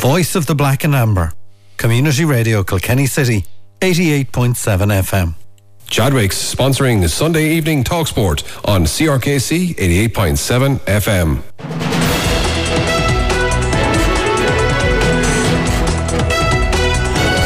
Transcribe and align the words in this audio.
voice 0.00 0.34
of 0.34 0.46
the 0.46 0.54
black 0.54 0.82
and 0.84 0.94
amber. 0.94 1.30
Community 1.76 2.24
Radio 2.24 2.62
Kilkenny 2.64 3.04
City, 3.06 3.44
88.7 3.82 4.24
FM. 5.02 5.34
Chadwick's 5.88 6.54
sponsoring 6.54 7.06
Sunday 7.06 7.50
evening 7.50 7.84
Talksport 7.84 8.42
on 8.66 8.84
CRKC 8.84 9.74
88.7 9.76 10.78
FM. 10.86 11.42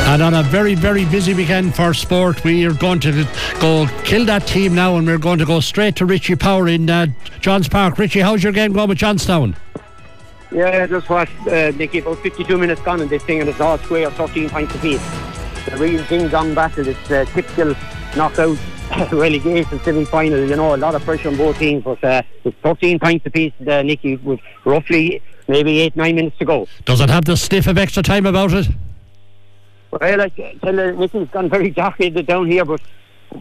And 0.07 0.23
on 0.23 0.35
a 0.35 0.45
very, 0.45 0.77
very 0.77 1.05
busy 1.07 1.35
weekend 1.35 1.75
for 1.75 1.93
sport, 1.93 2.45
we 2.45 2.65
are 2.67 2.75
going 2.75 3.01
to 3.01 3.27
go 3.59 3.89
kill 4.05 4.25
that 4.27 4.47
team 4.47 4.73
now 4.77 4.97
and 4.97 5.05
we're 5.09 5.19
going 5.19 5.41
to 5.41 5.45
go 5.45 5.59
straight 5.59 5.97
to 5.97 6.07
Richie 6.07 6.37
Power 6.37 6.69
in 6.69 6.89
uh, 6.89 7.09
Johns 7.41 7.69
Park. 7.69 7.99
Richie, 7.99 8.21
how's 8.21 8.45
your 8.45 8.53
game 8.53 8.73
going 8.73 8.89
with 8.89 8.99
Johnstown? 8.99 9.57
Yeah, 10.55 10.87
just 10.87 11.11
watched 11.11 11.33
uh, 11.49 11.73
Nicky 11.73 11.99
about 11.99 12.19
52 12.19 12.57
minutes 12.57 12.81
gone 12.83 13.01
in 13.01 13.09
this 13.09 13.25
thing 13.25 13.41
and 13.41 13.49
it's 13.49 13.61
all 13.61 13.77
square, 13.79 14.09
13 14.09 14.49
points 14.49 14.73
apiece. 14.77 15.03
The 15.69 15.77
real 15.77 16.05
ding 16.05 16.29
dong 16.29 16.55
battle, 16.55 16.87
it's 16.87 17.11
uh, 17.11 17.25
typical 17.25 17.75
knockout 18.17 18.57
relegation 19.13 19.81
semi 19.81 20.05
final. 20.05 20.39
You 20.49 20.55
know, 20.55 20.77
a 20.77 20.77
lot 20.77 20.95
of 20.95 21.03
pressure 21.03 21.29
on 21.31 21.37
both 21.37 21.59
teams, 21.59 21.83
but 21.83 22.05
uh, 22.05 22.23
it's 22.45 22.57
13 22.63 23.01
points 23.01 23.27
apiece, 23.27 23.53
uh, 23.67 23.83
Nicky, 23.83 24.15
with 24.19 24.39
roughly 24.65 25.21
maybe 25.49 25.81
eight, 25.81 25.97
nine 25.97 26.15
minutes 26.15 26.39
to 26.39 26.45
go. 26.45 26.69
Does 26.85 27.01
it 27.01 27.11
have 27.11 27.25
the 27.25 27.37
sniff 27.37 27.67
of 27.67 27.77
extra 27.77 28.05
time 28.05 28.25
about 28.25 28.53
it? 28.53 28.69
Well, 29.91 30.05
I 30.05 30.15
like, 30.15 30.37
tell 30.37 30.73
you, 30.73 30.93
Nicky's 30.93 31.29
gone 31.31 31.51
very 31.51 31.73
jockey 31.73 32.11
down 32.11 32.49
here, 32.49 32.65
but 32.65 32.81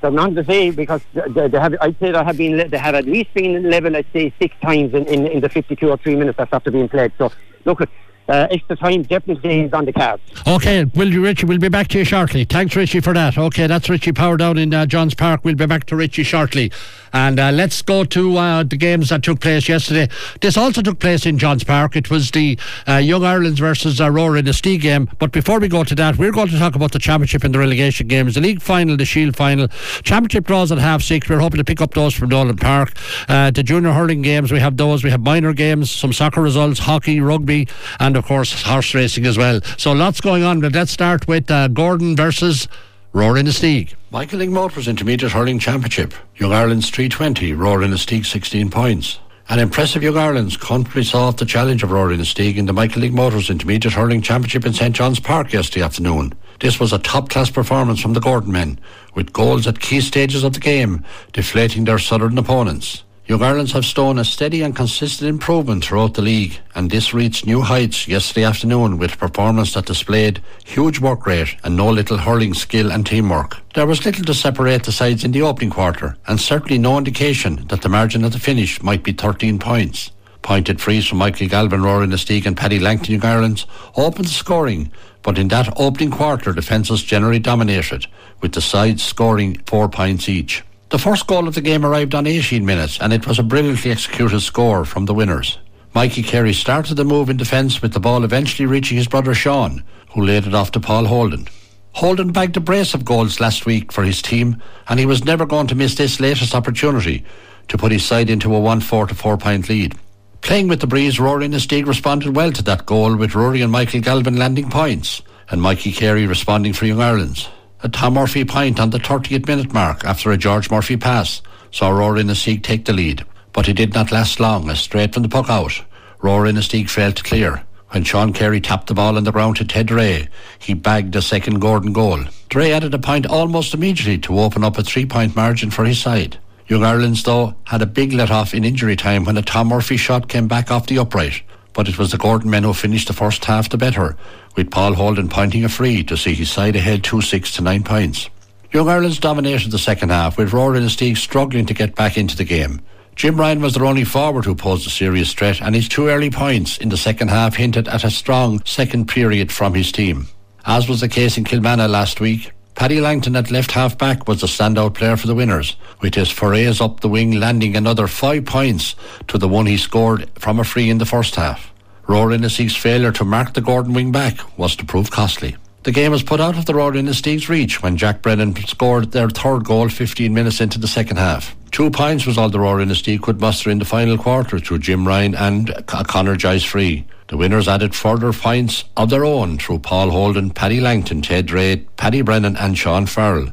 there's 0.01 0.13
not 0.13 0.35
to 0.35 0.43
say 0.45 0.71
because 0.71 1.01
they, 1.13 1.47
they 1.47 1.59
have, 1.59 1.75
I'd 1.81 1.99
say 1.99 2.11
they 2.11 2.23
have 2.23 2.37
been, 2.37 2.69
they 2.69 2.77
have 2.77 2.95
at 2.95 3.05
least 3.05 3.33
been 3.33 3.69
level, 3.69 3.95
I'd 3.95 4.05
say, 4.13 4.33
six 4.39 4.55
times 4.61 4.93
in, 4.93 5.05
in, 5.07 5.27
in 5.27 5.41
the 5.41 5.49
52 5.49 5.89
or 5.89 5.97
three 5.97 6.15
minutes 6.15 6.37
that's 6.37 6.51
after 6.53 6.71
being 6.71 6.89
played. 6.89 7.11
So, 7.17 7.31
look, 7.65 7.81
uh, 7.81 8.47
extra 8.51 8.75
time 8.75 9.03
definitely 9.03 9.61
is 9.61 9.73
on 9.73 9.85
the 9.85 9.93
cards. 9.93 10.21
Okay, 10.47 10.85
will 10.85 11.11
you, 11.11 11.23
Richie? 11.23 11.45
We'll 11.45 11.57
be 11.57 11.69
back 11.69 11.89
to 11.89 11.99
you 11.99 12.05
shortly. 12.05 12.45
Thanks, 12.45 12.75
Richie, 12.75 13.01
for 13.01 13.13
that. 13.13 13.37
Okay, 13.37 13.67
that's 13.67 13.89
Richie 13.89 14.13
Power 14.13 14.37
down 14.37 14.57
in 14.57 14.73
uh, 14.73 14.85
Johns 14.85 15.13
Park. 15.13 15.41
We'll 15.43 15.55
be 15.55 15.65
back 15.65 15.85
to 15.85 15.95
Richie 15.95 16.23
shortly. 16.23 16.71
And 17.13 17.39
uh, 17.39 17.51
let's 17.51 17.81
go 17.81 18.03
to 18.03 18.37
uh, 18.37 18.63
the 18.63 18.75
games 18.75 19.09
that 19.09 19.23
took 19.23 19.39
place 19.39 19.69
yesterday. 19.69 20.09
This 20.41 20.57
also 20.57 20.81
took 20.81 20.99
place 20.99 21.25
in 21.25 21.37
Johns 21.37 21.63
Park. 21.63 21.95
It 21.95 22.09
was 22.09 22.31
the 22.31 22.57
uh, 22.87 22.97
Young 22.97 23.23
Ireland's 23.23 23.59
versus 23.59 24.01
Aurora 24.01 24.39
in 24.39 24.45
the 24.45 24.53
Stee 24.53 24.77
game. 24.77 25.09
But 25.19 25.31
before 25.31 25.59
we 25.59 25.67
go 25.67 25.83
to 25.83 25.95
that, 25.95 26.17
we're 26.17 26.31
going 26.31 26.49
to 26.49 26.59
talk 26.59 26.75
about 26.75 26.91
the 26.91 26.99
championship 26.99 27.43
and 27.43 27.53
the 27.53 27.59
relegation 27.59 28.07
games, 28.07 28.35
the 28.35 28.41
league 28.41 28.61
final, 28.61 28.97
the 28.97 29.05
Shield 29.05 29.35
final. 29.35 29.67
Championship 30.03 30.45
draws 30.45 30.71
at 30.71 30.79
half 30.79 31.01
six. 31.01 31.29
We're 31.29 31.39
hoping 31.39 31.59
to 31.59 31.63
pick 31.63 31.81
up 31.81 31.93
those 31.93 32.13
from 32.13 32.29
Nolan 32.29 32.57
Park. 32.57 32.93
Uh, 33.29 33.51
the 33.51 33.63
junior 33.63 33.91
hurling 33.91 34.21
games, 34.23 34.51
we 34.51 34.59
have 34.59 34.77
those. 34.77 35.03
We 35.03 35.11
have 35.11 35.21
minor 35.21 35.53
games, 35.53 35.91
some 35.91 36.13
soccer 36.13 36.41
results, 36.41 36.79
hockey, 36.79 37.19
rugby, 37.19 37.67
and 37.99 38.17
of 38.17 38.25
course 38.25 38.63
horse 38.63 38.93
racing 38.93 39.25
as 39.25 39.37
well. 39.37 39.61
So 39.77 39.91
lots 39.91 40.19
going 40.19 40.43
on. 40.43 40.61
But 40.61 40.73
let's 40.73 40.91
start 40.91 41.27
with 41.27 41.51
uh, 41.51 41.67
Gowran 41.67 42.17
versus 42.17 42.67
Rower 43.15 43.35
Inistioge. 43.35 43.93
Michael 44.09 44.39
Lyng 44.39 44.49
Motors 44.49 44.87
Intermediate 44.87 45.31
Hurling 45.31 45.59
Championship. 45.59 46.15
Young 46.37 46.51
Ireland's 46.51 46.89
320, 46.89 47.53
Rower 47.53 47.81
Inistioge 47.81 48.25
16 48.25 48.71
points. 48.71 49.19
An 49.49 49.59
impressive 49.59 50.01
Young 50.01 50.17
Ireland's 50.17 50.57
comfortably 50.57 51.07
off 51.13 51.37
the 51.37 51.45
challenge 51.45 51.83
of 51.83 51.91
Rower 51.91 52.09
Inistioge 52.09 52.57
in 52.57 52.65
the 52.65 52.73
Michael 52.73 53.03
Lyng 53.03 53.11
Motors 53.11 53.51
Intermediate 53.51 53.93
Hurling 53.93 54.23
Championship 54.23 54.65
in 54.65 54.73
St 54.73 54.95
John's 54.95 55.19
Park 55.19 55.53
yesterday 55.53 55.85
afternoon. 55.85 56.33
This 56.59 56.79
was 56.79 56.91
a 56.91 56.97
top-class 56.97 57.51
performance 57.51 57.99
from 57.99 58.13
the 58.13 58.19
Gowran 58.19 58.47
men, 58.47 58.79
with 59.13 59.31
goals 59.31 59.67
at 59.67 59.79
key 59.79 60.01
stages 60.01 60.43
of 60.43 60.53
the 60.53 60.59
game, 60.59 61.05
deflating 61.33 61.83
their 61.83 61.99
southern 61.99 62.39
opponents. 62.39 63.03
Young 63.25 63.41
Ireland's 63.41 63.71
have 63.71 63.85
shown 63.85 64.19
a 64.19 64.25
steady 64.25 64.63
and 64.63 64.75
consistent 64.75 65.29
improvement 65.29 65.85
throughout 65.85 66.15
the 66.15 66.21
league, 66.21 66.59
and 66.75 66.91
this 66.91 67.13
reached 67.13 67.45
new 67.45 67.61
heights 67.61 68.05
yesterday 68.05 68.43
afternoon 68.43 68.97
with 68.97 69.13
a 69.13 69.17
performance 69.17 69.73
that 69.73 69.85
displayed 69.85 70.41
huge 70.65 70.99
work 70.99 71.25
rate 71.25 71.55
and 71.63 71.77
no 71.77 71.89
little 71.89 72.17
hurling 72.17 72.53
skill 72.53 72.91
and 72.91 73.05
teamwork. 73.05 73.59
There 73.75 73.87
was 73.87 74.05
little 74.05 74.25
to 74.25 74.33
separate 74.33 74.83
the 74.83 74.91
sides 74.91 75.23
in 75.23 75.31
the 75.31 75.41
opening 75.41 75.69
quarter, 75.69 76.17
and 76.27 76.37
certainly 76.37 76.77
no 76.77 76.97
indication 76.97 77.65
that 77.69 77.81
the 77.81 77.87
margin 77.87 78.25
at 78.25 78.33
the 78.33 78.39
finish 78.39 78.83
might 78.83 79.03
be 79.03 79.13
13 79.13 79.57
points. 79.57 80.11
Pointed 80.41 80.81
frees 80.81 81.07
from 81.07 81.19
Michael 81.19 81.47
Galvin, 81.47 81.81
Rower 81.81 82.05
Inistioge 82.05 82.45
and 82.45 82.57
Paddy 82.57 82.77
Langton 82.77 83.13
Young 83.13 83.23
Ireland's 83.23 83.65
opened 83.95 84.25
the 84.25 84.31
scoring, 84.31 84.91
but 85.21 85.37
in 85.37 85.47
that 85.47 85.71
opening 85.77 86.11
quarter 86.11 86.51
defences 86.51 87.01
generally 87.01 87.39
dominated, 87.39 88.05
with 88.41 88.51
the 88.51 88.59
sides 88.59 89.01
scoring 89.01 89.61
four 89.65 89.87
points 89.87 90.27
each. 90.27 90.61
The 90.93 90.99
first 90.99 91.25
goal 91.25 91.47
of 91.47 91.55
the 91.55 91.61
game 91.61 91.83
arrived 91.83 92.13
on 92.13 92.27
18 92.27 92.63
minutes, 92.63 92.99
and 93.01 93.11
it 93.11 93.25
was 93.25 93.39
a 93.39 93.43
brilliantly 93.43 93.89
executed 93.89 94.41
score 94.41 94.85
from 94.85 95.07
the 95.07 95.13
winners. 95.15 95.57
Mikey 95.95 96.21
Carey 96.21 96.53
started 96.53 96.93
the 96.93 97.03
move 97.03 97.31
in 97.31 97.37
defence 97.37 97.81
with 97.81 97.93
the 97.93 97.99
ball 97.99 98.23
eventually 98.23 98.67
reaching 98.67 98.97
his 98.97 99.07
brother 99.07 99.33
Sean, 99.33 99.83
who 100.11 100.23
laid 100.23 100.45
it 100.45 100.53
off 100.53 100.69
to 100.73 100.79
Paul 100.79 101.05
Holden. 101.05 101.47
Holden 101.93 102.31
bagged 102.31 102.57
a 102.57 102.59
brace 102.59 102.93
of 102.93 103.05
goals 103.05 103.39
last 103.39 103.65
week 103.65 103.91
for 103.91 104.03
his 104.03 104.21
team, 104.21 104.61
and 104.87 104.99
he 104.99 105.07
was 105.07 105.25
never 105.25 105.47
going 105.47 105.65
to 105.65 105.73
miss 105.73 105.95
this 105.95 106.19
latest 106.19 106.53
opportunity 106.53 107.25
to 107.69 107.77
put 107.79 107.91
his 107.91 108.05
side 108.05 108.29
into 108.29 108.55
a 108.55 108.59
1 108.59 108.81
4 108.81 109.07
to 109.07 109.15
4 109.15 109.35
point 109.35 109.69
lead. 109.69 109.95
Playing 110.41 110.67
with 110.67 110.79
the 110.79 110.85
breeze, 110.85 111.19
Rower 111.19 111.39
Inistioge 111.39 111.87
responded 111.87 112.35
well 112.35 112.51
to 112.51 112.61
that 112.65 112.85
goal, 112.85 113.15
with 113.15 113.33
Rory 113.33 113.63
and 113.63 113.71
Michael 113.71 114.01
Galvin 114.01 114.37
landing 114.37 114.69
points, 114.69 115.23
and 115.49 115.59
Mikey 115.59 115.91
Carey 115.91 116.27
responding 116.27 116.71
for 116.71 116.85
Young 116.85 117.01
Ireland's. 117.01 117.49
A 117.85 117.89
Tom 117.89 118.13
Murphy 118.13 118.45
point 118.45 118.79
on 118.79 118.91
the 118.91 118.97
30th 118.97 119.45
minute 119.45 119.73
mark 119.73 120.05
after 120.05 120.31
a 120.31 120.37
George 120.37 120.71
Murphy 120.71 120.95
pass 120.95 121.41
saw 121.69 121.89
Rower 121.89 122.15
Inistioge 122.15 122.63
take 122.63 122.85
the 122.85 122.93
lead, 122.93 123.25
but 123.51 123.67
it 123.67 123.73
did 123.73 123.93
not 123.93 124.09
last 124.09 124.39
long 124.39 124.69
as 124.69 124.79
straight 124.79 125.13
from 125.13 125.23
the 125.23 125.27
puck 125.27 125.49
out, 125.49 125.83
Rower 126.21 126.45
Inistioge 126.45 126.89
failed 126.89 127.17
to 127.17 127.23
clear. 127.23 127.63
When 127.89 128.05
Sean 128.05 128.31
Carey 128.31 128.61
tapped 128.61 128.87
the 128.87 128.93
ball 128.93 129.17
in 129.17 129.25
the 129.25 129.33
ground 129.33 129.57
to 129.57 129.65
Ted 129.65 129.91
Ray, 129.91 130.29
he 130.59 130.73
bagged 130.73 131.13
a 131.17 131.21
second 131.21 131.59
Gowran 131.59 131.91
goal. 131.91 132.23
Dre 132.47 132.71
added 132.71 132.93
a 132.93 132.99
point 132.99 133.25
almost 133.25 133.73
immediately 133.73 134.17
to 134.19 134.39
open 134.39 134.63
up 134.63 134.77
a 134.77 134.83
three 134.83 135.05
point 135.05 135.35
margin 135.35 135.69
for 135.69 135.83
his 135.83 135.99
side. 135.99 136.37
Young 136.69 136.85
Ireland's, 136.85 137.23
though, 137.23 137.53
had 137.65 137.81
a 137.81 137.85
big 137.85 138.13
let 138.13 138.31
off 138.31 138.53
in 138.53 138.63
injury 138.63 138.95
time 138.95 139.25
when 139.25 139.35
a 139.35 139.41
Tom 139.41 139.67
Murphy 139.67 139.97
shot 139.97 140.29
came 140.29 140.47
back 140.47 140.71
off 140.71 140.87
the 140.87 140.99
upright, 140.99 141.41
but 141.73 141.89
it 141.89 141.97
was 141.97 142.11
the 142.11 142.17
Gowran 142.17 142.45
men 142.45 142.63
who 142.63 142.73
finished 142.73 143.07
the 143.07 143.13
first 143.13 143.43
half 143.45 143.69
the 143.69 143.77
better, 143.77 144.15
with 144.55 144.71
Paul 144.71 144.93
Holden 144.93 145.29
pointing 145.29 145.65
a 145.65 145.69
free 145.69 146.03
to 146.03 146.17
see 146.17 146.33
his 146.33 146.51
side 146.51 146.75
ahead 146.75 147.03
2 147.03 147.21
6 147.21 147.55
to 147.55 147.61
9 147.61 147.83
points. 147.83 148.29
Young 148.71 148.89
Ireland's 148.89 149.19
dominated 149.19 149.71
the 149.71 149.77
second 149.77 150.09
half, 150.09 150.37
with 150.37 150.53
Rower 150.53 150.73
Inistioge 150.73 151.17
struggling 151.17 151.65
to 151.67 151.73
get 151.73 151.95
back 151.95 152.17
into 152.17 152.35
the 152.35 152.43
game. 152.43 152.81
Jim 153.15 153.39
Ryan 153.39 153.61
was 153.61 153.75
their 153.75 153.85
only 153.85 154.03
forward 154.03 154.45
who 154.45 154.55
posed 154.55 154.87
a 154.87 154.89
serious 154.89 155.33
threat, 155.33 155.61
and 155.61 155.75
his 155.75 155.87
two 155.87 156.07
early 156.07 156.31
points 156.31 156.77
in 156.79 156.89
the 156.89 156.97
second 156.97 157.27
half 157.27 157.55
hinted 157.55 157.87
at 157.87 158.03
a 158.03 158.09
strong 158.09 158.63
second 158.65 159.07
period 159.07 159.51
from 159.51 159.73
his 159.75 159.91
team. 159.91 160.27
As 160.65 160.89
was 160.89 161.01
the 161.01 161.07
case 161.07 161.37
in 161.37 161.43
Kilmanagh 161.43 161.89
last 161.89 162.19
week, 162.19 162.51
Paddy 162.75 162.99
Langton 162.99 163.35
at 163.35 163.51
left 163.51 163.71
half 163.71 163.97
back 163.97 164.27
was 164.27 164.41
the 164.41 164.47
standout 164.47 164.95
player 164.95 165.15
for 165.15 165.27
the 165.27 165.35
winners, 165.35 165.75
with 166.01 166.15
his 166.15 166.31
forays 166.31 166.81
up 166.81 166.99
the 166.99 167.09
wing 167.09 167.39
landing 167.39 167.75
another 167.75 168.07
five 168.07 168.45
points 168.45 168.95
to 169.27 169.37
the 169.37 169.47
one 169.47 169.67
he 169.67 169.77
scored 169.77 170.29
from 170.35 170.59
a 170.59 170.63
free 170.63 170.89
in 170.89 170.97
the 170.97 171.05
first 171.05 171.35
half. 171.35 171.71
Rower 172.07 172.31
Inistioge's 172.31 172.75
failure 172.75 173.11
to 173.13 173.23
mark 173.23 173.53
the 173.53 173.61
Gowran 173.61 173.93
wing 173.93 174.11
back 174.11 174.39
was 174.57 174.75
to 174.77 174.85
prove 174.85 175.11
costly. 175.11 175.55
The 175.83 175.91
game 175.91 176.11
was 176.11 176.23
put 176.23 176.39
out 176.39 176.57
of 176.57 176.65
the 176.65 176.73
Rower 176.73 176.93
Inistioge's 176.93 177.49
reach 177.49 177.83
when 177.83 177.97
Jack 177.97 178.21
Brennan 178.21 178.55
scored 178.55 179.11
their 179.11 179.29
third 179.29 179.65
goal 179.65 179.89
15 179.89 180.33
minutes 180.33 180.61
into 180.61 180.79
the 180.79 180.87
second 180.87 181.17
half. 181.17 181.55
Two 181.71 181.89
points 181.89 182.25
was 182.25 182.37
all 182.37 182.49
the 182.49 182.59
Rower 182.59 182.79
Inistioge 182.79 183.21
could 183.21 183.41
muster 183.41 183.69
in 183.69 183.79
the 183.79 183.85
final 183.85 184.17
quarter 184.17 184.59
through 184.59 184.79
Jim 184.79 185.07
Ryan 185.07 185.35
and 185.35 185.69
a 185.69 185.83
Connor 185.83 186.35
Giles 186.35 186.63
free. 186.63 187.05
The 187.33 187.37
winners 187.37 187.67
added 187.67 187.95
further 187.95 188.31
points 188.31 188.83
of 188.95 189.09
their 189.09 189.25
own 189.25 189.57
through 189.57 189.79
Paul 189.79 190.11
Holden, 190.11 190.51
Paddy 190.51 190.79
Langton, 190.79 191.23
Ted 191.23 191.49
Ray, 191.49 191.77
Paddy 191.97 192.21
Brennan 192.21 192.55
and 192.57 192.77
Sean 192.77 193.07
Farrell. 193.07 193.51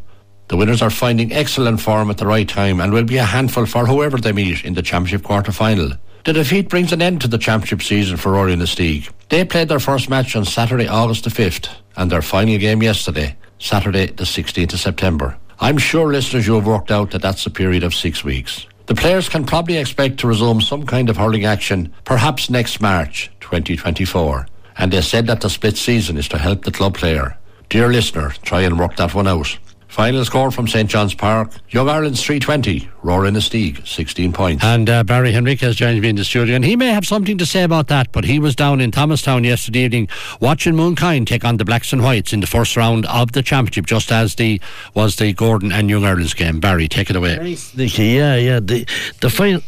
The 0.49 0.59
winners 0.59 0.83
are 0.83 0.91
finding 0.91 1.33
excellent 1.33 1.81
form 1.81 2.11
at 2.11 2.19
the 2.19 2.27
right 2.27 2.47
time 2.47 2.79
and 2.79 2.93
will 2.93 3.05
be 3.05 3.17
a 3.17 3.25
handful 3.25 3.65
for 3.65 3.87
whoever 3.87 4.19
they 4.19 4.33
meet 4.33 4.67
in 4.67 4.75
the 4.75 4.83
championship 4.83 5.23
quarter 5.23 5.51
final. 5.51 5.93
The 6.27 6.35
defeat 6.35 6.69
brings 6.69 6.93
an 6.93 7.01
end 7.01 7.23
to 7.23 7.29
the 7.29 7.39
championship 7.39 7.81
season 7.81 8.19
for 8.19 8.33
Rower 8.33 8.51
Inistioge. 8.51 9.09
They 9.31 9.47
played 9.47 9.69
their 9.69 9.81
first 9.81 10.11
match 10.11 10.37
on 10.37 10.45
Saturday, 10.45 10.87
August 10.87 11.25
the 11.25 11.31
5th, 11.31 11.71
and 11.97 12.13
their 12.13 12.21
final 12.21 12.59
game 12.59 12.83
yesterday, 12.83 13.35
Saturday, 13.59 14.09
the 14.09 14.25
16th 14.25 14.75
of 14.75 14.81
September. 14.81 15.39
I'm 15.59 15.79
sure 15.79 16.13
listeners 16.13 16.47
you 16.47 16.57
have 16.57 16.67
worked 16.67 16.91
out 16.91 17.13
that 17.13 17.23
that's 17.23 17.47
a 17.47 17.51
period 17.51 17.83
of 17.83 17.95
six 17.95 18.23
weeks. 18.25 18.67
The 18.87 18.95
players 18.95 19.29
can 19.29 19.45
probably 19.45 19.77
expect 19.77 20.19
to 20.21 20.27
resume 20.27 20.61
some 20.61 20.85
kind 20.85 21.09
of 21.09 21.17
hurling 21.17 21.45
action 21.45 21.93
perhaps 22.05 22.51
next 22.51 22.81
March 22.81 23.31
2024. 23.41 24.47
And 24.79 24.93
they 24.93 25.01
said 25.01 25.27
that 25.27 25.41
the 25.41 25.51
split 25.51 25.77
season 25.77 26.17
is 26.17 26.29
to 26.29 26.39
help 26.39 26.65
the 26.65 26.73
club 26.73 26.95
player. 26.95 27.37
Dear 27.69 27.89
listener, 27.89 28.31
try 28.43 28.63
and 28.63 28.79
work 28.79 28.97
that 28.97 29.15
one 29.15 29.29
out. 29.29 29.59
Final 29.91 30.25
score 30.25 30.53
from 30.53 30.69
St 30.69 30.89
John's 30.89 31.15
Park. 31.15 31.51
Young 31.71 31.89
Ireland's 31.89 32.23
320. 32.23 32.89
Rower 33.03 33.25
Inistioge, 33.25 33.85
16 33.87 34.33
points. 34.33 34.63
And 34.63 34.89
uh, 34.89 35.03
Barry 35.03 35.33
Henriquez 35.33 35.75
joins 35.75 36.01
me 36.01 36.09
in 36.09 36.15
the 36.15 36.25
studio, 36.25 36.55
and 36.55 36.65
he 36.65 36.77
may 36.77 36.87
have 36.89 37.05
something 37.05 37.37
to 37.39 37.45
say 37.45 37.65
about 37.65 37.89
that, 37.89 38.13
but 38.13 38.25
he 38.25 38.39
was 38.39 38.55
down 38.55 38.81
in 38.81 38.93
Thomastown 38.93 39.43
yesterday 39.43 39.81
evening 39.81 40.09
watching 40.41 40.75
Mooncoin 40.75 41.27
take 41.27 41.45
on 41.45 41.57
the 41.57 41.65
Blacks 41.65 41.93
and 41.93 42.05
Whites 42.05 42.33
in 42.33 42.39
the 42.39 42.47
first 42.47 42.77
round 42.77 43.05
of 43.07 43.33
the 43.33 43.43
championship, 43.43 43.87
just 43.87 44.13
as 44.13 44.37
the 44.37 44.61
was 44.95 45.17
the 45.17 45.35
Gowran 45.35 45.73
and 45.73 45.91
Young 45.91 46.05
Ireland's 46.05 46.35
game. 46.35 46.61
Barry, 46.61 46.87
take 46.87 47.11
it 47.11 47.17
away. 47.17 47.57
Yeah, 47.75 48.37
yeah. 48.37 48.61
The, 48.61 48.87
the 49.21 49.29
final 49.29 49.61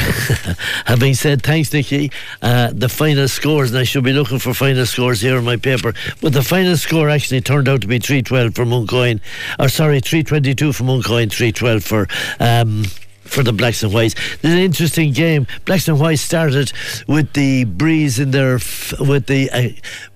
having 0.86 1.14
said 1.14 1.42
thanks, 1.42 1.72
Nicky, 1.72 2.10
uh, 2.42 2.70
the 2.72 2.88
final 2.88 3.28
scores, 3.28 3.70
and 3.70 3.78
I 3.78 3.84
should 3.84 4.04
be 4.04 4.12
looking 4.12 4.38
for 4.38 4.54
final 4.54 4.86
scores 4.86 5.20
here 5.20 5.38
in 5.38 5.44
my 5.44 5.56
paper, 5.56 5.92
but 6.20 6.32
the 6.32 6.42
final 6.42 6.76
score 6.76 7.08
actually 7.08 7.40
turned 7.40 7.68
out 7.68 7.82
to 7.82 7.86
be 7.86 7.98
312 7.98 8.54
for 8.54 8.64
Mooncoin, 8.64 9.20
or 9.58 9.68
sorry, 9.68 10.00
322 10.00 10.72
for 10.72 10.84
Mooncoin, 10.84 11.30
312 11.30 11.84
for. 11.84 12.08
Um, 12.38 12.84
for 13.24 13.44
the 13.44 13.52
Blacks 13.52 13.84
and 13.84 13.94
Whites. 13.94 14.16
It's 14.34 14.44
an 14.44 14.58
interesting 14.58 15.12
game. 15.12 15.46
Blacks 15.64 15.86
and 15.86 16.00
Whites 16.00 16.20
started 16.20 16.72
with 17.06 17.32
the 17.34 17.62
breeze 17.62 18.18
in 18.18 18.32
their 18.32 18.56
f- 18.56 18.98
with 18.98 19.26
the 19.26 19.48
uh, 19.52 19.68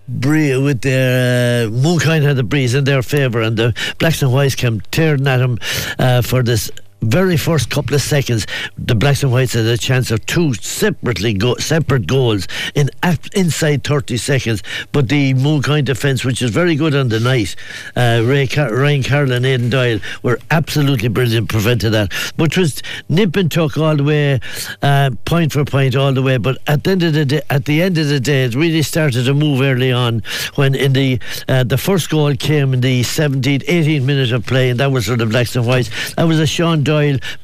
bree- 0.09 0.57
with 0.57 0.81
their 0.81 1.69
uh, 1.69 1.71
Mooncoin 1.71 2.23
had 2.23 2.35
the 2.35 2.43
breeze 2.43 2.75
in 2.75 2.83
their 2.83 3.03
favour, 3.03 3.41
and 3.41 3.57
the 3.57 3.73
Blacks 3.99 4.21
and 4.21 4.33
Whites 4.33 4.57
came 4.57 4.81
tearing 4.91 5.29
at 5.29 5.37
them 5.37 5.59
uh, 5.97 6.23
for 6.23 6.43
this 6.43 6.73
very 7.05 7.37
first 7.37 7.71
couple 7.71 7.95
of 7.95 8.03
seconds, 8.03 8.47
the 8.79 8.95
blacks 8.95 9.23
and 9.23 9.33
whites 9.33 9.53
had 9.53 9.67
a 9.67 9.77
chance 9.77 10.11
of 10.11 10.25
two 10.27 10.55
separately 10.55 11.35
go- 11.35 11.57
separate 11.57 12.07
goals 12.07 12.49
in 12.75 12.91
inside 13.35 13.85
30 13.85 14.17
seconds. 14.17 14.63
But 14.93 15.09
the 15.09 15.35
Mooncoin 15.35 15.85
defence, 15.85 16.25
which 16.25 16.43
is 16.43 16.51
very 16.51 16.75
good 16.77 16.95
on 16.95 17.09
the 17.09 17.21
night, 17.21 17.57
uh, 17.97 18.23
Ray 18.25 18.47
Car- 18.47 18.75
Ryan 18.75 19.03
Carroll 19.03 19.33
and 19.33 19.47
Aidan 19.47 19.71
Doyle 19.71 20.01
were 20.23 20.39
absolutely 20.51 21.09
brilliant, 21.09 21.49
prevented 21.49 21.93
that. 21.93 22.13
But 22.37 22.53
it 22.53 22.59
was 22.59 22.83
nip 23.09 23.37
and 23.37 23.51
tuck 23.51 23.77
all 23.77 23.97
the 23.97 24.05
way, 24.05 24.41
uh, 24.83 25.11
point 25.25 25.53
for 25.53 25.65
point 25.65 25.97
all 25.97 26.13
the 26.13 26.23
way. 26.23 26.39
But 26.39 26.59
at 26.67 26.85
the 26.85 26.91
end 26.91 27.03
of 27.03 27.13
the 27.13 27.25
day, 27.25 27.43
at 27.51 27.65
the 27.67 27.83
end 27.83 27.99
of 27.99 28.09
the 28.09 28.21
day, 28.21 28.45
it 28.45 28.55
really 28.55 28.83
started 28.83 29.25
to 29.25 29.35
move 29.35 29.61
early 29.61 29.93
on 29.93 30.23
when 30.55 30.75
in 30.75 30.93
the 30.93 31.21
uh, 31.49 31.65
the 31.65 31.79
first 31.79 32.11
goal 32.11 32.35
came 32.35 32.75
in 32.75 32.81
the 32.81 33.03
17th, 33.03 33.65
18th 33.65 34.05
minute 34.05 34.33
of 34.33 34.47
play, 34.47 34.71
and 34.71 34.81
that 34.81 34.91
was 34.91 35.07
for 35.07 35.17
the 35.17 35.27
blacks 35.27 35.55
and 35.57 35.67
whites. 35.67 36.15
That 36.15 36.25
was 36.25 36.39
a 36.41 36.47
Sean 36.47 36.83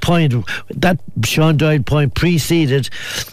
point. 0.00 0.34
That 0.70 1.00
Sean 1.24 1.56
Doyle 1.56 1.82
point 1.82 2.14
preceded 2.14 2.88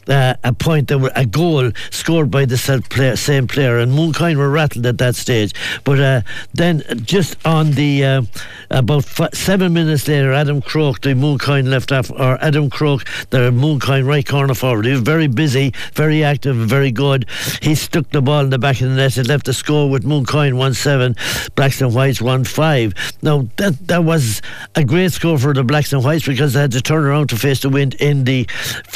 uh, 0.08 0.36
a 0.44 0.54
point 0.54 0.88
that 0.90 1.00
were 1.00 1.12
a 1.16 1.26
goal 1.26 1.72
scored 1.92 2.30
by 2.32 2.46
the 2.46 2.58
same 2.58 3.48
player, 3.48 3.80
and 3.80 3.92
Mooncoin 3.92 4.38
were 4.38 4.50
rattled 4.50 4.86
at 4.86 4.98
that 4.98 5.16
stage. 5.16 5.54
But 5.84 6.00
uh, 6.00 6.22
then 6.54 6.84
just 7.04 7.38
on 7.46 7.72
the 7.72 8.06
uh, 8.06 8.22
about 8.70 9.06
f- 9.20 9.34
seven 9.34 9.74
minutes 9.74 10.08
later, 10.08 10.34
Adam 10.34 10.62
Croke, 10.62 11.02
the 11.02 11.10
Mooncoin 11.10 11.70
left 11.70 11.92
off, 11.92 12.12
or 12.12 12.38
Adam 12.42 12.70
Croke, 12.70 13.06
the 13.30 13.52
Mooncoin 13.52 14.06
right 14.06 14.26
corner 14.26 14.54
forward. 14.54 14.86
He 14.86 14.92
was 14.92 15.02
very 15.02 15.28
busy, 15.28 15.74
very 15.94 16.24
active, 16.24 16.56
very 16.56 16.92
good. 16.92 17.26
He 17.62 17.76
stuck 17.76 18.10
the 18.12 18.22
ball 18.22 18.42
in 18.42 18.50
the 18.50 18.60
back 18.60 18.82
of 18.82 18.90
the 18.90 18.96
net. 18.96 19.18
It 19.18 19.28
left 19.28 19.46
the 19.46 19.54
score 19.54 19.90
with 19.90 20.04
Mooncoin 20.04 20.56
one 20.58 20.74
seven, 20.74 21.16
Blacks 21.56 21.82
and 21.82 21.94
Whites 21.94 22.22
one 22.22 22.44
five. 22.44 22.94
Now 23.22 23.48
that 23.58 23.88
that 23.88 24.04
was 24.04 24.42
a 24.76 24.84
great 24.84 25.12
score 25.12 25.38
for 25.38 25.54
the 25.54 25.64
Blacks 25.64 25.94
and 25.94 26.04
Whites 26.04 26.07
because 26.26 26.54
they 26.54 26.62
had 26.62 26.72
to 26.72 26.82
turn 26.82 27.04
around 27.04 27.30
to 27.30 27.36
face 27.36 27.62
the 27.62 27.70
wind 27.70 27.96
in 27.96 28.24
the 28.24 28.48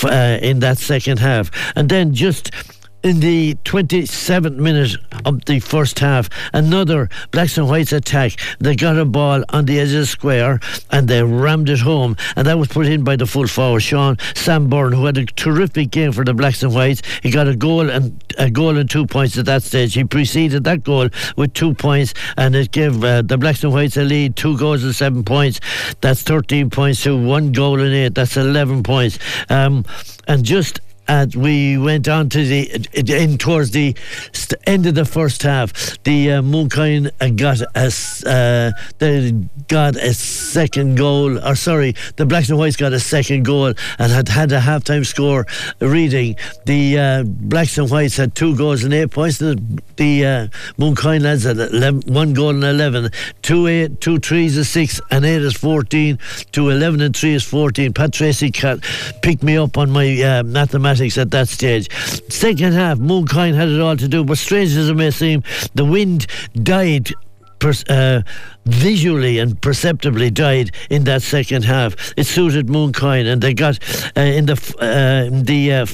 uh, 0.03 0.39
in 0.41 0.59
that 0.59 0.77
second 0.77 1.19
half, 1.19 1.51
and 1.75 1.89
then 1.89 2.13
just 2.13 2.51
in 3.03 3.19
the 3.19 3.55
27th 3.65 4.57
minute 4.57 4.95
of 5.25 5.43
the 5.45 5.59
first 5.59 5.99
half, 5.99 6.29
another 6.53 7.09
Blacks 7.31 7.57
and 7.57 7.67
Whites 7.67 7.91
attack. 7.91 8.33
They 8.59 8.75
got 8.75 8.97
a 8.97 9.05
ball 9.05 9.43
on 9.49 9.65
the 9.65 9.79
edge 9.79 9.89
of 9.89 9.99
the 9.99 10.05
square 10.05 10.59
and 10.91 11.07
they 11.07 11.23
rammed 11.23 11.69
it 11.69 11.79
home. 11.79 12.15
And 12.35 12.47
that 12.47 12.59
was 12.59 12.67
put 12.67 12.87
in 12.87 13.03
by 13.03 13.15
the 13.15 13.25
full 13.25 13.47
forward, 13.47 13.81
Sean 13.81 14.17
Sam 14.35 14.69
Byrne, 14.69 14.93
who 14.93 15.05
had 15.05 15.17
a 15.17 15.25
terrific 15.25 15.91
game 15.91 16.11
for 16.11 16.23
the 16.23 16.33
Blacks 16.33 16.63
and 16.63 16.73
Whites. 16.73 17.01
He 17.23 17.31
got 17.31 17.47
a 17.47 17.55
goal 17.55 17.89
and 17.89 18.23
a 18.37 18.49
goal 18.49 18.77
and 18.77 18.89
two 18.89 19.05
points 19.05 19.37
at 19.37 19.45
that 19.45 19.63
stage. 19.63 19.93
He 19.93 20.03
preceded 20.03 20.63
that 20.65 20.83
goal 20.83 21.09
with 21.35 21.53
two 21.53 21.73
points 21.73 22.13
and 22.37 22.55
it 22.55 22.71
gave 22.71 23.03
uh, 23.03 23.23
the 23.23 23.37
Blacks 23.37 23.63
and 23.63 23.73
Whites 23.73 23.97
a 23.97 24.03
lead, 24.03 24.35
two 24.35 24.57
goals 24.57 24.83
and 24.83 24.95
seven 24.95 25.23
points. 25.23 25.59
That's 26.01 26.21
13 26.21 26.69
points 26.69 27.03
to 27.03 27.17
one 27.17 27.51
goal 27.51 27.79
and 27.79 27.93
eight. 27.93 28.15
That's 28.15 28.37
11 28.37 28.83
points. 28.83 29.17
Um, 29.49 29.85
and 30.27 30.43
just 30.43 30.79
and 31.07 31.35
we 31.35 31.77
went 31.77 32.07
on 32.07 32.29
to 32.29 32.45
the 32.45 32.87
in 32.93 33.37
towards 33.37 33.71
the 33.71 33.95
end 34.65 34.85
of 34.85 34.95
the 34.95 35.05
first 35.05 35.43
half. 35.43 35.73
The 36.03 36.33
uh, 36.33 36.41
Mooncoin 36.41 37.11
got 37.37 37.61
a 37.75 37.91
uh, 38.29 38.71
they 38.99 39.31
got 39.67 39.95
a 39.95 40.13
second 40.13 40.95
goal, 40.95 41.37
or 41.45 41.55
sorry, 41.55 41.95
the 42.15 42.25
Blacks 42.25 42.49
and 42.49 42.57
Whites 42.57 42.75
got 42.75 42.93
a 42.93 42.99
second 42.99 43.43
goal 43.43 43.73
and 43.99 44.11
had 44.11 44.29
had 44.29 44.51
a 44.51 44.59
halftime 44.59 45.05
score 45.05 45.45
reading. 45.79 46.35
The 46.65 46.99
uh, 46.99 47.23
Blacks 47.23 47.77
and 47.77 47.89
Whites 47.89 48.17
had 48.17 48.35
two 48.35 48.55
goals 48.55 48.83
and 48.83 48.93
eight 48.93 49.11
points. 49.11 49.37
The, 49.39 49.61
the 49.97 50.25
uh, 50.25 50.47
Mooncoin 50.77 51.21
lads 51.21 51.43
had 51.43 51.57
11, 51.57 52.13
one 52.13 52.33
goal 52.33 52.49
and 52.49 52.63
eleven. 52.63 53.09
Two 53.41 53.67
eight, 53.67 54.01
two 54.01 54.19
threes 54.19 54.57
is 54.57 54.69
six, 54.69 55.01
and 55.09 55.25
eight 55.25 55.41
is 55.41 55.55
fourteen. 55.55 56.19
Two 56.51 56.69
eleven 56.69 57.01
and 57.01 57.15
three 57.15 57.33
is 57.33 57.43
fourteen. 57.43 57.93
Pat 57.93 58.13
Tracy 58.13 58.51
picked 59.21 59.43
me 59.43 59.57
up 59.57 59.77
on 59.77 59.91
my 59.91 60.21
uh, 60.21 60.43
mathematics 60.91 61.17
at 61.17 61.31
that 61.31 61.47
stage. 61.47 61.89
Second 62.29 62.73
half, 62.73 62.97
Mooncoin 62.97 63.53
had 63.53 63.69
it 63.69 63.79
all 63.79 63.95
to 63.97 64.07
do, 64.07 64.23
but 64.23 64.37
strange 64.37 64.75
as 64.75 64.89
it 64.89 64.95
may 64.95 65.11
seem, 65.11 65.43
the 65.75 65.85
wind 65.85 66.27
died 66.63 67.11
uh, 67.89 68.21
visually 68.65 69.37
and 69.37 69.61
perceptibly 69.61 70.31
died 70.31 70.71
in 70.89 71.03
that 71.03 71.21
second 71.21 71.63
half. 71.63 71.95
It 72.17 72.25
suited 72.25 72.67
Mooncoin, 72.67 73.31
and 73.31 73.41
they 73.41 73.53
got 73.53 73.79
uh, 74.17 74.21
in 74.21 74.45
the 74.45 74.57
uh, 74.79 75.43
the. 75.43 75.73
Uh, 75.73 75.85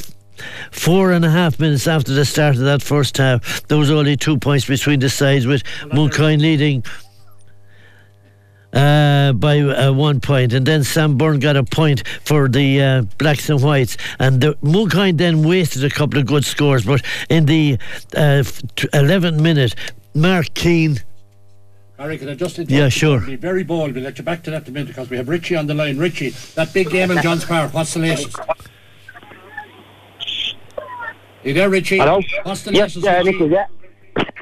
four 0.72 1.14
and 1.14 1.26
a 1.26 1.30
half 1.32 1.60
minutes 1.60 1.88
after 1.88 2.14
the 2.14 2.24
start 2.24 2.54
of 2.58 2.62
that 2.62 2.84
first 2.84 3.18
half, 3.18 3.66
there 3.70 3.78
was 3.80 3.90
only 3.90 4.16
two 4.16 4.38
points 4.38 4.68
between 4.68 5.00
the 5.00 5.10
sides, 5.10 5.48
with 5.48 5.64
Mooncoin 5.92 6.40
leading 6.40 6.84
uh, 8.74 9.34
by 9.34 9.60
uh, 9.60 9.92
one 9.94 10.20
point, 10.20 10.54
and 10.54 10.66
then 10.66 10.84
Sam 10.84 11.18
Byrne 11.18 11.40
got 11.40 11.56
a 11.56 11.64
point 11.64 12.08
for 12.24 12.48
the 12.48 12.82
uh, 12.82 13.02
blacks 13.18 13.50
and 13.50 13.62
whites, 13.62 13.98
and 14.20 14.42
the 14.42 14.56
Mooncoin 14.56 15.18
then 15.18 15.48
wasted 15.48 15.84
a 15.84 15.90
couple 15.90 16.20
of 16.20 16.26
good 16.26 16.46
scores, 16.46 16.86
but 16.86 17.04
in 17.30 17.46
the 17.46 17.78
11th 18.12 19.40
uh, 19.40 19.42
minute, 19.42 19.76
Mark 20.14 20.54
Keane. 20.54 21.00
Harry, 21.98 22.18
can 22.18 22.30
I 22.30 22.36
just 22.36 22.60
interrupt? 22.60 22.72
Yeah, 22.72 22.90
sure. 22.90 23.22
Be 23.22 23.36
very 23.36 23.64
bold. 23.64 23.96
We'll 23.96 24.04
let 24.04 24.18
you 24.20 24.24
back 24.24 24.44
to 24.44 24.52
that 24.52 24.64
in 24.64 24.70
a 24.70 24.72
minute 24.72 24.90
because 24.90 25.10
we 25.10 25.18
have 25.18 25.28
Richie 25.28 25.56
on 25.56 25.66
the 25.66 25.74
line. 25.74 25.98
Richie, 25.98 26.30
that 26.56 26.72
big 26.74 26.92
game 26.92 27.10
in 27.10 27.22
Johns 27.24 27.46
Park. 27.46 27.74
What's 27.74 27.94
the 27.94 28.02
latest? 28.02 28.36
You 31.44 31.54
there, 31.54 31.70
Richie? 31.70 31.98
Hello. 31.98 32.22
What's 32.44 32.64
the 32.64 32.74
yes, 32.74 32.96
latest? 32.98 33.26
Nicky, 33.26 33.46
yeah, 33.46 33.66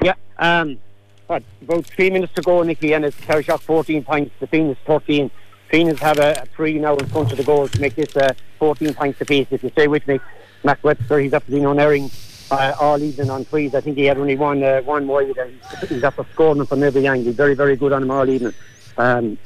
yeah. 0.02 0.14
Um, 0.38 0.78
what, 1.26 1.42
about 1.62 1.86
three 1.86 2.10
minutes 2.10 2.32
to 2.34 2.42
go, 2.42 2.62
Nicky, 2.62 2.92
and 2.92 3.04
it's 3.04 3.16
Carrick 3.16 3.46
14 3.46 4.04
points. 4.04 4.34
The 4.38 4.46
Fenians 4.46 4.78
13. 4.86 5.30
Fenians 5.68 5.98
have 5.98 6.18
a, 6.18 6.42
a, 6.42 6.46
three 6.46 6.78
now 6.78 6.94
in 6.96 7.06
front 7.06 7.32
of 7.32 7.38
the 7.38 7.44
goal 7.44 7.66
to 7.66 7.80
make 7.80 7.96
this 7.96 8.16
uh, 8.16 8.32
14 8.58 8.94
points 8.94 9.20
apiece. 9.20 9.48
If 9.50 9.64
you 9.64 9.70
stay 9.70 9.88
with 9.88 10.06
me, 10.06 10.20
Mac 10.62 10.82
Webster, 10.84 11.18
he's 11.18 11.32
after 11.32 11.50
being 11.50 11.66
unerring 11.66 12.10
uh, 12.52 12.74
all 12.80 13.02
evening 13.02 13.30
on 13.30 13.44
threes. 13.44 13.74
I 13.74 13.80
think 13.80 13.96
he 13.96 14.04
had 14.04 14.18
only 14.18 14.36
one 14.36 14.62
uh, 14.62 14.82
one 14.82 15.08
wide. 15.08 15.36
And 15.36 15.60
he's 15.88 16.04
after 16.04 16.24
scoring 16.32 16.64
from 16.66 16.82
every 16.84 17.06
angle. 17.08 17.26
He's 17.26 17.34
very, 17.34 17.54
very 17.54 17.74
good 17.74 17.92
on 17.92 18.04
him 18.04 18.10
all 18.12 18.28
evening. 18.28 18.54
Um, 18.96 19.38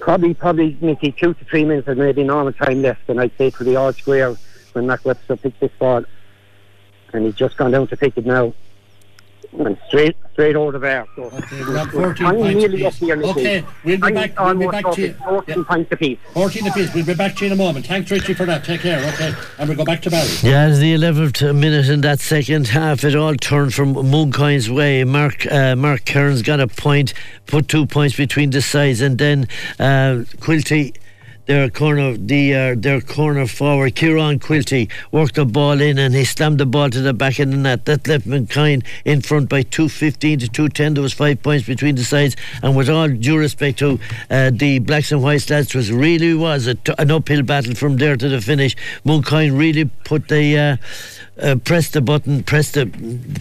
probably, 0.00 0.34
probably, 0.34 0.76
Nicky, 0.80 1.12
two 1.12 1.34
to 1.34 1.44
three 1.44 1.64
minutes, 1.64 1.86
and 1.86 1.98
maybe 1.98 2.24
normal 2.24 2.52
time 2.52 2.82
left, 2.82 3.08
and 3.08 3.20
I'd 3.20 3.36
say 3.38 3.50
to 3.50 3.64
the 3.64 3.76
all 3.76 3.92
square 3.92 4.34
when 4.72 4.86
Mac 4.88 5.04
Webster 5.04 5.36
picks 5.36 5.60
this 5.60 5.70
ball. 5.78 6.04
And 7.12 7.26
he's 7.26 7.34
just 7.34 7.56
gone 7.56 7.70
down 7.70 7.86
to 7.88 7.96
pick 7.96 8.16
it 8.16 8.26
now 8.26 8.52
and 9.58 9.78
straight 9.88 10.16
straight 10.32 10.56
over 10.56 10.78
there. 10.78 11.06
So 11.16 11.24
okay, 11.24 11.60
we're 11.60 11.84
14 11.86 12.26
I'm 12.26 12.36
nearly 12.40 12.86
up 12.86 12.94
here. 12.94 13.22
Okay, 13.22 13.64
we'll 13.84 14.00
be 14.00 14.12
back. 14.12 14.38
We'll 14.38 14.58
be 14.58 14.66
back 14.68 14.90
to 14.92 15.00
you. 15.00 15.12
14 15.12 15.58
yeah. 15.58 15.64
points 15.64 15.92
apiece. 15.92 16.18
14 16.32 16.66
apiece. 16.68 16.94
We'll 16.94 17.06
be 17.06 17.14
back 17.14 17.36
to 17.36 17.44
you 17.44 17.52
in 17.52 17.58
a 17.58 17.62
moment. 17.62 17.86
Thanks, 17.86 18.10
Richie, 18.10 18.34
for 18.34 18.46
that. 18.46 18.64
Take 18.64 18.80
care. 18.80 18.98
Okay, 19.14 19.34
and 19.58 19.68
we'll 19.68 19.76
go 19.76 19.84
back 19.84 20.02
to 20.02 20.10
Barry. 20.10 20.28
Yeah, 20.42 20.68
it's 20.68 20.78
the 20.78 20.94
11th 20.94 21.54
minute 21.54 21.88
in 21.88 22.00
that 22.02 22.20
second 22.20 22.68
half. 22.68 23.04
It 23.04 23.14
all 23.14 23.34
turned 23.34 23.74
from 23.74 23.94
Mooncoin's 23.94 24.70
way. 24.70 25.04
Mark 25.04 25.46
uh, 25.50 25.76
Mark 25.76 26.06
Kearns 26.06 26.42
got 26.42 26.60
a 26.60 26.68
point, 26.68 27.12
put 27.46 27.68
two 27.68 27.86
points 27.86 28.16
between 28.16 28.50
the 28.50 28.62
sides, 28.62 29.00
and 29.00 29.18
then 29.18 29.48
uh, 29.78 30.24
Quilty 30.38 30.96
their 31.46 31.68
corner, 31.70 32.16
the 32.16 32.54
uh, 32.54 32.74
their 32.76 33.00
corner 33.00 33.46
forward, 33.46 33.94
Kieran 33.94 34.38
Quilty, 34.38 34.90
worked 35.10 35.34
the 35.34 35.44
ball 35.44 35.80
in 35.80 35.98
and 35.98 36.14
he 36.14 36.24
slammed 36.24 36.58
the 36.58 36.66
ball 36.66 36.90
to 36.90 37.00
the 37.00 37.12
back 37.12 37.38
of 37.38 37.50
the 37.50 37.56
net. 37.56 37.84
That 37.84 38.06
left 38.06 38.26
Mooncoin 38.26 38.84
in 39.04 39.20
front 39.20 39.48
by 39.48 39.62
215 39.62 40.40
to 40.40 40.48
210. 40.48 40.94
There 40.94 41.02
was 41.02 41.12
five 41.12 41.42
points 41.42 41.66
between 41.66 41.96
the 41.96 42.04
sides, 42.04 42.36
and 42.62 42.76
with 42.76 42.88
all 42.88 43.08
due 43.08 43.38
respect 43.38 43.78
to 43.80 43.98
uh, 44.30 44.50
the 44.52 44.78
Blacks 44.78 45.12
and 45.12 45.22
Whites 45.22 45.50
lads, 45.50 45.74
was 45.74 45.90
really 45.90 46.34
was 46.34 46.66
an 46.66 47.10
uphill 47.10 47.42
battle 47.42 47.74
from 47.74 47.96
there 47.96 48.16
to 48.16 48.28
the 48.28 48.40
finish. 48.40 48.76
Mooncoin 49.04 49.58
really 49.58 49.84
put 49.84 50.28
the. 50.28 50.58
Uh, 50.58 50.76
uh, 51.42 51.56
press 51.56 51.90
the 51.90 52.00
button, 52.00 52.42
press 52.42 52.70
the, 52.72 52.86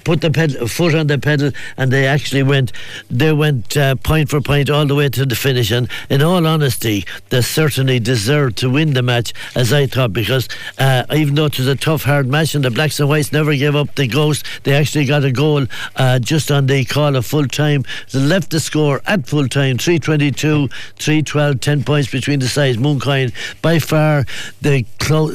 put 0.03 0.21
the 0.21 0.31
pedal, 0.31 0.67
foot 0.67 0.95
on 0.95 1.07
the 1.07 1.17
pedal, 1.17 1.51
and 1.77 1.91
they 1.91 2.07
actually 2.07 2.43
went, 2.43 2.71
they 3.09 3.33
went 3.33 3.75
uh, 3.77 3.95
point 3.95 4.29
for 4.29 4.41
point 4.41 4.69
all 4.69 4.85
the 4.85 4.95
way 4.95 5.09
to 5.09 5.25
the 5.25 5.35
finish. 5.35 5.71
And 5.71 5.89
in 6.09 6.21
all 6.21 6.45
honesty, 6.45 7.05
they 7.29 7.41
certainly 7.41 7.99
deserved 7.99 8.57
to 8.57 8.69
win 8.69 8.93
the 8.93 9.01
match, 9.01 9.33
as 9.55 9.73
I 9.73 9.87
thought, 9.87 10.13
because 10.13 10.47
uh, 10.77 11.03
even 11.13 11.35
though 11.35 11.45
it 11.45 11.57
was 11.57 11.67
a 11.67 11.75
tough, 11.75 12.03
hard 12.03 12.27
match, 12.27 12.55
and 12.55 12.63
the 12.63 12.71
Blacks 12.71 12.99
and 12.99 13.09
Whites 13.09 13.31
never 13.31 13.55
gave 13.55 13.75
up 13.75 13.95
the 13.95 14.07
ghost, 14.07 14.45
they 14.63 14.73
actually 14.73 15.05
got 15.05 15.23
a 15.23 15.31
goal 15.31 15.65
uh, 15.95 16.19
just 16.19 16.51
on 16.51 16.67
the 16.67 16.85
call 16.85 17.15
of 17.15 17.25
full 17.25 17.47
time. 17.47 17.83
They 18.11 18.19
left 18.19 18.51
the 18.51 18.59
score 18.59 19.01
at 19.05 19.27
full 19.27 19.47
time 19.47 19.77
322, 19.77 20.67
312, 20.67 21.59
10 21.59 21.83
points 21.83 22.11
between 22.11 22.39
the 22.39 22.47
sides. 22.47 22.77
Mooncoin, 22.77 23.33
by 23.61 23.79
far 23.79 24.25
the 24.61 24.85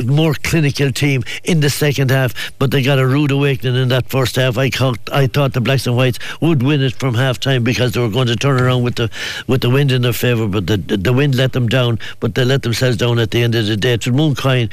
more 0.06 0.34
clinical 0.34 0.92
team 0.92 1.22
in 1.42 1.60
the 1.60 1.70
second 1.70 2.10
half, 2.10 2.52
but 2.58 2.70
they 2.70 2.82
got 2.82 2.98
a 2.98 3.06
rude 3.06 3.30
awakening 3.30 3.80
in 3.80 3.88
that 3.88 4.08
first 4.08 4.36
half. 4.36 4.58
I, 4.58 4.70
thought, 4.70 4.98
I 5.12 5.26
thought 5.26 5.52
the 5.52 5.60
Blacks 5.60 5.86
and 5.86 5.96
Whites 5.96 6.18
would 6.40 6.62
win 6.62 6.82
it 6.82 6.94
from 6.94 7.14
half 7.14 7.40
time 7.40 7.64
because 7.64 7.92
they 7.92 8.00
were 8.00 8.08
going 8.08 8.28
to 8.28 8.36
turn 8.36 8.60
around 8.60 8.82
with 8.82 8.96
the 8.96 9.10
with 9.46 9.60
the 9.60 9.70
wind 9.70 9.92
in 9.92 10.02
their 10.02 10.12
favour, 10.12 10.46
but 10.46 10.66
the, 10.66 10.76
the 10.76 11.12
wind 11.12 11.34
let 11.34 11.52
them 11.52 11.68
down, 11.68 11.98
but 12.20 12.34
they 12.34 12.44
let 12.44 12.62
themselves 12.62 12.96
down 12.96 13.18
at 13.18 13.30
the 13.30 13.42
end 13.42 13.54
of 13.54 13.66
the 13.66 13.76
day. 13.76 13.98
So 14.00 14.10
Mooncoin 14.10 14.70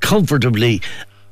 comfortably 0.00 0.80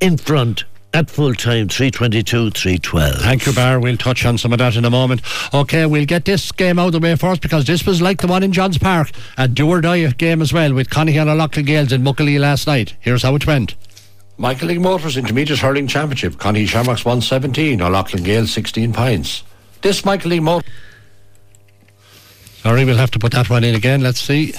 in 0.01 0.17
front 0.17 0.65
at 0.95 1.11
full 1.11 1.35
time 1.35 1.69
322 1.69 2.51
312 2.51 3.15
thank 3.17 3.45
you 3.45 3.53
Bar 3.53 3.79
we'll 3.79 3.97
touch 3.99 4.25
on 4.25 4.39
some 4.39 4.53
of 4.53 4.59
that 4.59 4.75
in 4.75 4.85
a 4.85 4.91
moment. 4.91 5.21
Okay 5.53 5.85
we'll 5.85 6.07
get 6.07 6.25
this 6.25 6.51
game 6.53 6.79
out 6.79 6.87
of 6.87 6.93
the 6.93 7.01
way 7.01 7.15
first 7.15 7.43
because 7.43 7.67
this 7.67 7.85
was 7.85 8.01
like 8.01 8.21
the 8.21 8.27
one 8.27 8.43
in 8.43 8.53
Johns 8.53 8.79
Park 8.79 9.11
a 9.37 9.47
do 9.47 9.69
or 9.69 9.81
die 9.81 10.07
game 10.13 10.41
as 10.41 10.53
well 10.53 10.73
with 10.73 10.89
Connie 10.89 11.19
and 11.19 11.29
Loughlin 11.29 11.67
Gaels 11.67 11.93
in 11.93 12.03
Muckalee 12.03 12.39
last 12.39 12.67
night. 12.67 12.95
Here's 13.01 13.23
how 13.23 13.35
it 13.35 13.47
went 13.47 13.75
Michael 14.41 14.69
Lyng 14.69 14.81
Motors 14.81 15.17
Intermediate 15.17 15.59
Hurling 15.59 15.89
Championship. 15.89 16.39
Connie 16.39 16.65
Shamrocks 16.65 17.05
117 17.05 17.83
O'Loughlin 17.83 18.23
Gaels 18.23 18.51
16 18.51 18.93
points. 18.93 19.43
This 19.83 20.05
Michael 20.05 20.31
Lyng 20.31 20.43
Motors 20.43 20.71
sorry 22.63 22.85
we'll 22.85 22.97
have 22.97 23.11
to 23.11 23.19
put 23.19 23.33
that 23.33 23.51
one 23.51 23.65
in 23.65 23.75
again. 23.75 24.01
Let's 24.01 24.21
see. 24.21 24.55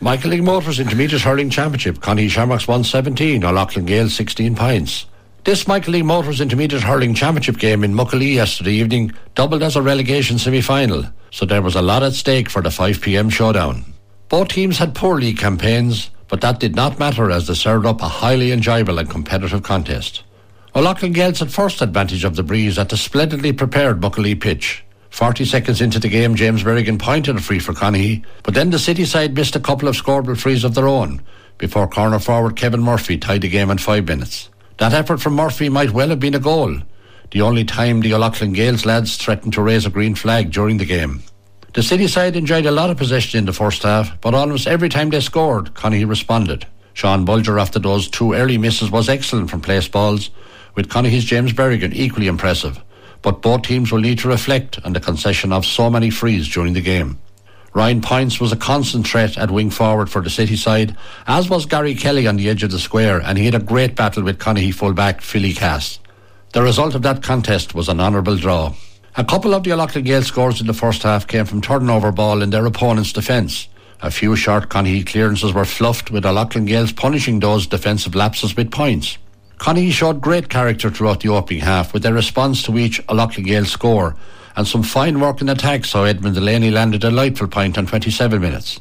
Michael 0.00 0.30
Lyng 0.30 0.44
Motors 0.44 0.80
Intermediate 0.80 1.20
Hurling 1.20 1.50
Championship. 1.50 2.00
Connie 2.00 2.28
Shamrocks 2.28 2.66
117 2.66 3.44
O'Loughlin 3.44 3.84
Gaels 3.84 4.12
16 4.12 4.54
points. 4.54 5.04
This 5.44 5.68
Michael 5.68 5.92
Lyng 5.92 6.06
Motors 6.06 6.40
Intermediate 6.40 6.82
Hurling 6.82 7.12
Championship 7.12 7.58
game 7.58 7.84
in 7.84 7.92
Muckalee 7.92 8.32
yesterday 8.34 8.72
evening 8.72 9.12
doubled 9.34 9.62
as 9.62 9.76
a 9.76 9.82
relegation 9.82 10.38
semi-final, 10.38 11.04
so 11.30 11.44
there 11.44 11.60
was 11.60 11.74
a 11.74 11.82
lot 11.82 12.02
at 12.02 12.14
stake 12.14 12.48
for 12.48 12.62
the 12.62 12.70
5pm 12.70 13.30
showdown. 13.30 13.92
Both 14.30 14.48
teams 14.48 14.78
had 14.78 14.94
poor 14.94 15.16
league 15.16 15.38
campaigns, 15.38 16.08
but 16.32 16.40
that 16.40 16.58
did 16.58 16.74
not 16.74 16.98
matter 16.98 17.30
as 17.30 17.46
they 17.46 17.52
served 17.52 17.84
up 17.84 18.00
a 18.00 18.08
highly 18.08 18.52
enjoyable 18.52 18.98
and 18.98 19.10
competitive 19.10 19.62
contest. 19.62 20.22
O'Loughlin 20.74 21.12
Gaels 21.12 21.40
had 21.40 21.52
first 21.52 21.82
advantage 21.82 22.24
of 22.24 22.36
the 22.36 22.42
breeze 22.42 22.78
at 22.78 22.88
the 22.88 22.96
splendidly 22.96 23.52
prepared 23.52 24.00
Muckalee 24.00 24.40
pitch. 24.40 24.82
40 25.10 25.44
seconds 25.44 25.82
into 25.82 25.98
the 25.98 26.08
game, 26.08 26.34
James 26.34 26.64
Berrigan 26.64 26.98
pointed 26.98 27.36
a 27.36 27.40
free 27.40 27.58
for 27.58 27.74
Conahy, 27.74 28.24
but 28.44 28.54
then 28.54 28.70
the 28.70 28.78
City 28.78 29.04
side 29.04 29.34
missed 29.34 29.56
a 29.56 29.60
couple 29.60 29.88
of 29.88 29.94
scoreable 29.94 30.34
frees 30.34 30.64
of 30.64 30.74
their 30.74 30.88
own 30.88 31.20
before 31.58 31.86
corner 31.86 32.18
forward 32.18 32.56
Kevin 32.56 32.80
Murphy 32.80 33.18
tied 33.18 33.42
the 33.42 33.48
game 33.50 33.68
in 33.68 33.76
five 33.76 34.08
minutes. 34.08 34.48
That 34.78 34.94
effort 34.94 35.20
from 35.20 35.34
Murphy 35.34 35.68
might 35.68 35.90
well 35.90 36.08
have 36.08 36.20
been 36.20 36.34
a 36.34 36.40
goal, 36.40 36.78
the 37.30 37.42
only 37.42 37.66
time 37.66 38.00
the 38.00 38.14
O'Loughlin 38.14 38.54
Gaels 38.54 38.86
lads 38.86 39.18
threatened 39.18 39.52
to 39.52 39.60
raise 39.60 39.84
a 39.84 39.90
green 39.90 40.14
flag 40.14 40.50
during 40.50 40.78
the 40.78 40.86
game. 40.86 41.24
The 41.74 41.82
City 41.82 42.06
side 42.06 42.36
enjoyed 42.36 42.66
a 42.66 42.70
lot 42.70 42.90
of 42.90 42.98
possession 42.98 43.38
in 43.38 43.46
the 43.46 43.52
first 43.54 43.82
half, 43.82 44.20
but 44.20 44.34
almost 44.34 44.66
every 44.66 44.90
time 44.90 45.08
they 45.08 45.20
scored, 45.20 45.72
Connie 45.72 46.04
responded. 46.04 46.66
Sean 46.92 47.24
Bulger, 47.24 47.58
after 47.58 47.78
those 47.78 48.08
two 48.08 48.34
early 48.34 48.58
misses, 48.58 48.90
was 48.90 49.08
excellent 49.08 49.48
from 49.48 49.62
place 49.62 49.88
balls, 49.88 50.28
with 50.74 50.90
Connie's 50.90 51.24
James 51.24 51.54
Berrigan 51.54 51.94
equally 51.94 52.26
impressive. 52.26 52.78
But 53.22 53.40
both 53.40 53.62
teams 53.62 53.90
will 53.90 54.00
need 54.00 54.18
to 54.18 54.28
reflect 54.28 54.80
on 54.84 54.92
the 54.92 55.00
concession 55.00 55.50
of 55.50 55.64
so 55.64 55.88
many 55.88 56.10
frees 56.10 56.46
during 56.46 56.74
the 56.74 56.82
game. 56.82 57.18
Ryan 57.72 58.02
Points 58.02 58.38
was 58.38 58.52
a 58.52 58.56
constant 58.56 59.06
threat 59.06 59.38
at 59.38 59.50
wing 59.50 59.70
forward 59.70 60.10
for 60.10 60.20
the 60.20 60.28
City 60.28 60.56
side, 60.56 60.94
as 61.26 61.48
was 61.48 61.64
Gary 61.64 61.94
Kelly 61.94 62.26
on 62.26 62.36
the 62.36 62.50
edge 62.50 62.62
of 62.62 62.70
the 62.70 62.78
square, 62.78 63.22
and 63.22 63.38
he 63.38 63.46
had 63.46 63.54
a 63.54 63.58
great 63.58 63.96
battle 63.96 64.24
with 64.24 64.38
Conahy 64.38 64.74
fullback 64.74 65.22
Philly 65.22 65.54
Cass. 65.54 66.00
The 66.52 66.62
result 66.62 66.94
of 66.94 67.00
that 67.00 67.22
contest 67.22 67.74
was 67.74 67.88
an 67.88 67.98
honourable 67.98 68.36
draw. 68.36 68.74
A 69.16 69.24
couple 69.24 69.54
of 69.54 69.62
the 69.62 69.72
O'Loughlin 69.72 70.04
Gael 70.04 70.22
scores 70.22 70.60
in 70.60 70.66
the 70.66 70.72
first 70.72 71.02
half 71.02 71.26
came 71.26 71.44
from 71.44 71.60
turnover 71.60 72.12
ball 72.12 72.42
in 72.42 72.50
their 72.50 72.66
opponent's 72.66 73.12
defence. 73.12 73.68
A 74.00 74.10
few 74.10 74.34
short 74.36 74.68
Conahy 74.68 75.06
clearances 75.06 75.52
were 75.52 75.64
fluffed, 75.64 76.10
with 76.10 76.24
O'Loughlin 76.24 76.66
Gaels 76.66 76.92
punishing 76.92 77.38
those 77.38 77.66
defensive 77.66 78.14
lapses 78.14 78.56
with 78.56 78.70
points. 78.70 79.18
Connie 79.58 79.90
showed 79.90 80.20
great 80.20 80.48
character 80.48 80.90
throughout 80.90 81.20
the 81.20 81.28
opening 81.28 81.62
half, 81.62 81.92
with 81.92 82.02
their 82.02 82.14
response 82.14 82.62
to 82.62 82.78
each 82.78 83.00
O'Loughlin 83.08 83.46
Gael 83.46 83.64
score 83.64 84.16
and 84.56 84.66
some 84.66 84.82
fine 84.82 85.20
work 85.20 85.40
in 85.40 85.48
attack 85.48 85.84
saw 85.84 86.04
Edmund 86.04 86.34
Delaney 86.34 86.70
land 86.70 86.94
a 86.94 86.98
delightful 86.98 87.48
point 87.48 87.78
on 87.78 87.86
27 87.86 88.40
minutes. 88.40 88.80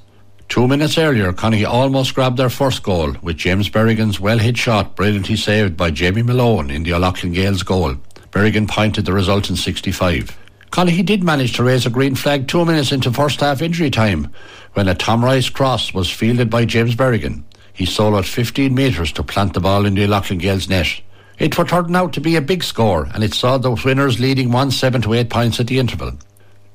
Two 0.50 0.68
minutes 0.68 0.98
earlier, 0.98 1.32
Connie 1.32 1.64
almost 1.64 2.14
grabbed 2.14 2.38
their 2.38 2.50
first 2.50 2.84
goal 2.84 3.16
with 3.22 3.38
James 3.38 3.70
Berrigan's 3.70 4.20
well 4.20 4.38
hit 4.38 4.58
shot 4.58 4.96
brilliantly 4.98 5.38
saved 5.38 5.78
by 5.78 5.92
Jamie 5.92 6.24
Malone 6.24 6.70
in 6.70 6.84
the 6.84 6.94
O'Loughlin 6.94 7.32
Gaels 7.32 7.64
goal. 7.64 7.96
Berrigan 8.32 8.68
pointed 8.68 9.06
the 9.06 9.14
result 9.14 9.50
in 9.50 9.56
65. 9.56 10.38
Connie 10.72 11.04
did 11.04 11.24
manage 11.24 11.54
to 11.54 11.64
raise 11.64 11.86
a 11.86 11.90
green 11.90 12.16
flag 12.16 12.48
two 12.48 12.64
minutes 12.64 12.94
into 12.94 13.12
first 13.12 13.42
half 13.42 13.62
injury 13.62 13.90
time 13.90 14.32
when 14.74 14.88
a 14.88 14.96
Tom 14.96 15.24
Rice 15.24 15.50
cross 15.50 15.94
was 15.94 16.10
fielded 16.10 16.50
by 16.50 16.64
James 16.64 16.96
Berrigan. 16.96 17.44
He 17.74 17.86
soloed 17.86 18.26
15 18.26 18.74
metres 18.74 19.12
to 19.14 19.24
plant 19.24 19.54
the 19.54 19.60
ball 19.60 19.86
in 19.86 19.96
the 19.96 20.06
O'Loughlin 20.06 20.40
Gaels 20.40 20.70
net. 20.70 21.02
It 21.40 21.58
would 21.58 21.68
turn 21.68 21.96
out 21.96 22.14
to 22.14 22.22
be 22.22 22.36
a 22.36 22.42
big 22.42 22.64
score, 22.64 23.10
and 23.14 23.24
it 23.24 23.34
saw 23.34 23.58
the 23.58 23.72
winners 23.72 24.20
leading 24.20 24.52
1 24.52 24.72
7 24.72 25.02
to 25.02 25.14
8 25.14 25.30
points 25.30 25.60
at 25.60 25.68
the 25.68 25.80
interval. 25.80 26.14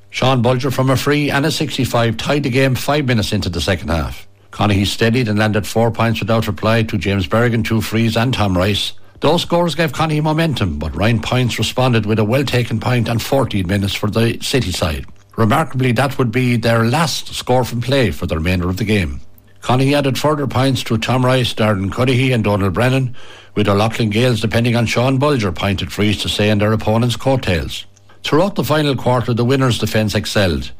Sean 0.09 0.41
Bulger 0.41 0.71
from 0.71 0.89
a 0.89 0.97
free 0.97 1.29
and 1.31 1.45
a 1.45 1.51
65 1.51 2.17
tied 2.17 2.43
the 2.43 2.49
game 2.49 2.75
five 2.75 3.05
minutes 3.05 3.33
into 3.33 3.49
the 3.49 3.61
second 3.61 3.89
half. 3.89 4.27
Conahy 4.51 4.85
steadied 4.85 5.27
and 5.27 5.37
landed 5.37 5.67
four 5.67 5.91
points 5.91 6.19
without 6.19 6.47
reply 6.47 6.83
to 6.83 6.97
James 6.97 7.27
Berrigan, 7.27 7.63
two 7.63 7.81
frees, 7.81 8.15
and 8.15 8.33
Tom 8.33 8.57
Rice. 8.57 8.93
Those 9.19 9.41
scores 9.41 9.73
gave 9.73 9.93
Connie 9.93 10.21
momentum, 10.21 10.77
but 10.77 10.95
Ryan 10.95 11.19
Points 11.19 11.57
responded 11.57 12.05
with 12.05 12.19
a 12.19 12.23
well 12.23 12.43
taken 12.43 12.79
point 12.79 13.09
and 13.09 13.21
14 13.21 13.65
minutes 13.65 13.95
for 13.95 14.11
the 14.11 14.37
City 14.41 14.71
side. 14.71 15.05
Remarkably, 15.35 15.91
that 15.93 16.17
would 16.19 16.31
be 16.31 16.55
their 16.55 16.85
last 16.85 17.33
score 17.33 17.63
from 17.63 17.81
play 17.81 18.11
for 18.11 18.27
the 18.27 18.35
remainder 18.35 18.69
of 18.69 18.77
the 18.77 18.83
game. 18.83 19.21
Connie 19.61 19.95
added 19.95 20.19
further 20.19 20.45
points 20.45 20.83
to 20.83 20.99
Tom 20.99 21.25
Rice, 21.25 21.53
Darren 21.53 21.91
Cudahy, 21.91 22.31
and 22.31 22.43
Donald 22.43 22.73
Brennan, 22.73 23.15
with 23.55 23.67
O'Loughlin 23.67 24.11
Gaels 24.11 24.39
depending 24.39 24.75
on 24.75 24.85
Sean 24.85 25.17
Bulger 25.17 25.51
pointed 25.51 25.91
frees 25.91 26.21
to 26.21 26.29
stay 26.29 26.51
in 26.51 26.59
their 26.59 26.73
opponent's 26.73 27.15
coattails. 27.15 27.85
Throughout 28.23 28.53
the 28.53 28.63
final 28.63 28.95
quarter, 28.95 29.33
the 29.33 29.45
winners' 29.45 29.79
defence 29.79 30.13
excelled. 30.13 30.71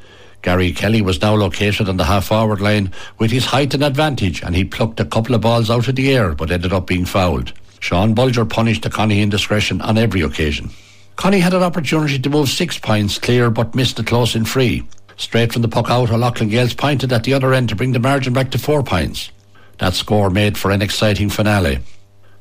Gary 0.44 0.72
Kelly 0.72 1.01
was 1.01 1.22
now 1.22 1.34
located 1.34 1.89
on 1.89 1.98
the 1.98 2.06
half 2.06 2.27
forward 2.27 2.62
line 2.62 2.91
with 3.17 3.32
his 3.32 3.46
height 3.46 3.74
and 3.74 3.84
advantage, 3.84 4.44
and 4.44 4.56
he 4.56 4.63
plucked 4.63 5.00
a 5.00 5.06
couple 5.06 5.34
of 5.34 5.41
balls 5.41 5.72
out 5.72 5.88
of 5.88 5.96
the 5.96 6.13
air 6.15 6.36
but 6.36 6.51
ended 6.51 6.72
up 6.72 6.86
being 6.86 7.06
fouled. 7.06 7.51
Sean 7.79 8.13
Bulger 8.13 8.46
punished 8.46 8.84
the 8.84 8.89
Connie 8.89 9.22
indiscretion 9.22 9.81
on 9.81 9.98
every 9.98 10.22
occasion. 10.22 10.69
Connie 11.15 11.39
had 11.39 11.53
an 11.53 11.63
opportunity 11.63 12.19
to 12.19 12.29
move 12.29 12.50
six 12.50 12.77
points 12.77 13.17
clear 13.17 13.50
but 13.50 13.75
missed 13.75 13.98
the 13.98 14.03
close 14.03 14.36
in 14.36 14.46
free. 14.46 14.84
Straight 15.17 15.51
from 15.51 15.63
the 15.63 15.67
puck 15.67 15.89
out, 15.89 16.12
O'Loughlin 16.12 16.50
Gaels 16.50 16.75
pointed 16.75 17.12
at 17.12 17.24
the 17.24 17.34
other 17.34 17.53
end 17.53 17.69
to 17.69 17.75
bring 17.75 17.91
the 17.91 18.00
margin 18.00 18.34
back 18.34 18.51
to 18.51 18.60
four 18.60 18.84
points. 18.84 19.31
That 19.79 19.96
score 19.96 20.29
made 20.29 20.57
for 20.57 20.72
an 20.72 20.81
exciting 20.81 21.29
finale. 21.29 21.79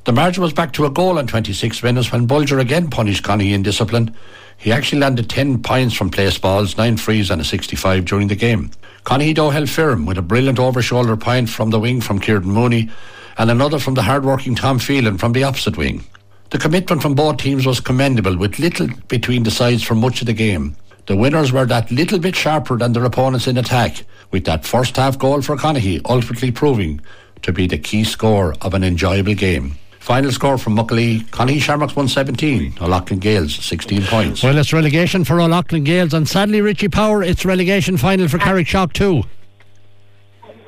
The 0.03 0.13
margin 0.13 0.43
was 0.43 0.53
back 0.53 0.73
to 0.73 0.85
a 0.85 0.89
goal 0.89 1.17
in 1.17 1.27
26 1.27 1.83
minutes 1.83 2.11
when 2.11 2.27
Bulger 2.27 2.59
again 2.59 2.89
punished 2.89 3.23
Connie 3.23 3.53
in 3.53 3.63
discipline. 3.63 4.15
He 4.57 4.71
actually 4.71 4.99
landed 4.99 5.29
10 5.29 5.61
points 5.63 5.95
from 5.95 6.09
place 6.09 6.37
balls, 6.37 6.77
9 6.77 6.97
frees 6.97 7.29
and 7.29 7.41
a 7.41 7.43
65 7.43 8.05
during 8.05 8.27
the 8.27 8.35
game. 8.35 8.71
Connie 9.03 9.33
though 9.33 9.49
held 9.49 9.69
firm 9.69 10.05
with 10.05 10.17
a 10.17 10.21
brilliant 10.21 10.59
over-shoulder 10.59 11.17
point 11.17 11.49
from 11.49 11.71
the 11.71 11.79
wing 11.79 11.99
from 11.99 12.19
Kieran 12.19 12.45
Mooney 12.45 12.89
and 13.37 13.51
another 13.51 13.79
from 13.79 13.93
the 13.93 14.01
hard-working 14.01 14.55
Tom 14.55 14.79
Phelan 14.79 15.17
from 15.17 15.33
the 15.33 15.43
opposite 15.43 15.77
wing. 15.77 16.03
The 16.49 16.57
commitment 16.57 17.01
from 17.01 17.13
both 17.13 17.37
teams 17.37 17.65
was 17.65 17.79
commendable 17.79 18.37
with 18.37 18.59
little 18.59 18.87
between 19.07 19.43
the 19.43 19.51
sides 19.51 19.83
for 19.83 19.95
much 19.95 20.21
of 20.21 20.27
the 20.27 20.33
game. 20.33 20.75
The 21.07 21.15
winners 21.15 21.51
were 21.51 21.65
that 21.65 21.91
little 21.91 22.19
bit 22.19 22.35
sharper 22.35 22.77
than 22.77 22.93
their 22.93 23.05
opponents 23.05 23.47
in 23.47 23.57
attack, 23.57 24.03
with 24.31 24.45
that 24.45 24.65
first 24.65 24.97
half 24.97 25.17
goal 25.17 25.41
for 25.41 25.55
Conahy 25.55 26.01
ultimately 26.05 26.51
proving 26.51 27.01
to 27.43 27.53
be 27.53 27.67
the 27.67 27.77
key 27.77 28.03
score 28.03 28.55
of 28.61 28.73
an 28.73 28.83
enjoyable 28.83 29.35
game. 29.35 29.77
Final 29.99 30.31
score 30.31 30.57
from 30.57 30.75
Muckalee, 30.75 31.29
Connie 31.31 31.59
Shamrocks 31.59 31.95
117, 31.95 32.77
O'Loughlin 32.81 33.19
Gaels 33.19 33.61
16 33.61 34.03
points. 34.03 34.41
Well, 34.41 34.57
it's 34.57 34.71
relegation 34.71 35.25
for 35.25 35.41
O'Loughlin 35.41 35.83
Gaels, 35.83 36.13
and 36.13 36.27
sadly, 36.27 36.61
Richie 36.61 36.87
Power, 36.87 37.23
it's 37.23 37.43
relegation 37.43 37.97
final 37.97 38.29
for 38.29 38.37
Carrick 38.37 38.67
Shock 38.67 38.93
too. 38.93 39.23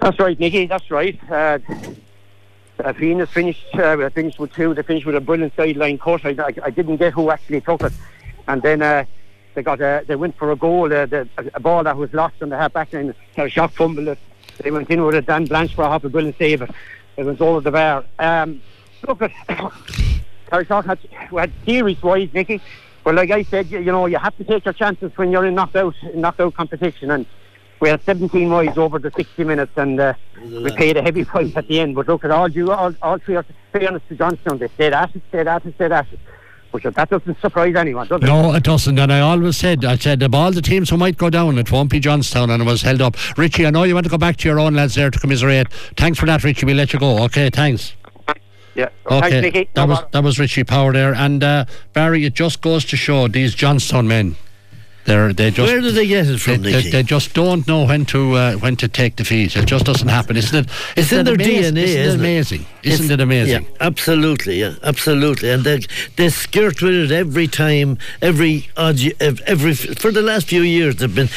That's 0.02 0.20
right, 0.20 0.38
Nicky, 0.40 0.68
that's 0.68 0.92
right. 0.92 1.18
Uh, 1.32 1.60
uh, 2.80 2.94
Venus 2.94 3.30
finished, 3.30 3.76
uh, 3.76 4.10
finished 4.10 4.40
with 4.40 4.54
two, 4.54 4.74
they 4.74 4.84
finished 4.84 5.06
with 5.06 5.16
a 5.16 5.22
brilliant 5.22 5.56
sideline 5.56 5.98
cut. 5.98 6.26
I, 6.26 6.30
I, 6.30 6.54
I 6.64 6.70
didn't 6.70 6.98
get 6.98 7.14
who 7.14 7.30
actually 7.30 7.62
took 7.62 7.84
it. 7.84 7.94
And 8.48 8.62
then 8.62 8.82
uh, 8.82 9.06
they 9.54 9.64
got 9.64 9.82
a, 9.82 10.04
they 10.08 10.16
went 10.16 10.38
for 10.38 10.52
a 10.52 10.56
goal, 10.56 10.86
uh, 10.86 11.06
the, 11.06 11.28
a 11.54 11.60
ball 11.60 11.84
that 11.84 11.98
was 11.98 12.14
lost 12.14 12.36
on 12.42 12.50
the 12.50 12.58
half 12.58 12.74
back 12.74 12.94
line. 12.94 13.14
Carrickshock 13.36 13.72
fumbled 13.72 14.08
it. 14.08 14.20
They 14.60 14.72
went 14.72 14.90
in 14.90 15.04
with 15.04 15.16
it. 15.16 15.26
Dan 15.26 15.46
Blanchard 15.46 15.78
had 15.78 15.86
a 15.86 15.90
half 15.90 16.04
a 16.04 16.10
brilliant 16.10 16.38
save 16.38 16.62
it. 16.62 16.72
Was 17.18 17.42
over 17.42 17.60
the 17.60 17.72
bar. 17.72 18.06
Um, 18.18 18.62
look 19.06 19.22
at 19.22 19.32
Carrickshock 20.52 20.86
had, 20.86 21.00
had 21.32 21.52
theories 21.66 22.02
wise, 22.02 22.30
Nicky. 22.34 22.62
But 23.04 23.16
like 23.16 23.32
I 23.32 23.44
said, 23.44 23.68
you, 23.68 23.80
you, 23.80 23.92
know, 23.92 24.06
you 24.06 24.18
have 24.18 24.38
to 24.38 24.44
take 24.44 24.64
your 24.64 24.74
chances 24.74 25.12
when 25.18 25.32
you're 25.32 25.46
in 25.46 25.56
knockout, 25.56 25.96
knockout 26.14 26.54
competition. 26.54 27.12
And 27.12 27.26
we 27.80 27.90
had 27.90 28.02
17 28.04 28.50
wides 28.50 28.78
over 28.78 29.00
the 29.00 29.12
60 29.16 29.44
minutes, 29.44 29.72
and 29.76 30.00
uh, 30.00 30.14
we 30.42 30.72
paid 30.76 30.98
a 30.98 31.02
heavy 31.02 31.24
price 31.26 31.52
at 31.56 31.68
the 31.68 31.80
end. 31.80 31.96
But 31.96 32.08
look 32.08 32.26
at 32.26 32.32
all 32.32 32.50
you, 32.50 32.72
all, 32.72 32.94
all 33.02 33.18
three. 33.20 33.38
Fairness 33.72 34.02
to 34.10 34.16
Johnstown, 34.16 34.58
they 34.58 34.68
stayed 34.70 34.94
at 34.94 35.16
it, 35.16 35.22
stayed 35.30 35.48
at 35.48 35.66
it, 35.66 35.76
stayed 35.76 35.92
at 35.92 36.12
it. 36.12 36.20
But 36.72 36.84
that 36.96 37.10
doesn't 37.10 37.40
surprise 37.42 37.76
anyone, 37.76 38.08
does 38.08 38.22
it? 38.22 38.26
No, 38.26 38.54
it 38.54 38.64
doesn't. 38.64 38.98
And 39.00 39.12
I 39.12 39.22
always 39.22 39.58
said, 39.58 39.84
I 39.86 39.96
said, 39.96 40.22
of 40.22 40.36
all 40.36 40.52
the 40.52 40.62
teams 40.62 40.90
who 40.90 40.98
might 40.98 41.18
go 41.18 41.30
down, 41.30 41.58
it 41.58 41.72
won't 41.72 41.90
be 41.90 42.00
Johnstown, 42.00 42.50
and 42.52 42.62
it 42.62 42.66
was 42.66 42.84
held 42.84 43.02
up. 43.02 43.16
Richie, 43.38 43.66
I 43.66 43.72
know 43.72 43.84
you 43.84 43.96
want 43.96 44.06
to 44.06 44.10
go 44.10 44.18
back 44.20 44.38
to 44.38 44.48
your 44.48 44.60
own 44.60 44.76
lads 44.76 44.94
there 44.96 45.10
to 45.10 45.20
commiserate. 45.20 45.72
Thanks 45.98 46.20
for 46.20 46.26
that, 46.28 46.44
Richie. 46.44 46.66
We'll 46.68 46.76
let 46.78 46.94
you 46.94 47.00
go. 47.00 47.24
Okay, 47.24 47.50
thanks. 47.50 47.94
Yeah. 48.76 48.90
Okay. 49.08 49.20
Thanks, 49.30 49.42
Nicky. 49.42 49.70
That 49.74 49.82
No 49.82 49.86
was 49.88 49.98
bother. 50.00 50.10
that 50.12 50.24
was 50.24 50.40
Richie 50.40 50.64
Power 50.64 50.94
there, 50.94 51.14
and 51.14 51.44
uh, 51.44 51.66
Barry. 51.94 52.24
It 52.24 52.34
just 52.36 52.62
goes 52.62 52.86
to 52.86 52.96
show 52.96 53.28
these 53.28 53.56
Johnstown 53.56 54.08
men. 54.08 54.36
They're 55.10 55.34
they 55.34 55.50
just 55.50 55.72
Where 55.72 55.82
do 55.82 55.90
they 55.92 56.06
get 56.06 56.28
it 56.28 56.38
from, 56.40 56.62
they, 56.62 56.72
they, 56.72 56.90
they 56.92 57.04
just 57.04 57.34
don't 57.34 57.68
know 57.68 57.86
when 57.86 58.06
to 58.14 58.34
uh, 58.36 58.54
when 58.58 58.76
to 58.76 58.88
take 58.88 59.16
defeat. 59.16 59.56
It 59.56 59.66
just 59.66 59.86
doesn't 59.86 60.08
happen, 60.08 60.38
isn't 60.38 60.66
it? 60.66 60.70
It's 60.96 61.12
in 61.12 61.26
their 61.26 61.34
amazing? 61.34 61.74
DNA, 61.74 61.78
Isn't 61.78 61.78
it 61.78 62.06
isn't 62.06 62.20
it? 62.20 62.24
amazing? 62.24 62.66
Isn't 62.84 63.06
It's- 63.06 63.10
it 63.10 63.20
amazing? 63.22 63.64
Yeah, 63.64 63.70
absolutely, 63.88 64.60
yeah, 64.60 64.76
absolutely. 64.84 65.50
And 65.50 65.64
they 65.64 65.80
they 66.16 66.30
skirt 66.30 66.82
with 66.84 66.94
it 66.94 67.12
every 67.12 67.48
time, 67.48 67.98
every 68.22 68.70
odd, 68.78 69.00
every 69.20 69.74
for 69.74 70.12
the 70.12 70.22
last 70.22 70.48
few 70.48 70.62
years 70.62 70.98
they've 70.98 71.14
been 71.16 71.30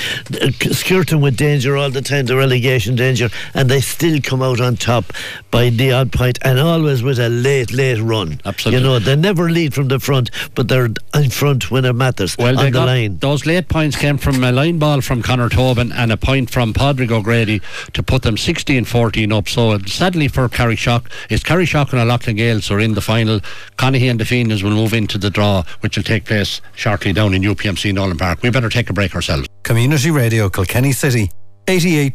uh, 0.42 0.50
skirting 0.74 1.22
with 1.22 1.38
danger 1.38 1.74
all 1.78 1.88
the 1.90 2.02
time, 2.02 2.26
the 2.26 2.36
relegation 2.36 2.94
danger, 2.94 3.30
and 3.54 3.70
they 3.70 3.80
still 3.80 4.20
come 4.22 4.42
out 4.42 4.60
on 4.60 4.76
top 4.76 5.04
by 5.50 5.70
the 5.70 5.92
odd 5.92 6.12
point, 6.12 6.38
and 6.42 6.58
always 6.60 7.02
with 7.02 7.18
a 7.18 7.30
late, 7.30 7.72
late 7.72 8.00
run. 8.00 8.38
Absolutely. 8.44 8.80
you 8.82 8.86
know 8.86 8.98
they 8.98 9.16
never 9.16 9.48
lead 9.48 9.72
from 9.72 9.88
the 9.88 9.98
front, 9.98 10.30
but 10.54 10.68
they're 10.68 10.90
in 11.14 11.30
front 11.30 11.70
when 11.70 11.86
it 11.86 11.94
matters 11.94 12.36
Well, 12.36 12.58
on 12.58 12.70
the 12.70 12.80
line. 12.84 13.16
those 13.18 13.46
late 13.46 13.61
points 13.68 13.96
came 13.96 14.18
from 14.18 14.42
a 14.44 14.52
line 14.52 14.78
ball 14.78 15.00
from 15.00 15.22
Conor 15.22 15.48
Tobin 15.48 15.92
and 15.92 16.12
a 16.12 16.16
point 16.16 16.50
from 16.50 16.72
Padraig 16.72 17.10
O'Grady 17.10 17.60
to 17.92 18.02
put 18.02 18.22
them 18.22 18.36
16-14 18.36 19.32
up. 19.36 19.48
So 19.48 19.70
uh, 19.72 19.78
sadly 19.86 20.28
for 20.28 20.48
Carrickshock, 20.48 21.10
it's 21.30 21.42
Carrickshock 21.42 21.92
and 21.92 22.08
Loughlin 22.08 22.36
Gaels 22.36 22.70
are 22.70 22.80
in 22.80 22.94
the 22.94 23.00
final. 23.00 23.40
Conahy 23.76 24.10
and 24.10 24.20
the 24.20 24.24
Fenians 24.24 24.62
will 24.62 24.70
move 24.70 24.92
into 24.92 25.18
the 25.18 25.30
draw, 25.30 25.64
which 25.80 25.96
will 25.96 26.04
take 26.04 26.24
place 26.24 26.60
shortly 26.74 27.12
down 27.12 27.34
in 27.34 27.42
UPMC 27.42 27.92
Nolan 27.92 28.18
Park. 28.18 28.42
We 28.42 28.50
better 28.50 28.70
take 28.70 28.90
a 28.90 28.92
break 28.92 29.14
ourselves. 29.14 29.48
Community 29.62 30.10
Radio 30.10 30.48
Kilkenny 30.48 30.92
City, 30.92 31.30
88.7 31.66 32.10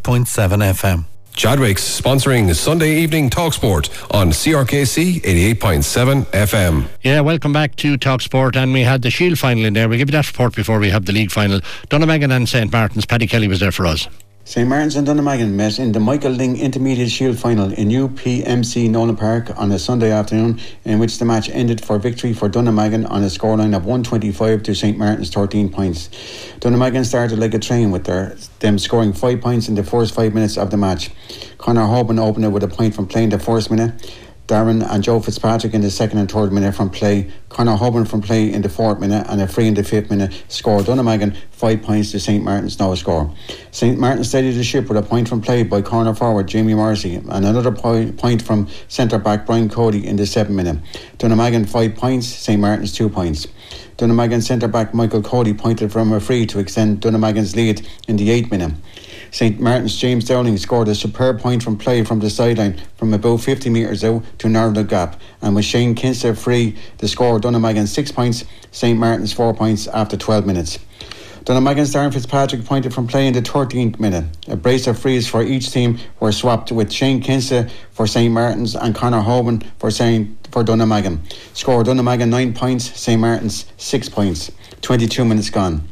FM. 0.73 1.16
Chadwick's 1.37 2.01
sponsoring 2.01 2.53
Sunday 2.55 2.95
evening 2.95 3.29
Talksport 3.29 3.89
on 4.11 4.29
CRKC 4.31 5.21
88.7 5.21 6.25
FM. 6.31 6.87
Yeah, 7.03 7.21
welcome 7.21 7.53
back 7.53 7.75
to 7.75 7.95
Talk 7.95 8.21
Sport. 8.21 8.55
And 8.55 8.73
we 8.73 8.81
had 8.81 9.03
the 9.03 9.11
Shield 9.11 9.37
final 9.37 9.63
in 9.65 9.73
there. 9.73 9.87
We'll 9.87 9.99
give 9.99 10.09
you 10.09 10.13
that 10.13 10.25
report 10.27 10.55
before 10.55 10.79
we 10.79 10.89
have 10.89 11.05
the 11.05 11.13
league 11.13 11.29
final. 11.29 11.59
Dunnamaggin 11.91 12.35
and 12.35 12.49
St. 12.49 12.71
Martin's. 12.71 13.05
Paddy 13.05 13.27
Kelly 13.27 13.47
was 13.47 13.59
there 13.59 13.71
for 13.71 13.85
us. 13.85 14.07
St 14.47 14.65
Martin's 14.65 14.95
and 14.95 15.05
Dunnamaggin 15.05 15.51
met 15.51 15.77
in 15.77 15.91
the 15.91 15.99
Michael 15.99 16.31
Lyng 16.31 16.57
Intermediate 16.57 17.11
Shield 17.11 17.37
final 17.37 17.73
in 17.73 17.89
UPMC 17.89 18.89
Nolan 18.89 19.17
Park 19.17 19.51
on 19.59 19.73
a 19.73 19.77
Sunday 19.77 20.09
afternoon, 20.09 20.61
in 20.85 20.99
which 20.99 21.19
the 21.19 21.25
match 21.25 21.49
ended 21.49 21.83
for 21.83 21.99
victory 21.99 22.31
for 22.31 22.47
Dunnamaggin 22.47 23.11
on 23.11 23.23
a 23.23 23.25
scoreline 23.25 23.75
of 23.75 23.83
125 23.83 24.63
to 24.63 24.73
St 24.73 24.97
Martin's 24.97 25.31
13 25.31 25.67
points. 25.67 26.07
Dunnamagan 26.61 27.03
started 27.03 27.39
like 27.39 27.53
a 27.55 27.59
train 27.59 27.91
with 27.91 28.05
their 28.05 28.37
them 28.59 28.79
scoring 28.79 29.11
five 29.11 29.41
points 29.41 29.67
in 29.67 29.75
the 29.75 29.83
first 29.83 30.15
five 30.15 30.33
minutes 30.33 30.57
of 30.57 30.71
the 30.71 30.77
match. 30.77 31.11
Conor 31.57 31.81
Hoban 31.81 32.17
opened 32.17 32.45
it 32.45 32.49
with 32.49 32.63
a 32.63 32.69
point 32.69 32.95
from 32.95 33.05
playing 33.05 33.31
the 33.31 33.39
first 33.39 33.69
minute. 33.69 34.09
Darren 34.47 34.81
and 34.89 35.03
Joe 35.03 35.19
Fitzpatrick 35.19 35.73
in 35.73 35.81
the 35.81 35.91
second 35.91 36.19
and 36.19 36.31
third 36.31 36.53
minute 36.53 36.73
from 36.73 36.89
play. 36.89 37.29
Conor 37.49 37.75
Hoban 37.75 38.07
from 38.07 38.21
play 38.21 38.51
in 38.51 38.61
the 38.61 38.69
fourth 38.69 38.97
minute 38.97 39.27
and 39.27 39.41
a 39.41 39.47
free 39.47 39.67
in 39.67 39.73
the 39.73 39.83
fifth 39.83 40.09
minute 40.09 40.41
scored 40.47 40.85
Dunnamaggin 40.85 41.35
five 41.51 41.81
points 41.81 42.11
to 42.11 42.19
St 42.19 42.41
Martin's 42.41 42.79
no 42.79 42.95
score. 42.95 43.29
St 43.71 43.99
Martin 43.99 44.23
steadied 44.23 44.55
the 44.55 44.63
ship 44.63 44.87
with 44.87 44.97
a 44.97 45.01
point 45.01 45.27
from 45.27 45.41
play 45.41 45.63
by 45.63 45.81
corner 45.81 46.15
forward 46.15 46.47
Jamie 46.47 46.75
Morrissey 46.75 47.15
and 47.15 47.29
another 47.29 47.73
point, 47.73 48.41
from 48.41 48.69
centre 48.87 49.19
back 49.19 49.45
Brian 49.45 49.69
Cody 49.69 50.07
in 50.07 50.15
the 50.15 50.25
seventh 50.25 50.55
minute. 50.55 50.77
Dunnamaggin 51.17 51.67
five 51.67 51.95
points, 51.95 52.27
St 52.27 52.61
Martin's 52.61 52.93
two 52.93 53.09
points. 53.09 53.47
Dunnamaggin 53.97 54.41
centre 54.41 54.69
back 54.69 54.93
Michael 54.93 55.23
Cody 55.23 55.53
pointed 55.53 55.91
from 55.91 56.13
a 56.13 56.21
free 56.21 56.45
to 56.45 56.59
extend 56.59 57.01
Dunnamaggin's 57.01 57.53
lead 57.53 57.85
in 58.07 58.15
the 58.15 58.31
eighth 58.31 58.49
minute. 58.49 58.71
St 59.31 59.59
Martin's 59.59 59.97
James 59.97 60.25
Downing 60.25 60.57
scored 60.57 60.87
a 60.87 60.95
superb 60.95 61.39
point 61.39 61.63
from 61.63 61.77
play 61.77 62.03
from 62.03 62.19
the 62.19 62.29
sideline 62.29 62.81
from 62.95 63.13
about 63.13 63.41
50 63.41 63.69
metres 63.69 64.03
out 64.03 64.23
to 64.39 64.49
narrow 64.49 64.71
the 64.71 64.83
gap. 64.83 65.19
And 65.41 65.55
with 65.55 65.65
Shane 65.65 65.95
Kinster 65.95 66.37
free, 66.37 66.77
the 66.97 67.07
score 67.07 67.39
Dunnamaggin 67.39 67.87
6 67.87 68.11
points, 68.11 68.45
St 68.71 68.97
Martin's 68.97 69.33
4 69.33 69.53
points 69.53 69.87
after 69.87 70.17
12 70.17 70.45
minutes. 70.45 70.79
Dunnamaggin's 71.47 71.93
Darren 71.93 72.11
Fitzpatrick 72.11 72.65
pointed 72.65 72.93
from 72.93 73.07
play 73.07 73.25
in 73.25 73.33
the 73.33 73.41
13th 73.41 74.01
minute. 74.01 74.25
A 74.49 74.57
brace 74.57 74.85
of 74.85 74.99
frees 74.99 75.29
for 75.29 75.41
each 75.41 75.71
team 75.71 75.97
were 76.19 76.33
swapped 76.33 76.73
with 76.73 76.91
Shane 76.91 77.23
Kinster 77.23 77.69
for 77.91 78.05
St 78.05 78.33
Martin's 78.33 78.75
and 78.75 78.93
Conor 78.93 79.21
Hoban 79.21 79.65
for 79.79 79.89
St 79.89 80.29
for 80.51 80.63
Dunnamaggin. 80.63 81.19
Score 81.55 81.83
Dunnamaggin 81.83 82.27
9 82.27 82.53
points, 82.53 82.99
St 82.99 83.21
Martin's 83.21 83.65
6 83.77 84.09
points. 84.09 84.51
22 84.81 85.23
minutes 85.23 85.49
gone. 85.49 85.87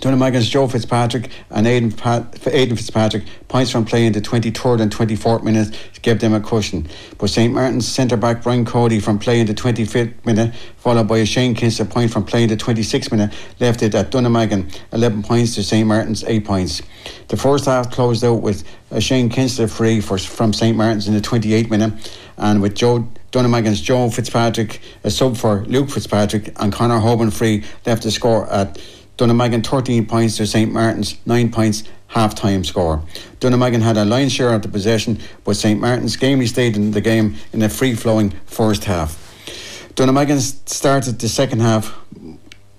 Dunnamaggin's 0.00 0.48
Joe 0.48 0.68
Fitzpatrick 0.68 1.30
and 1.50 1.66
Aidan, 1.66 1.92
Pat, 1.92 2.38
Fitzpatrick 2.38 3.24
points 3.48 3.70
from 3.70 3.84
play 3.84 4.06
in 4.06 4.12
the 4.12 4.20
23rd 4.20 4.80
and 4.80 4.94
24th 4.94 5.42
minutes 5.42 5.76
gave 6.02 6.20
them 6.20 6.34
a 6.34 6.40
cushion. 6.40 6.86
But 7.18 7.30
St 7.30 7.52
Martin's 7.52 7.88
centre 7.88 8.16
back 8.16 8.42
Brian 8.42 8.64
Cody 8.64 9.00
from 9.00 9.18
play 9.18 9.40
in 9.40 9.46
the 9.46 9.54
25th 9.54 10.24
minute, 10.24 10.54
followed 10.76 11.08
by 11.08 11.18
a 11.18 11.26
Shane 11.26 11.54
Kinster 11.54 11.88
point 11.88 12.12
from 12.12 12.24
play 12.24 12.44
in 12.44 12.48
the 12.48 12.56
26th 12.56 13.10
minute, 13.10 13.34
left 13.58 13.82
it 13.82 13.94
at 13.94 14.10
Dunnamaggin 14.10 14.74
11 14.92 15.22
points 15.24 15.56
to 15.56 15.62
St 15.64 15.86
Martin's 15.86 16.22
8 16.24 16.44
points. 16.44 16.80
The 17.26 17.36
first 17.36 17.64
half 17.64 17.90
closed 17.90 18.24
out 18.24 18.40
with 18.40 18.64
a 18.90 19.00
Shane 19.00 19.28
Kinster 19.30 19.68
free 19.68 20.00
for, 20.00 20.18
from 20.18 20.52
St 20.52 20.76
Martin's 20.76 21.08
in 21.08 21.14
the 21.14 21.20
28th 21.20 21.70
minute, 21.70 22.18
and 22.36 22.62
with 22.62 22.74
Joe 22.74 23.08
Dunnamaggin's 23.32 23.82
Joe 23.82 24.08
Fitzpatrick, 24.08 24.80
a 25.04 25.10
sub 25.10 25.36
for 25.36 25.64
Luke 25.66 25.90
Fitzpatrick, 25.90 26.52
and 26.56 26.72
Conor 26.72 26.98
Hoban 26.98 27.30
free 27.30 27.62
left 27.84 28.04
the 28.04 28.10
score 28.10 28.50
at 28.50 28.80
Dunnamaggin 29.18 29.66
13 29.66 30.06
points 30.06 30.36
to 30.36 30.46
St 30.46 30.72
Martin's 30.72 31.16
9 31.26 31.50
points 31.50 31.82
half 32.06 32.36
time 32.36 32.62
score. 32.62 33.02
Dunnamaggin 33.40 33.82
had 33.82 33.96
a 33.96 34.04
line 34.04 34.28
share 34.28 34.54
of 34.54 34.62
the 34.62 34.68
possession, 34.68 35.18
but 35.42 35.56
St 35.56 35.80
Martin's 35.80 36.16
gamely 36.16 36.46
stayed 36.46 36.76
in 36.76 36.92
the 36.92 37.00
game 37.00 37.34
in 37.52 37.60
a 37.62 37.68
free 37.68 37.96
flowing 37.96 38.30
first 38.46 38.84
half. 38.84 39.16
Dunnamaggin 39.96 40.40
started 40.68 41.18
the 41.18 41.28
second 41.28 41.60
half 41.60 41.92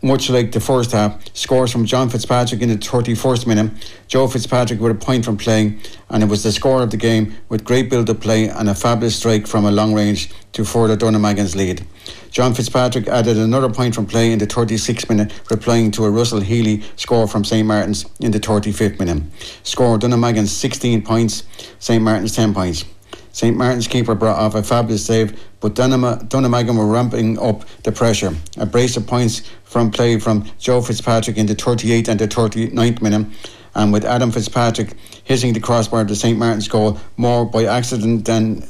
much 0.02 0.30
like 0.30 0.52
the 0.52 0.60
first 0.60 0.92
half, 0.92 1.20
scores 1.36 1.72
from 1.72 1.86
John 1.86 2.10
Fitzpatrick 2.10 2.62
in 2.62 2.70
the 2.70 2.76
31st 2.76 3.48
minute, 3.48 3.72
Joe 4.08 4.28
Fitzpatrick 4.28 4.80
with 4.80 4.92
a 4.92 4.96
point 4.96 5.26
from 5.26 5.38
play, 5.38 5.78
and 6.10 6.24
it 6.24 6.28
was 6.28 6.44
the 6.44 6.52
score 6.52 6.82
of 6.82 6.92
the 6.92 6.98
game 6.98 7.36
with 7.50 7.64
great 7.64 7.90
build 7.90 8.10
up 8.10 8.22
play 8.22 8.48
and 8.48 8.70
a 8.70 8.76
fabulous 8.76 9.16
strike 9.16 9.48
from 9.48 9.66
a 9.66 9.72
long 9.72 9.94
range 9.94 10.32
to 10.54 10.64
further 10.64 10.96
Dunnamaggin's 10.96 11.56
lead. 11.56 11.86
John 12.32 12.54
Fitzpatrick 12.54 13.08
added 13.08 13.38
another 13.38 13.70
point 13.70 13.96
from 13.96 14.06
play 14.06 14.32
in 14.32 14.40
the 14.40 14.48
36th 14.48 15.10
minute, 15.10 15.34
replying 15.50 15.92
to 15.92 16.06
a 16.06 16.10
Russell 16.10 16.42
Healy 16.42 16.84
score 16.96 17.28
from 17.28 17.44
St 17.44 17.68
Martin's 17.68 18.06
in 18.20 18.32
the 18.32 18.40
35th 18.40 19.00
minute. 19.00 19.24
Score 19.64 19.98
Dunnamaggin 19.98 20.48
16 20.48 21.02
points, 21.02 21.44
St 21.80 22.04
Martin's 22.04 22.36
10 22.36 22.54
points. 22.54 22.86
St 23.32 23.56
Martin's 23.56 23.88
keeper 23.88 24.16
brought 24.16 24.38
off 24.38 24.56
a 24.56 24.64
fabulous 24.64 25.06
save, 25.06 25.40
but 25.60 25.76
Dunnamaggin 25.76 26.76
were 26.76 26.88
ramping 26.88 27.38
up 27.40 27.64
the 27.84 27.92
pressure. 27.92 28.36
A 28.58 28.66
brace 28.66 28.98
of 28.98 29.06
points 29.08 29.44
from 29.70 29.92
play 29.92 30.20
from 30.20 30.50
Joe 30.58 30.82
Fitzpatrick 30.82 31.38
in 31.38 31.46
the 31.46 31.56
38th 31.56 32.08
and 32.08 32.20
the 32.20 32.28
39th 32.28 33.02
minute, 33.04 33.28
and 33.76 33.94
with 33.94 34.04
Adam 34.04 34.32
Fitzpatrick 34.32 34.96
hitting 35.24 35.54
the 35.54 35.60
crossbar 35.60 36.06
to 36.06 36.16
St 36.16 36.38
Martin's 36.40 36.68
goal 36.68 37.00
more 37.18 37.46
by 37.46 37.66
accident 37.66 38.26
than 38.26 38.68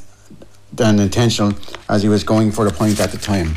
than 0.72 1.00
intentional, 1.00 1.54
as 1.88 2.02
he 2.02 2.08
was 2.08 2.22
going 2.22 2.52
for 2.52 2.64
the 2.64 2.70
point 2.70 3.00
at 3.00 3.10
the 3.10 3.18
time. 3.18 3.54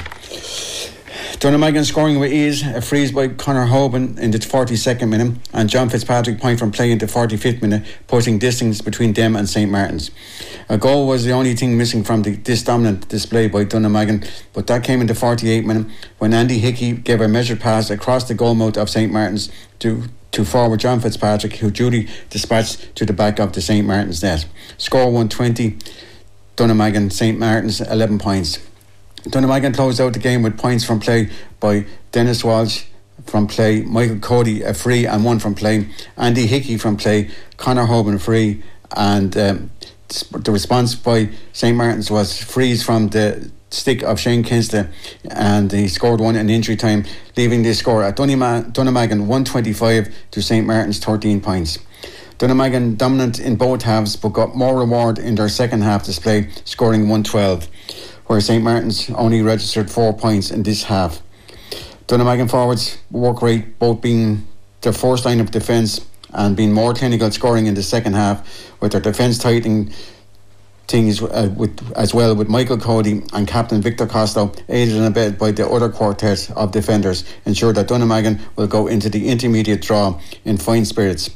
Dunnamaggin 1.39 1.83
scoring 1.83 2.19
with 2.19 2.31
ease, 2.31 2.65
a 2.65 2.81
freeze 2.81 3.11
by 3.11 3.27
Conor 3.27 3.65
Hoban 3.65 4.17
in 4.17 4.31
the 4.31 4.37
42nd 4.37 5.09
minute, 5.09 5.37
and 5.51 5.69
John 5.69 5.89
Fitzpatrick 5.89 6.39
point 6.39 6.59
from 6.59 6.71
play 6.71 6.91
in 6.91 6.99
the 6.99 7.05
45th 7.05 7.61
minute, 7.61 7.83
putting 8.07 8.39
distance 8.39 8.81
between 8.81 9.13
them 9.13 9.35
and 9.35 9.49
St 9.49 9.69
Martin's. 9.69 10.11
A 10.69 10.77
goal 10.77 11.07
was 11.07 11.25
the 11.25 11.31
only 11.31 11.55
thing 11.55 11.77
missing 11.77 12.03
from 12.03 12.21
the, 12.21 12.35
this 12.35 12.63
dominant 12.63 13.09
display 13.09 13.47
by 13.47 13.65
Dunnamaggin, 13.65 14.29
but 14.53 14.67
that 14.67 14.83
came 14.83 15.01
in 15.01 15.07
the 15.07 15.13
48th 15.13 15.65
minute 15.65 15.87
when 16.19 16.33
Andy 16.33 16.59
Hickey 16.59 16.93
gave 16.93 17.19
a 17.19 17.27
measured 17.27 17.59
pass 17.59 17.89
across 17.89 18.27
the 18.27 18.35
goalmouth 18.35 18.77
of 18.77 18.89
St 18.89 19.11
Martin's 19.11 19.51
to 19.79 20.03
to 20.31 20.43
forward 20.43 20.79
John 20.79 20.99
Fitzpatrick, 20.99 21.57
who 21.57 21.69
duly 21.69 22.07
dispatched 22.31 22.95
to 22.95 23.05
the 23.05 23.13
back 23.13 23.39
of 23.39 23.53
the 23.53 23.61
St 23.61 23.85
Martin's 23.85 24.23
net. 24.23 24.47
Score 24.79 25.05
120, 25.05 25.77
Dunnamaggin, 26.57 27.11
St 27.11 27.37
Martin's 27.37 27.81
11 27.81 28.17
points. 28.17 28.57
Dunnamaggin 29.23 29.75
closed 29.75 30.01
out 30.01 30.13
the 30.13 30.19
game 30.19 30.41
with 30.41 30.57
points 30.57 30.83
from 30.83 30.99
play 30.99 31.29
by 31.59 31.85
Dennis 32.11 32.43
Walsh 32.43 32.85
from 33.25 33.47
play, 33.47 33.81
Michael 33.83 34.19
Cody 34.19 34.63
a 34.63 34.73
free 34.73 35.05
and 35.05 35.23
one 35.23 35.39
from 35.39 35.55
play, 35.55 35.87
Andy 36.17 36.45
Hickey 36.45 36.77
from 36.77 36.97
play, 36.97 37.29
Conor 37.57 37.85
Hoban 37.85 38.19
free, 38.19 38.63
and 38.95 39.35
um, 39.37 39.71
the 40.31 40.51
response 40.51 40.95
by 40.95 41.29
St 41.53 41.75
Martin's 41.75 42.11
was 42.11 42.41
freeze 42.41 42.83
from 42.83 43.09
the 43.09 43.49
stick 43.69 44.03
of 44.03 44.19
Shane 44.19 44.43
Kinster 44.43 44.91
and 45.31 45.71
he 45.71 45.87
scored 45.87 46.19
one 46.19 46.35
in 46.35 46.49
injury 46.49 46.75
time, 46.75 47.05
leaving 47.35 47.63
the 47.63 47.73
score 47.73 48.03
at 48.03 48.17
Dunnima- 48.17 48.71
Dunnamaggin 48.71 49.21
125 49.21 50.13
to 50.31 50.41
St 50.41 50.67
Martin's 50.67 50.99
13 50.99 51.41
points. 51.41 51.79
Dunnamaggin 52.37 52.97
dominant 52.97 53.39
in 53.39 53.55
both 53.55 53.83
halves 53.83 54.15
but 54.15 54.29
got 54.29 54.55
more 54.55 54.77
reward 54.77 55.17
in 55.17 55.35
their 55.35 55.49
second 55.49 55.81
half 55.81 56.03
display, 56.05 56.49
scoring 56.65 57.01
112, 57.01 57.67
where 58.27 58.41
St 58.41 58.63
Martin's 58.63 59.09
only 59.11 59.41
registered 59.41 59.89
four 59.89 60.13
points 60.13 60.51
in 60.51 60.63
this 60.63 60.83
half. 60.83 61.21
Dunnamaggin 62.07 62.49
forwards 62.49 62.97
work 63.11 63.41
rate 63.41 63.79
both 63.79 64.01
being 64.01 64.47
their 64.81 64.93
first 64.93 65.25
line 65.25 65.39
of 65.39 65.51
defence 65.51 66.05
and 66.33 66.55
being 66.55 66.73
more 66.73 66.93
clinical 66.93 67.29
scoring 67.31 67.67
in 67.67 67.73
the 67.75 67.83
second 67.83 68.13
half, 68.13 68.71
with 68.81 68.91
their 68.91 69.01
defence 69.01 69.37
tightening 69.37 69.93
things 70.87 71.21
uh, 71.21 71.49
with 71.55 71.79
as 71.95 72.13
well 72.13 72.35
with 72.35 72.49
Michael 72.49 72.77
Cody 72.77 73.23
and 73.31 73.47
Captain 73.47 73.81
Victor 73.81 74.05
Costello 74.05 74.51
aided 74.67 74.95
and 74.95 75.05
abetted 75.05 75.37
by 75.37 75.51
the 75.51 75.67
other 75.67 75.89
quartet 75.89 76.51
of 76.51 76.71
defenders 76.71 77.23
ensure 77.45 77.71
that 77.73 77.87
Dunnamaggin 77.87 78.39
will 78.57 78.67
go 78.67 78.87
into 78.87 79.09
the 79.09 79.29
intermediate 79.29 79.81
draw 79.81 80.19
in 80.43 80.57
fine 80.57 80.85
spirits. 80.85 81.29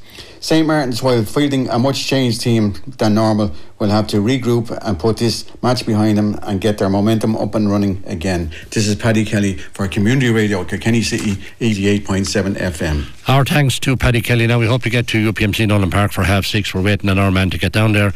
St 0.47 0.65
Martin's, 0.65 1.03
while 1.03 1.25
fielding 1.25 1.67
a 1.67 1.77
much 1.77 2.07
changed 2.07 2.39
team 2.39 2.75
than 2.99 3.15
normal, 3.15 3.51
will 3.79 3.89
have 3.89 4.07
to 4.07 4.21
regroup 4.21 4.71
and 4.81 4.97
put 4.97 5.17
this 5.17 5.43
match 5.62 5.86
behind 5.86 6.17
them 6.17 6.39
and 6.43 6.62
get 6.62 6.77
their 6.77 6.88
momentum 6.89 7.36
up 7.36 7.53
and 7.53 7.69
running 7.69 8.01
again. 8.07 8.49
This 8.69 8.88
is 8.88 8.95
Paddy 8.95 9.25
Kelly 9.25 9.57
for 9.57 9.89
Community 9.89 10.29
Radio, 10.29 10.63
Kilkenny 10.63 11.01
City 11.01 11.36
88.7 11.60 12.55
FM. 12.55 13.27
Our 13.27 13.43
thanks 13.43 13.77
to 13.79 13.97
Paddy 13.97 14.21
Kelly. 14.21 14.47
Now 14.47 14.57
we 14.57 14.67
hope 14.67 14.83
to 14.83 14.89
get 14.89 15.05
to 15.07 15.33
UPMC 15.33 15.67
Nolan 15.67 15.91
Park 15.91 16.13
for 16.13 16.23
half 16.23 16.45
six. 16.45 16.73
We're 16.73 16.81
waiting 16.81 17.10
on 17.10 17.19
our 17.19 17.29
man 17.29 17.49
to 17.49 17.57
get 17.57 17.73
down 17.73 17.91
there. 17.91 18.13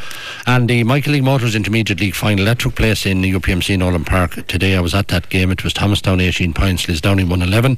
And 0.47 0.69
the 0.69 0.85
Michael 0.85 1.11
Lyng 1.11 1.25
Motors 1.25 1.53
Intermediate 1.53 1.99
League 1.99 2.15
final 2.15 2.45
that 2.45 2.59
took 2.59 2.75
place 2.75 3.05
in 3.05 3.23
UPMC 3.23 3.77
Nolan 3.77 4.05
Park 4.05 4.47
today. 4.47 4.77
I 4.77 4.79
was 4.79 4.95
at 4.95 5.09
that 5.09 5.27
game. 5.27 5.51
It 5.51 5.65
was 5.65 5.73
Thomastown 5.73 6.21
18 6.21 6.53
points, 6.53 6.85
Lisdowney 6.85 7.27
111. 7.27 7.77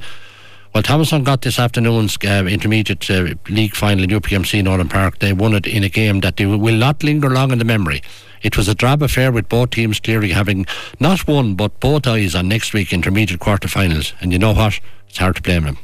Well, 0.74 0.82
Thomastown 0.82 1.24
got 1.24 1.44
this 1.44 1.60
afternoon's 1.60 2.18
uh, 2.26 2.46
intermediate 2.50 3.08
uh, 3.08 3.36
league 3.48 3.76
final 3.76 4.04
in 4.04 4.10
UPMC 4.10 4.64
Nolan 4.64 4.90
Park. 4.90 5.20
They 5.20 5.32
won 5.32 5.54
it 5.54 5.68
in 5.68 5.84
a 5.84 5.90
game 5.90 6.22
that 6.22 6.38
they 6.38 6.48
will 6.48 6.76
not 6.76 7.04
linger 7.04 7.30
long 7.30 7.52
in 7.52 7.60
the 7.60 7.66
memory. 7.66 8.02
It 8.42 8.58
was 8.58 8.68
a 8.68 8.74
drab 8.74 9.04
affair 9.04 9.32
with 9.32 9.50
both 9.50 9.70
teams 9.70 10.00
clearly 10.00 10.32
having 10.32 10.66
not 11.00 11.28
one 11.28 11.54
but 11.54 11.80
both 11.80 12.08
eyes 12.08 12.34
on 12.34 12.48
next 12.48 12.74
week 12.74 12.92
intermediate 12.92 13.40
quarter-finals. 13.40 14.14
And 14.20 14.32
you 14.32 14.40
know 14.40 14.54
what? 14.54 14.80
It's 15.08 15.20
hard 15.20 15.36
to 15.36 15.44
blame 15.44 15.66
them. 15.66 15.78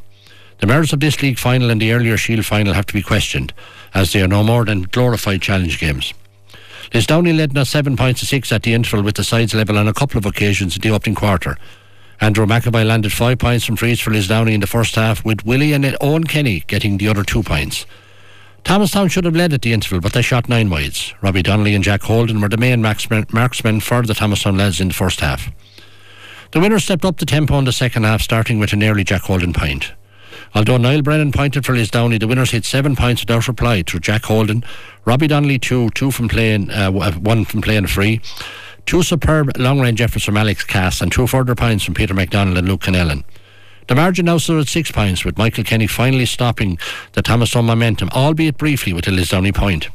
The 0.58 0.66
merits 0.66 0.92
of 0.92 1.02
this 1.02 1.22
league 1.22 1.38
final 1.38 1.70
and 1.70 1.80
the 1.80 1.94
earlier 1.94 2.18
Shield 2.18 2.48
final 2.48 2.74
have 2.74 2.88
to 2.88 2.94
be 2.96 3.04
questioned, 3.04 3.54
as 3.94 4.12
they 4.12 4.24
are 4.24 4.28
no 4.28 4.44
more 4.44 4.66
than 4.66 4.82
glorified 4.82 5.44
challenge 5.44 5.80
games. 5.80 6.16
Lisdowney 6.94 7.38
led 7.38 7.54
now 7.54 7.64
seven 7.64 7.96
points 7.96 8.22
to 8.22 8.26
six 8.26 8.52
at 8.52 8.64
the 8.64 8.74
interval 8.74 9.04
with 9.04 9.16
the 9.16 9.24
sides 9.24 9.54
level 9.54 9.78
on 9.78 9.88
a 9.88 9.94
couple 9.94 10.18
of 10.18 10.26
occasions 10.26 10.76
in 10.76 10.82
the 10.82 10.90
opening 10.90 11.14
quarter. 11.14 11.58
Andrew 12.22 12.46
McAvoy 12.46 12.86
landed 12.86 13.14
five 13.14 13.40
points 13.40 13.66
from 13.66 13.78
frees 13.78 14.00
for 14.00 14.12
Lisdowney 14.12 14.54
in 14.54 14.60
the 14.60 14.68
first 14.68 14.96
half, 14.96 15.24
with 15.24 15.46
Willie 15.46 15.74
and 15.74 15.96
Owen 16.02 16.26
Kenny 16.26 16.62
getting 16.68 16.98
the 16.98 17.08
other 17.08 17.24
two 17.24 17.44
points. 17.44 17.86
Thomastown 18.66 19.08
should 19.08 19.24
have 19.24 19.36
led 19.36 19.54
at 19.54 19.62
the 19.62 19.72
interval, 19.72 20.02
but 20.02 20.12
they 20.12 20.22
shot 20.22 20.50
nine 20.50 20.70
wides. 20.70 21.14
Robbie 21.22 21.44
Donnelly 21.44 21.76
and 21.76 21.84
Jack 21.84 22.02
Holden 22.02 22.42
were 22.42 22.50
the 22.50 22.58
main 22.58 22.82
marksmen, 22.82 23.80
for 23.80 24.02
the 24.02 24.14
Thomastown 24.14 24.58
lads 24.58 24.82
in 24.82 24.90
the 24.90 24.94
first 24.94 25.22
half. 25.22 25.50
The 26.52 26.60
winners 26.60 26.84
stepped 26.84 27.06
up 27.06 27.18
the 27.18 27.26
tempo 27.26 27.58
in 27.58 27.66
the 27.66 27.72
second 27.72 28.04
half, 28.04 28.22
starting 28.22 28.60
with 28.60 28.74
an 28.74 28.84
early 28.84 29.04
Jack 29.04 29.22
Holden 29.22 29.54
point. 29.54 29.94
Although 30.54 30.78
Niall 30.78 31.04
Brennan 31.04 31.32
pointed 31.32 31.66
for 31.66 31.74
Lisdowney, 31.74 32.20
the 32.20 32.28
winners 32.28 32.52
hit 32.52 32.66
seven 32.66 32.96
points 32.96 33.22
without 33.22 33.48
reply 33.48 33.84
through 33.84 34.00
Jack 34.00 34.26
Holden, 34.26 34.64
Robbie 35.06 35.28
Donnelly 35.28 35.60
two, 35.60 35.90
two 35.92 36.12
from 36.12 36.28
playing, 36.28 36.72
uh, 36.72 36.92
one 36.92 37.46
from 37.46 37.62
playing 37.62 37.88
free, 37.88 38.20
Two 38.86 39.04
superb 39.04 39.58
long 39.58 39.80
range 39.80 40.02
efforts 40.02 40.26
from 40.26 40.38
Alex 40.38 40.64
Cass 40.64 41.02
and 41.02 41.12
two 41.12 41.28
further 41.28 41.56
points 41.56 41.84
from 41.84 41.94
Peter 41.94 42.14
McDonald 42.14 42.58
and 42.58 42.68
Luke 42.68 42.82
Kennellan. 42.82 43.24
The 43.88 43.96
margin 43.96 44.26
now 44.26 44.38
stood 44.38 44.62
at 44.62 44.68
six 44.68 44.92
points, 44.92 45.26
with 45.26 45.38
Michael 45.38 45.64
Kenny 45.64 45.88
finally 45.88 46.26
stopping 46.26 46.78
the 47.14 47.22
Thomastown 47.24 47.66
momentum, 47.66 48.10
albeit 48.12 48.58
briefly 48.58 48.94
with 48.94 49.08
a 49.08 49.12
Lisdowney 49.12 49.54
point. 49.54 49.90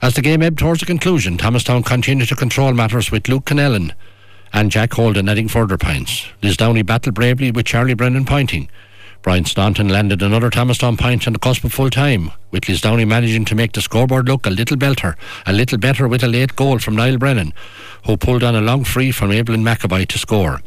As 0.00 0.14
the 0.14 0.22
game 0.22 0.42
ebbed 0.42 0.58
towards 0.58 0.82
a 0.82 0.86
conclusion, 0.86 1.36
Thomastown 1.36 1.82
continued 1.82 2.28
to 2.28 2.36
control 2.36 2.72
matters 2.72 3.10
with 3.10 3.28
Luke 3.28 3.44
Kennellan 3.44 3.92
and 4.52 4.70
Jack 4.70 4.94
Holden 4.94 5.28
adding 5.28 5.48
further 5.48 5.76
points. 5.76 6.26
Lisdowney 6.42 6.84
battled 6.84 7.14
bravely 7.14 7.50
with 7.50 7.66
Charlie 7.66 7.94
Brennan 7.94 8.24
pointing. 8.24 8.68
Brian 9.26 9.44
Staunton 9.44 9.88
landed 9.88 10.22
another 10.22 10.50
Thomastown 10.50 10.96
point 10.96 11.26
on 11.26 11.32
the 11.32 11.40
cusp 11.40 11.64
of 11.64 11.72
full 11.72 11.90
time, 11.90 12.30
with 12.52 12.62
Lisdowney 12.62 13.08
managing 13.08 13.44
to 13.46 13.56
make 13.56 13.72
the 13.72 13.80
scoreboard 13.80 14.28
look 14.28 14.46
a 14.46 14.50
little 14.50 14.76
better, 14.76 15.16
a 15.46 15.52
little 15.52 15.78
better 15.78 16.06
with 16.06 16.22
a 16.22 16.28
late 16.28 16.54
goal 16.54 16.78
from 16.78 16.94
Niall 16.94 17.18
Brennan, 17.18 17.52
who 18.04 18.16
pulled 18.16 18.44
on 18.44 18.54
a 18.54 18.60
long 18.60 18.84
free 18.84 19.10
from 19.10 19.32
Evelyn 19.32 19.64
McAvoy 19.64 20.06
to 20.06 20.18
score. 20.18 20.60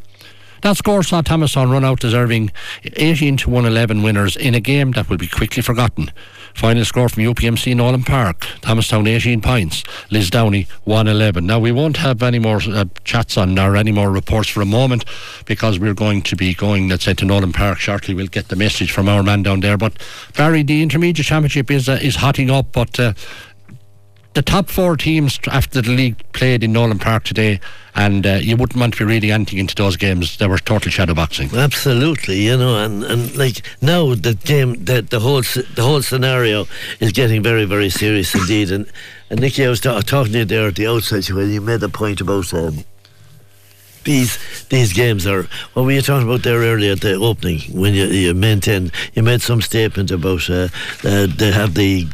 That 0.62 0.76
score 0.76 1.04
saw 1.04 1.22
Thomastown 1.22 1.72
run 1.72 1.86
out 1.86 2.02
deserving 2.02 2.52
18 2.84 3.38
to 3.38 3.50
111 3.50 4.04
winners 4.04 4.36
in 4.36 4.54
a 4.54 4.60
game 4.60 4.92
that 4.92 5.10
will 5.10 5.16
be 5.16 5.30
quickly 5.30 5.64
forgotten. 5.64 6.12
Final 6.54 6.86
score 6.86 7.10
from 7.10 7.24
UPMC 7.24 7.76
Nolan 7.76 8.04
Park, 8.04 8.46
Thomastown 8.62 9.08
18 9.08 9.42
points, 9.42 9.84
Lisdowney 10.12 10.68
111. 10.84 11.46
Now 11.46 11.60
we 11.60 11.72
won't 11.72 11.98
have 11.98 12.22
any 12.22 12.40
more 12.40 12.60
uh, 12.68 12.86
chats 13.04 13.38
on 13.38 13.58
or 13.58 13.76
any 13.76 13.92
more 13.92 14.12
reports 14.12 14.50
for 14.50 14.62
a 14.62 14.66
moment 14.66 15.06
because 15.46 15.80
we're 15.80 15.94
going 15.94 16.22
to 16.24 16.36
be 16.36 16.54
going, 16.54 16.90
let's 16.90 17.06
say, 17.06 17.14
to 17.14 17.26
Nolan 17.26 17.54
Park 17.54 17.80
shortly. 17.80 18.14
We'll 18.14 18.28
get 18.28 18.50
the 18.50 18.56
message 18.56 18.92
from 18.92 19.08
our 19.08 19.24
man 19.24 19.44
down 19.44 19.62
there. 19.62 19.78
But 19.78 20.02
Barry, 20.36 20.64
the 20.64 20.82
intermediate 20.82 21.26
championship 21.26 21.72
is 21.72 21.88
uh, 21.90 22.00
is 22.02 22.18
hotting 22.18 22.50
up, 22.50 22.72
but. 22.72 23.00
Uh, 23.00 23.14
the 24.34 24.42
top 24.42 24.70
four 24.70 24.96
teams 24.96 25.40
after 25.52 25.82
the 25.82 25.92
league 25.92 26.16
played 26.34 26.64
in 26.64 26.72
Nolan 26.72 27.00
Park 27.00 27.24
today, 27.24 27.60
and 27.96 28.26
uh, 28.26 28.40
you 28.42 28.56
wouldn't 28.56 28.80
want 28.80 28.94
to 28.94 29.00
be 29.00 29.06
reading 29.06 29.32
anything 29.32 29.60
into 29.60 29.76
those 29.76 29.98
games. 29.98 30.38
They 30.38 30.48
were 30.48 30.60
total 30.60 30.92
shadow 30.92 31.14
boxing. 31.14 31.50
Absolutely, 31.54 32.42
you 32.42 32.56
know, 32.58 32.84
and, 32.84 33.04
and 33.04 33.36
like 33.36 33.62
now 33.82 34.14
the 34.14 34.36
game, 34.36 34.84
the, 34.86 35.02
the 35.02 35.20
whole 35.20 35.42
the 35.42 35.82
whole 35.82 36.02
scenario 36.02 36.68
is 37.00 37.12
getting 37.12 37.42
very 37.42 37.66
very 37.66 37.90
serious 37.90 38.34
indeed. 38.36 38.72
And, 38.72 38.92
and 39.30 39.42
Nicky, 39.42 39.66
I 39.66 39.70
was 39.70 39.82
ta- 39.82 40.02
talking 40.02 40.34
to 40.34 40.40
you 40.40 40.46
there 40.46 40.68
at 40.68 40.76
the 40.76 40.88
outset 40.88 41.30
when 41.32 41.50
you 41.50 41.62
made 41.62 41.80
the 41.80 41.90
point 41.90 42.22
about. 42.22 42.54
Um, 42.54 42.86
these 44.06 44.40
these 44.70 44.94
games 44.94 45.28
are 45.28 45.44
what 45.74 45.84
were 45.84 45.92
you 45.92 46.02
talking 46.02 46.26
about 46.26 46.42
there 46.44 46.60
earlier 46.60 46.94
at 46.94 47.02
the 47.02 47.16
opening 47.16 47.60
when 47.78 47.94
you, 47.94 48.06
you 48.06 48.34
maintained 48.34 48.94
you 49.14 49.22
made 49.22 49.42
some 49.42 49.62
statement 49.62 50.10
about 50.10 50.50
uh, 50.50 50.70
uh, 51.04 51.28
they 51.28 51.52
have 51.52 51.74
the 51.74 52.08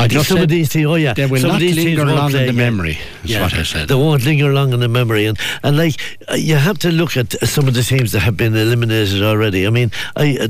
I 0.00 0.08
just 0.08 0.28
some 0.28 0.36
said 0.38 0.44
of 0.44 0.48
these 0.50 0.68
teams, 0.70 0.86
oh 0.86 0.94
yeah, 0.96 1.14
they 1.14 1.26
will 1.26 1.40
some 1.40 1.48
not 1.50 1.56
of 1.56 1.60
these 1.60 1.76
linger 1.76 2.04
won't 2.04 2.16
long 2.16 2.30
play, 2.30 2.40
in 2.40 2.46
the 2.46 2.52
memory. 2.52 2.98
Is 3.24 3.30
Yeah. 3.30 3.42
what 3.42 3.54
I 3.54 3.62
said. 3.62 3.88
They 3.88 3.94
won't 3.94 4.24
linger 4.24 4.52
long 4.52 4.72
in 4.72 4.80
the 4.80 4.88
memory, 4.88 5.26
and 5.26 5.38
and 5.62 5.76
like 5.76 5.96
uh, 6.30 6.34
you 6.34 6.56
have 6.56 6.78
to 6.80 6.90
look 6.90 7.16
at 7.16 7.32
some 7.48 7.68
of 7.68 7.74
the 7.74 7.82
teams 7.82 8.12
that 8.12 8.20
have 8.20 8.36
been 8.36 8.54
eliminated 8.54 9.22
already. 9.22 9.66
I 9.66 9.70
mean, 9.70 9.90
I, 10.16 10.38
uh, 10.40 10.48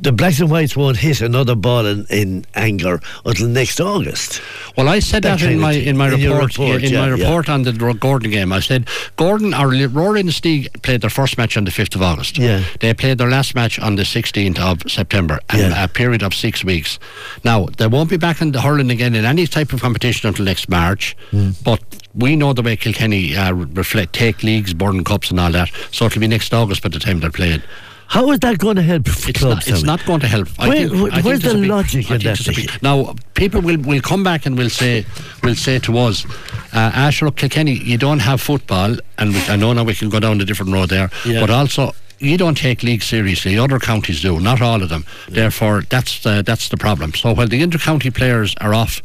the 0.00 0.12
blacks 0.12 0.40
and 0.40 0.50
whites 0.50 0.76
won't 0.76 0.96
hit 0.96 1.20
another 1.20 1.54
ball 1.54 1.84
in, 1.86 2.06
in 2.10 2.44
anger 2.54 3.00
until 3.24 3.48
next 3.48 3.80
August. 3.80 4.40
Well, 4.76 4.88
I 4.88 4.98
said 5.00 5.22
That 5.24 5.40
that, 5.40 5.50
in 5.50 5.58
my 5.60 5.72
in 5.72 5.96
my 5.96 6.08
In 6.12 6.20
report, 6.30 6.58
report, 6.58 6.82
in 6.82 6.92
yeah, 6.92 7.00
my 7.00 7.06
yeah. 7.14 7.22
report 7.24 7.48
on 7.48 7.62
the 7.62 7.72
Gowran 7.72 8.30
game. 8.30 8.52
I 8.52 8.60
said 8.60 8.86
Gowran 9.18 9.52
or 9.58 9.68
Rower 9.88 10.14
Inistioge 10.14 10.68
played 10.82 11.00
their 11.02 11.10
first 11.10 11.36
match 11.38 11.56
on 11.56 11.64
the 11.64 11.70
fifth 11.70 11.94
of 11.94 12.02
August. 12.02 12.38
Yeah. 12.38 12.62
they 12.80 12.94
played 12.94 13.18
their 13.18 13.28
last 13.28 13.54
match 13.54 13.78
on 13.78 13.96
the 13.96 14.04
sixteenth 14.04 14.58
of 14.58 14.82
September, 14.88 15.38
and 15.50 15.60
Yeah. 15.60 15.84
a 15.84 15.88
period 15.88 16.22
of 16.22 16.34
six 16.34 16.64
weeks. 16.64 16.98
Now 17.44 17.66
they 17.76 17.86
won't 17.86 18.08
be 18.10 18.16
back 18.16 18.40
in 18.40 18.52
the 18.52 18.60
hurling 18.60 18.90
again 18.90 19.14
in 19.14 19.24
any 19.24 19.46
type 19.46 19.72
of 19.72 19.80
competition 19.82 20.28
until 20.28 20.44
next 20.44 20.68
March, 20.68 21.16
Hmm. 21.30 21.50
but. 21.64 21.80
We 22.12 22.34
know 22.34 22.52
the 22.52 22.62
way 22.62 22.74
Kilkenny 22.76 23.36
uh, 23.36 23.52
reflect 23.52 24.12
take 24.14 24.42
leagues, 24.42 24.74
Burden 24.74 25.04
Cups, 25.04 25.30
and 25.30 25.38
all 25.38 25.52
that. 25.52 25.70
So 25.92 26.06
it'll 26.06 26.18
be 26.20 26.26
next 26.26 26.52
August 26.52 26.82
by 26.82 26.88
the 26.88 26.98
time 26.98 27.20
they're 27.20 27.30
played. 27.30 27.62
How 28.10 28.28
is 28.32 28.40
that 28.40 28.58
going 28.58 28.74
to 28.74 28.82
help 28.82 29.06
It's 29.06 29.38
clubs? 29.38 29.66
not, 29.66 29.68
it's 29.68 29.84
not 29.84 30.04
going 30.04 30.18
to 30.20 30.26
help. 30.26 30.48
Where- 30.58 30.72
think, 30.72 30.92
where- 30.92 31.12
I 31.12 31.14
think 31.16 31.24
where's 31.26 31.40
the 31.42 31.54
big- 31.54 31.70
logic 31.70 32.10
in 32.10 32.18
that 32.18 32.22
there's 32.24 32.40
a 32.48 32.52
thing? 32.52 32.66
big- 32.66 32.82
Now, 32.82 33.14
people 33.34 33.60
will, 33.60 33.78
will 33.78 34.00
come 34.00 34.24
back 34.24 34.46
and 34.46 34.58
will 34.58 34.70
say 34.70 35.06
will 35.44 35.54
say 35.54 35.78
to 35.78 35.96
us, 35.96 36.24
uh, 36.72 36.90
Asher 37.06 37.30
Kilkenny, 37.30 37.74
you 37.90 37.96
don't 37.98 38.18
have 38.18 38.40
football, 38.40 38.96
and 39.18 39.32
we, 39.32 39.40
I 39.48 39.54
know 39.56 39.72
now 39.72 39.84
we 39.84 39.94
can 39.94 40.08
go 40.08 40.18
down 40.18 40.40
a 40.40 40.44
different 40.44 40.72
road 40.72 40.88
there, 40.88 41.08
Yeah. 41.24 41.40
but 41.40 41.50
also 41.50 41.94
you 42.18 42.36
don't 42.36 42.56
take 42.56 42.82
league 42.82 43.02
seriously. 43.04 43.56
Other 43.56 43.78
counties 43.78 44.20
do, 44.22 44.40
not 44.40 44.60
all 44.60 44.82
of 44.82 44.88
them. 44.88 45.04
Therefore, 45.28 45.84
that's 45.88 46.18
the, 46.24 46.42
that's 46.44 46.68
the 46.68 46.76
problem. 46.76 47.14
So 47.14 47.32
while 47.32 47.46
the 47.48 47.62
inter-county 47.62 48.10
players 48.10 48.54
are 48.60 48.74
off 48.74 49.00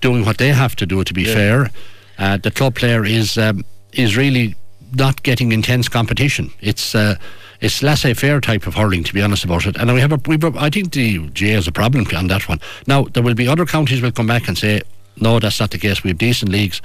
doing 0.00 0.24
what 0.24 0.38
they 0.38 0.48
have 0.48 0.74
to 0.76 0.86
do 0.86 1.04
to 1.04 1.12
be 1.14 1.24
fair, 1.26 1.70
uh, 2.18 2.38
the 2.38 2.50
club 2.50 2.74
player 2.74 3.04
is 3.04 3.36
um, 3.36 3.64
is 3.92 4.16
really 4.16 4.54
not 4.94 5.22
getting 5.22 5.52
intense 5.52 5.88
competition. 5.90 6.50
It's 6.62 6.94
uh, 6.94 7.16
it's 7.60 7.82
laissez-faire 7.82 8.40
type 8.40 8.66
of 8.66 8.74
hurling, 8.74 9.04
to 9.04 9.14
be 9.14 9.22
honest 9.22 9.44
about 9.44 9.66
it. 9.66 9.76
And 9.76 9.92
we 9.92 10.00
have 10.00 10.12
a, 10.12 10.20
we, 10.26 10.38
I 10.58 10.70
think 10.70 10.92
the 10.92 11.28
GA 11.30 11.52
has 11.52 11.68
a 11.68 11.72
problem 11.72 12.06
on 12.14 12.26
that 12.28 12.48
one. 12.48 12.60
Now 12.86 13.04
there 13.04 13.22
will 13.22 13.34
be 13.34 13.48
other 13.48 13.66
counties 13.66 14.02
will 14.02 14.12
come 14.12 14.26
back 14.26 14.48
and 14.48 14.56
say, 14.56 14.82
no, 15.18 15.38
that's 15.38 15.60
not 15.60 15.70
the 15.70 15.78
case. 15.78 16.02
We 16.04 16.10
have 16.10 16.18
decent 16.18 16.50
leagues. 16.50 16.82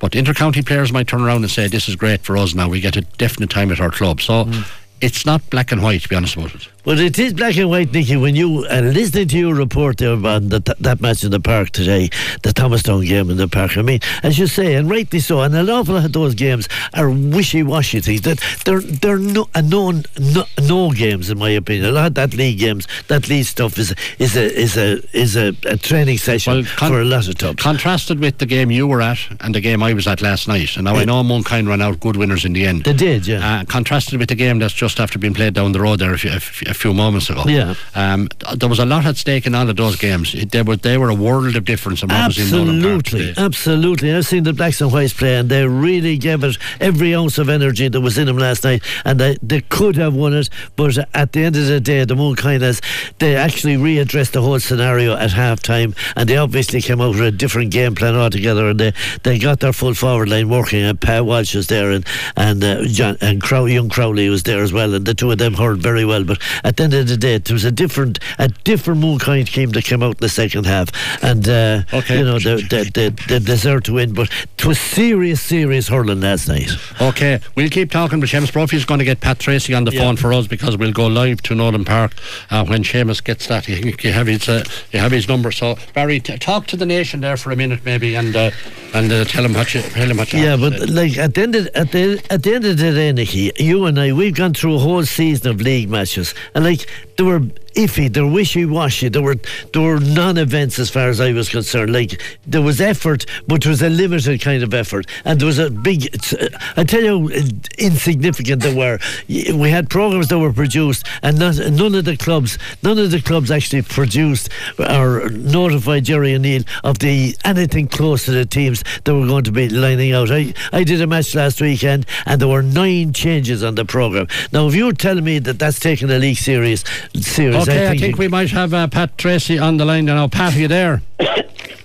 But 0.00 0.14
inter-county 0.14 0.62
players 0.62 0.92
might 0.92 1.08
turn 1.08 1.22
around 1.22 1.42
and 1.42 1.50
say, 1.50 1.66
this 1.66 1.88
is 1.88 1.96
great 1.96 2.22
for 2.22 2.36
us 2.36 2.54
now. 2.54 2.68
We 2.68 2.80
get 2.80 2.96
a 2.96 3.02
definite 3.02 3.50
time 3.50 3.72
at 3.72 3.80
our 3.80 3.90
club. 3.90 4.20
So 4.20 4.44
mm. 4.44 4.68
it's 5.00 5.26
not 5.26 5.48
black 5.50 5.72
and 5.72 5.82
white, 5.82 6.02
to 6.02 6.08
be 6.08 6.14
honest 6.14 6.36
about 6.36 6.54
it. 6.54 6.68
But 6.84 7.00
it 7.00 7.18
is 7.18 7.34
black 7.34 7.56
and 7.56 7.68
white, 7.68 7.92
Nicky. 7.92 8.16
When 8.16 8.34
you 8.34 8.66
uh, 8.70 8.80
listening 8.80 9.28
to 9.28 9.38
your 9.38 9.54
report 9.54 9.98
there 9.98 10.14
about 10.14 10.48
the, 10.48 10.60
that 10.80 11.00
match 11.00 11.24
in 11.24 11.30
the 11.30 11.40
park 11.40 11.70
today, 11.70 12.08
the 12.42 12.52
Thomas 12.52 12.82
Thomastown 12.82 13.04
game 13.04 13.30
in 13.30 13.36
the 13.36 13.48
park. 13.48 13.76
I 13.76 13.82
mean, 13.82 14.00
as 14.22 14.38
you 14.38 14.46
say, 14.46 14.74
and 14.74 14.90
rightly 14.90 15.20
so. 15.20 15.40
And 15.40 15.54
an 15.54 15.68
awful 15.68 15.94
lot 15.94 16.04
of 16.04 16.12
those 16.12 16.34
games 16.34 16.68
are 16.94 17.10
wishy-washy 17.10 18.00
things. 18.00 18.22
That 18.22 18.40
they're 18.64 18.80
they're 18.80 19.18
no 19.18 19.48
uh, 19.54 19.62
no, 19.62 20.02
no 20.18 20.44
no 20.62 20.90
games 20.92 21.30
in 21.30 21.38
my 21.38 21.50
opinion. 21.50 21.86
A 21.86 21.92
lot 21.92 22.06
of 22.08 22.14
that 22.14 22.34
league 22.34 22.58
games, 22.58 22.86
that 23.08 23.28
league 23.28 23.46
stuff 23.46 23.78
is 23.78 23.94
is 24.18 24.36
a 24.36 24.44
is 24.58 24.76
a 24.76 25.02
is 25.16 25.36
a, 25.36 25.48
a 25.64 25.76
training 25.76 26.18
session 26.18 26.52
Well, 26.52 26.64
for 26.90 27.00
a 27.00 27.04
lot 27.04 27.28
of 27.28 27.36
tubs. 27.36 27.62
Contrasted 27.62 28.20
with 28.20 28.38
the 28.38 28.46
game 28.46 28.70
you 28.70 28.86
were 28.86 29.02
at 29.02 29.18
and 29.40 29.54
the 29.54 29.60
game 29.60 29.82
I 29.82 29.92
was 29.94 30.06
at 30.06 30.22
last 30.22 30.46
night, 30.48 30.76
and 30.76 30.84
now 30.84 30.96
I 30.96 31.04
know 31.04 31.22
Mooncoin 31.22 31.68
ran 31.68 31.82
out 31.82 32.00
good 32.00 32.16
winners 32.16 32.44
in 32.44 32.52
the 32.52 32.66
end. 32.66 32.84
They 32.84 32.92
did, 32.92 33.26
yeah. 33.26 33.60
Uh, 33.60 33.64
contrasted 33.64 34.18
with 34.18 34.28
the 34.28 34.34
game 34.34 34.58
that's 34.58 34.74
just 34.74 35.00
after 35.00 35.18
being 35.18 35.34
played 35.34 35.54
down 35.54 35.72
the 35.72 35.80
road 35.80 35.98
there 35.98 36.14
a 36.14 36.18
few, 36.18 36.30
a 36.30 36.74
few- 36.78 36.94
moments 36.98 37.30
ago. 37.30 37.44
Yeah. 37.46 37.74
Um, 37.94 38.28
there 38.56 38.68
was 38.68 38.78
a 38.80 38.84
lot 38.86 39.06
at 39.06 39.16
stake 39.16 39.46
in 39.46 39.54
all 39.54 39.68
of 39.68 39.76
those 39.76 39.96
games. 39.96 40.32
They 40.32 40.62
were 40.62 40.76
they 40.76 40.98
were 40.98 41.10
a 41.10 41.14
world 41.14 41.54
of 41.54 41.64
difference. 41.64 42.00
from 42.00 42.08
what 42.08 42.26
was 42.28 42.38
in 42.38 42.50
Nolan 42.50 42.82
Park 42.82 42.94
Absolutely, 42.94 43.34
absolutely. 43.36 44.14
I've 44.14 44.26
seen 44.26 44.42
the 44.44 44.52
Blacks 44.52 44.80
and 44.80 44.90
Whites 44.92 45.12
play, 45.12 45.36
and 45.36 45.48
they 45.48 45.66
really 45.66 46.16
gave 46.18 46.42
it 46.44 46.56
every 46.80 47.14
ounce 47.14 47.38
of 47.38 47.48
energy 47.48 47.88
that 47.88 48.00
was 48.00 48.18
in 48.18 48.26
them 48.26 48.38
last 48.38 48.64
night, 48.64 48.82
and 49.04 49.20
they, 49.20 49.36
they 49.42 49.60
could 49.60 49.96
have 49.96 50.14
won 50.14 50.34
it. 50.34 50.48
But 50.76 50.98
at 51.14 51.32
the 51.32 51.44
end 51.44 51.56
of 51.56 51.66
the 51.66 51.80
day, 51.80 52.04
the 52.04 52.14
Mooncoin 52.14 52.62
has 52.62 52.80
they 53.18 53.36
actually 53.36 53.76
readdressed 53.76 54.32
the 54.32 54.42
whole 54.42 54.58
scenario 54.60 55.14
at 55.14 55.30
half 55.32 55.60
time, 55.60 55.94
and 56.16 56.28
they 56.28 56.36
obviously 56.36 56.80
came 56.80 57.00
out 57.00 57.10
with 57.10 57.20
a 57.20 57.30
different 57.30 57.70
game 57.70 57.94
plan 57.94 58.16
altogether, 58.16 58.68
and 58.70 58.80
they, 58.80 58.92
they 59.22 59.38
got 59.38 59.60
their 59.60 59.72
full 59.72 59.94
forward 59.94 60.28
line 60.28 60.48
working. 60.48 60.82
And 60.82 61.00
Pat 61.00 61.24
Walsh 61.24 61.54
was 61.54 61.66
there, 61.68 61.90
and 61.90 62.04
and 62.36 62.62
uh, 62.64 62.84
John, 62.86 63.16
and 63.20 63.40
Crow, 63.42 63.66
young 63.66 63.88
Crowley 63.88 64.28
was 64.28 64.42
there 64.42 64.62
as 64.62 64.72
well, 64.72 64.94
and 64.94 65.04
the 65.06 65.14
two 65.14 65.30
of 65.30 65.38
them 65.38 65.54
hurled 65.54 65.80
very 65.80 66.04
well. 66.04 66.24
But 66.24 66.40
at 66.64 66.76
the 66.76 66.84
end 66.84 66.94
of 66.94 67.08
the 67.08 67.16
day, 67.16 67.34
it 67.34 67.50
was 67.50 67.64
a 67.64 67.70
different 67.70 68.18
a 68.38 68.48
different 68.64 69.00
Mooncoin 69.00 69.46
team 69.46 69.70
that 69.70 69.84
came 69.84 70.02
out 70.02 70.12
in 70.16 70.20
the 70.20 70.28
second 70.28 70.66
half, 70.66 70.88
and 71.22 71.48
uh, 71.48 71.82
Okay. 71.92 72.18
you 72.18 72.24
know 72.24 72.38
they, 72.38 72.62
they, 72.62 72.84
they, 72.84 73.08
they 73.10 73.38
deserve 73.38 73.84
to 73.84 73.94
win. 73.94 74.12
But 74.14 74.30
it 74.58 74.64
was 74.64 74.78
serious, 74.80 75.40
serious 75.40 75.88
hurling 75.88 76.20
last 76.20 76.48
night. 76.48 76.70
Okay, 77.00 77.40
we'll 77.54 77.68
keep 77.70 77.90
talking, 77.90 78.20
but 78.20 78.28
Seamus 78.28 78.52
Brophy 78.52 78.76
is 78.76 78.84
going 78.84 78.98
to 78.98 79.04
get 79.04 79.20
Pat 79.20 79.38
Tracy 79.38 79.74
on 79.74 79.84
the 79.84 79.92
Yeah. 79.92 80.00
phone 80.00 80.16
for 80.16 80.32
us 80.32 80.46
because 80.46 80.76
we'll 80.76 80.92
go 80.92 81.06
live 81.06 81.42
to 81.42 81.54
Nolan 81.54 81.84
Park 81.84 82.12
uh, 82.50 82.64
when 82.64 82.82
Seamus 82.82 83.22
gets 83.22 83.46
that. 83.48 83.68
You, 83.68 84.12
have 84.12 84.26
his 84.26 84.48
uh, 84.48 84.64
you 84.92 84.98
have 85.00 85.12
his 85.12 85.28
number. 85.28 85.50
So 85.52 85.76
Barry, 85.94 86.20
t- 86.20 86.36
talk 86.38 86.66
to 86.68 86.76
the 86.76 86.86
nation 86.86 87.20
there 87.20 87.36
for 87.36 87.50
a 87.52 87.56
minute, 87.56 87.80
maybe, 87.84 88.14
and 88.14 88.34
uh, 88.34 88.50
and 88.94 89.10
uh, 89.12 89.24
tell 89.24 89.44
him 89.44 89.52
what 89.54 89.74
you 89.74 89.82
tell 89.82 90.10
him 90.10 90.16
what 90.16 90.32
you 90.32 90.40
Yeah, 90.42 90.56
but 90.56 90.72
say. 90.78 90.86
like 90.86 91.18
at 91.18 91.34
the 91.34 91.42
end 91.42 91.54
of, 91.54 91.66
at 91.74 91.92
the 91.92 92.22
at 92.30 92.42
the 92.42 92.54
end 92.54 92.64
of 92.64 92.76
the 92.78 92.92
day, 92.92 93.12
Nicky, 93.12 93.52
you 93.58 93.84
and 93.86 93.98
I, 93.98 94.12
we've 94.12 94.34
gone 94.34 94.54
through 94.54 94.76
a 94.76 94.78
whole 94.78 95.04
season 95.04 95.48
of 95.50 95.60
league 95.60 95.88
matches, 95.90 96.34
and 96.54 96.64
like 96.64 96.86
they 97.18 97.24
were 97.24 97.40
iffy, 97.74 98.12
they 98.12 98.20
were 98.20 98.30
wishy 98.30 98.64
washy, 98.64 99.08
there 99.08 99.22
were 99.22 99.34
there 99.72 99.82
were 99.82 99.98
non-events 99.98 100.78
as 100.78 100.88
far 100.88 101.08
as 101.08 101.20
I 101.20 101.32
was 101.32 101.48
concerned. 101.48 101.92
Like 101.92 102.22
there 102.46 102.62
was 102.62 102.80
effort, 102.80 103.26
but 103.48 103.62
there 103.62 103.70
was 103.70 103.82
a 103.82 103.90
limited 103.90 104.40
kind 104.40 104.62
of 104.62 104.72
effort, 104.72 105.06
and 105.24 105.40
there 105.40 105.46
was 105.46 105.58
a 105.58 105.68
big. 105.68 106.14
uh, 106.32 106.48
I 106.76 106.84
tell 106.84 107.02
you, 107.02 107.28
insignificant 107.76 108.62
they 108.62 108.72
were. 108.72 108.98
We 109.28 109.68
had 109.70 109.90
programs 109.90 110.28
that 110.28 110.38
were 110.38 110.52
produced, 110.52 111.06
and 111.22 111.38
not, 111.40 111.56
none 111.56 111.96
of 111.96 112.04
the 112.04 112.16
clubs, 112.16 112.56
none 112.84 112.98
of 112.98 113.10
the 113.10 113.20
clubs 113.20 113.50
actually 113.50 113.82
produced 113.82 114.48
or 114.78 115.28
notified 115.30 116.04
Jerry 116.04 116.36
O'Neill 116.36 116.62
of 116.84 117.00
the 117.00 117.36
anything 117.44 117.88
close 117.88 118.26
to 118.26 118.30
the 118.30 118.46
teams 118.46 118.84
that 119.02 119.12
were 119.12 119.26
going 119.26 119.44
to 119.44 119.52
be 119.52 119.68
lining 119.68 120.12
out. 120.12 120.30
I, 120.30 120.54
I 120.72 120.84
did 120.84 121.00
a 121.00 121.06
match 121.08 121.34
last 121.34 121.60
weekend, 121.60 122.06
and 122.26 122.40
there 122.40 122.48
were 122.48 122.62
nine 122.62 123.12
changes 123.12 123.64
on 123.64 123.74
the 123.74 123.84
program. 123.84 124.28
Now, 124.52 124.68
if 124.68 124.76
you're 124.76 124.92
telling 124.92 125.24
me 125.24 125.40
that 125.40 125.58
that's 125.58 125.80
taking 125.80 126.06
the 126.06 126.20
league 126.20 126.36
serious, 126.36 126.84
serious, 127.14 127.62
Okay, 127.68 127.86
I 127.86 127.86
I 127.86 127.88
think, 127.90 128.00
think 128.00 128.18
we 128.18 128.28
might 128.28 128.50
have 128.50 128.72
uh, 128.74 128.86
Pat 128.88 129.16
Tracy 129.18 129.58
on 129.58 129.76
the 129.76 129.84
line 129.84 130.04
now. 130.06 130.28
Pat, 130.28 130.54
are 130.54 130.58
you 130.58 130.68
there? 130.68 131.02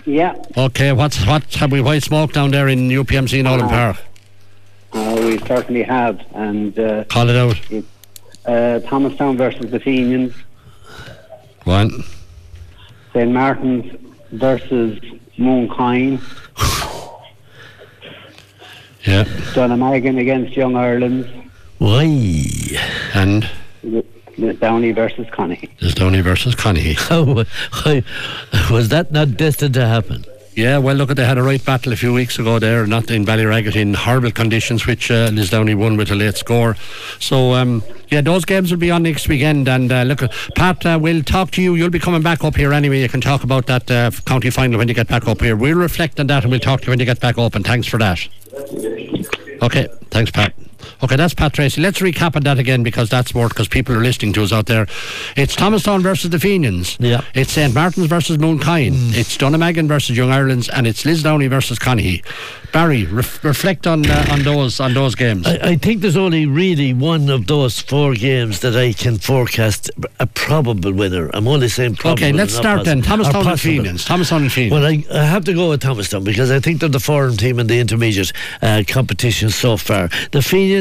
Yeah, 0.05 0.35
Okay, 0.57 0.91
what's 0.91 1.25
what 1.25 1.45
have 1.55 1.71
we 1.71 1.79
white 1.79 2.03
smoke 2.03 2.33
down 2.33 2.51
there 2.51 2.67
in 2.67 2.89
UPMC 2.89 3.41
Nolan 3.41 3.69
Park? 3.69 3.95
uh, 4.91 5.15
we 5.23 5.37
certainly 5.47 5.81
have. 5.83 6.19
And 6.35 6.77
uh, 6.77 7.05
Call 7.05 7.29
it 7.29 7.37
out. 7.37 7.57
uh, 8.45 8.79
Thomastown 8.81 9.37
versus 9.37 9.71
the 9.71 9.79
Fenians, 9.79 10.33
One. 11.63 12.03
St 13.13 13.31
Martin's 13.31 13.93
versus 14.33 14.99
Mooncoin, 15.37 16.19
Yeah. 19.05 19.23
Dunnamaggin 19.53 20.19
against 20.19 20.55
Young 20.57 20.75
Ireland, 20.75 21.29
why? 21.77 22.03
And 23.13 23.49
Downey 24.59 24.91
versus 24.91 25.27
Connie. 25.31 25.69
there's 25.79 25.95
Downey 25.95 26.21
versus 26.21 26.55
Connie. 26.55 26.93
How, 26.97 27.23
was 28.71 28.89
that 28.89 29.11
not 29.11 29.37
destined 29.37 29.73
to 29.75 29.85
happen? 29.85 30.25
Yeah, 30.55 30.77
well, 30.77 30.95
look, 30.95 31.09
at 31.09 31.17
they 31.17 31.25
had 31.25 31.39
a 31.39 31.43
right 31.43 31.63
battle 31.63 31.93
a 31.93 31.95
few 31.95 32.13
weeks 32.13 32.37
ago 32.37 32.59
there, 32.59 32.85
not 32.85 33.09
in 33.09 33.25
Ballyragget, 33.25 33.75
in 33.75 33.95
horrible 33.95 34.31
conditions, 34.31 34.85
which 34.85 35.09
uh, 35.09 35.29
Lisdowney 35.29 35.75
won 35.75 35.97
with 35.97 36.11
a 36.11 36.15
late 36.15 36.35
score. 36.35 36.75
So, 37.19 37.53
um, 37.53 37.81
yeah, 38.09 38.21
those 38.21 38.45
games 38.45 38.69
will 38.69 38.77
be 38.77 38.91
on 38.91 39.01
next 39.01 39.27
weekend. 39.27 39.67
And 39.67 39.91
uh, 39.91 40.03
look, 40.03 40.21
Pat, 40.55 40.85
uh, 40.85 40.99
we'll 41.01 41.23
talk 41.23 41.49
to 41.51 41.61
you. 41.61 41.73
You'll 41.73 41.89
be 41.89 41.99
coming 41.99 42.21
back 42.21 42.43
up 42.43 42.55
here 42.55 42.71
anyway. 42.71 43.01
You 43.01 43.09
can 43.09 43.21
talk 43.21 43.43
about 43.43 43.65
that 43.65 43.89
uh, 43.89 44.11
county 44.25 44.51
final 44.51 44.77
when 44.77 44.87
you 44.87 44.93
get 44.93 45.07
back 45.07 45.27
up 45.27 45.41
here. 45.41 45.55
We'll 45.55 45.77
reflect 45.77 46.19
on 46.19 46.27
that 46.27 46.43
and 46.43 46.51
we'll 46.51 46.59
talk 46.59 46.81
to 46.81 46.85
you 46.85 46.91
when 46.91 46.99
you 46.99 47.05
get 47.05 47.19
back 47.19 47.39
up. 47.39 47.55
And 47.55 47.65
thanks 47.65 47.87
for 47.87 47.97
that. 47.97 48.19
Okay, 49.63 49.87
thanks, 50.11 50.29
Pat. 50.29 50.53
Okay, 51.03 51.15
that's 51.15 51.33
Pat 51.33 51.53
Tracy. 51.53 51.81
Let's 51.81 51.99
recap 51.99 52.35
on 52.35 52.43
that 52.43 52.59
again 52.59 52.83
because 52.83 53.09
that's 53.09 53.33
more 53.33 53.49
because 53.49 53.67
people 53.67 53.95
are 53.95 54.01
listening 54.01 54.33
to 54.33 54.43
us 54.43 54.51
out 54.51 54.65
there. 54.67 54.87
It's 55.35 55.55
Thomastown 55.55 56.01
versus 56.01 56.29
the 56.29 56.39
Fenians. 56.39 56.97
Yeah. 56.99 57.17
Mm. 57.17 57.25
It's 57.35 57.51
St 57.53 57.73
Martin's 57.73 58.07
versus 58.07 58.37
Mooncoin. 58.37 59.13
It's 59.15 59.37
Dunnamaggin 59.37 59.87
versus 59.87 60.17
Young 60.17 60.31
Ireland's, 60.31 60.69
and 60.69 60.87
it's 60.87 61.03
Lisdowney 61.03 61.49
versus 61.49 61.79
Conahy. 61.79 62.23
Barry, 62.71 63.05
ref- 63.05 63.43
reflect 63.43 63.85
on 63.85 64.05
uh, 64.09 64.25
on 64.31 64.41
those 64.43 64.79
on 64.79 64.93
those 64.95 65.13
games. 65.15 65.45
I, 65.45 65.59
I 65.61 65.75
think 65.75 66.01
there's 66.01 66.17
only 66.17 66.47
really 66.47 66.91
one 66.93 67.29
of 67.29 67.45
those 67.45 67.79
four 67.79 68.15
games 68.15 68.61
that 68.61 68.75
I 68.75 68.93
can 68.93 69.17
forecast 69.19 69.91
a 70.19 70.25
probable 70.25 70.91
winner. 70.91 71.29
I'm 71.35 71.47
only 71.47 71.67
saying 71.69 71.97
probable. 71.97 72.23
okay, 72.23 72.33
let's 72.33 72.53
start 72.55 72.83
then. 72.85 73.03
possible. 73.03 73.27
Or 73.27 73.31
Thomastown 73.31 73.51
and. 73.51 73.59
Fenians. 73.61 74.05
Thomastown 74.05 74.41
and 74.41 74.51
Fenians. 74.51 74.73
Well, 74.73 74.85
I, 74.85 75.05
I 75.13 75.23
have 75.25 75.45
to 75.45 75.53
go 75.53 75.69
with 75.69 75.81
Thomastown 75.81 76.23
because 76.23 76.49
I 76.49 76.59
think 76.59 76.79
they're 76.79 76.89
the 76.89 76.99
foreign 76.99 77.37
team 77.37 77.59
in 77.59 77.67
the 77.67 77.79
intermediate 77.79 78.33
uh, 78.63 78.81
competition 78.87 79.51
so 79.51 79.77
far. 79.77 80.09
The 80.31 80.41
Fenians, 80.41 80.72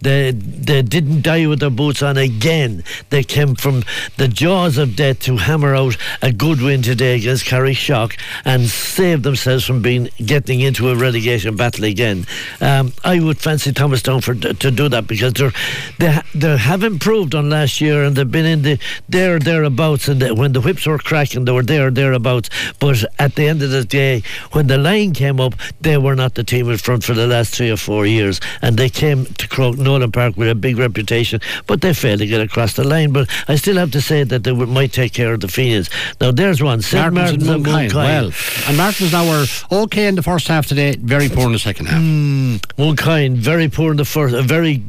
they, 0.00 0.30
they 0.30 0.82
didn't 0.82 1.22
die 1.22 1.46
with 1.46 1.60
their 1.60 1.70
boots 1.70 2.02
on 2.02 2.16
again. 2.16 2.84
They 3.10 3.24
came 3.24 3.54
from 3.54 3.82
the 4.16 4.28
jaws 4.28 4.78
of 4.78 4.96
death 4.96 5.20
to 5.20 5.36
hammer 5.36 5.74
out 5.74 5.96
a 6.22 6.32
good 6.32 6.60
win 6.60 6.82
today 6.82 7.16
against 7.16 7.44
Carrick 7.44 7.76
Shock 7.76 8.16
and 8.44 8.66
save 8.66 9.22
themselves 9.22 9.64
from 9.64 9.82
being 9.82 10.08
getting 10.24 10.60
into 10.60 10.88
a 10.90 10.96
relegation 10.96 11.56
battle 11.56 11.84
again. 11.84 12.26
Um, 12.60 12.92
I 13.04 13.20
would 13.20 13.38
fancy 13.38 13.72
Thomastown 13.72 14.20
for 14.20 14.34
to 14.34 14.70
do 14.70 14.88
that 14.88 15.06
because 15.06 15.34
they're 15.34 15.52
they 15.98 16.20
they 16.34 16.56
have 16.56 16.82
improved 16.82 17.34
on 17.34 17.50
last 17.50 17.80
year 17.80 18.04
and 18.04 18.16
they've 18.16 18.30
been 18.30 18.46
in 18.46 18.62
the 18.62 18.78
there 19.08 19.38
thereabouts 19.38 20.08
and 20.08 20.20
the, 20.20 20.34
when 20.34 20.52
the 20.52 20.60
whips 20.60 20.86
were 20.86 20.98
cracking 20.98 21.44
they 21.44 21.52
were 21.52 21.62
there 21.62 21.90
thereabouts. 21.90 22.50
But 22.78 23.04
at 23.18 23.34
the 23.34 23.46
end 23.48 23.62
of 23.62 23.70
the 23.70 23.84
day, 23.84 24.22
when 24.52 24.66
the 24.66 24.78
line 24.78 25.12
came 25.12 25.40
up, 25.40 25.54
they 25.80 25.96
were 25.96 26.16
not 26.16 26.34
the 26.34 26.44
team 26.44 26.70
in 26.70 26.78
front 26.78 27.04
for 27.04 27.14
the 27.14 27.26
last 27.26 27.54
three 27.54 27.70
or 27.70 27.76
four 27.76 28.06
years, 28.06 28.40
and 28.62 28.76
they 28.76 28.88
came 28.88 29.26
to 29.40 29.48
Croke 29.48 29.78
Nolan 29.78 30.12
Park 30.12 30.36
with 30.36 30.48
a 30.48 30.54
big 30.54 30.78
reputation, 30.78 31.40
but 31.66 31.80
they 31.80 31.92
failed 31.92 32.20
to 32.20 32.26
get 32.26 32.40
across 32.40 32.74
the 32.74 32.84
line. 32.84 33.12
But 33.12 33.28
I 33.48 33.56
still 33.56 33.76
have 33.76 33.90
to 33.92 34.00
say 34.00 34.22
that 34.24 34.44
they 34.44 34.52
would, 34.52 34.68
might 34.68 34.92
take 34.92 35.12
care 35.12 35.32
of 35.32 35.40
the 35.40 35.48
Fenians. 35.48 35.90
Now 36.20 36.30
there's 36.30 36.62
one. 36.62 36.82
St. 36.82 37.12
Martin's 37.12 37.44
Martin's 37.46 37.66
and 37.66 37.92
Mooncoin. 37.92 37.94
Well, 37.94 38.32
and 38.68 38.76
Martin's 38.76 39.12
now 39.12 39.28
were 39.28 39.46
okay 39.72 40.06
in 40.06 40.14
the 40.14 40.22
first 40.22 40.48
half 40.48 40.66
today, 40.66 40.96
very 40.96 41.28
poor 41.28 41.46
in 41.46 41.52
the 41.52 41.58
second 41.58 41.86
half. 41.86 42.00
Mooncoin, 42.00 43.36
very 43.36 43.68
poor 43.68 43.90
in 43.90 43.96
the 43.96 44.04
first, 44.04 44.34
uh, 44.34 44.42
very 44.42 44.82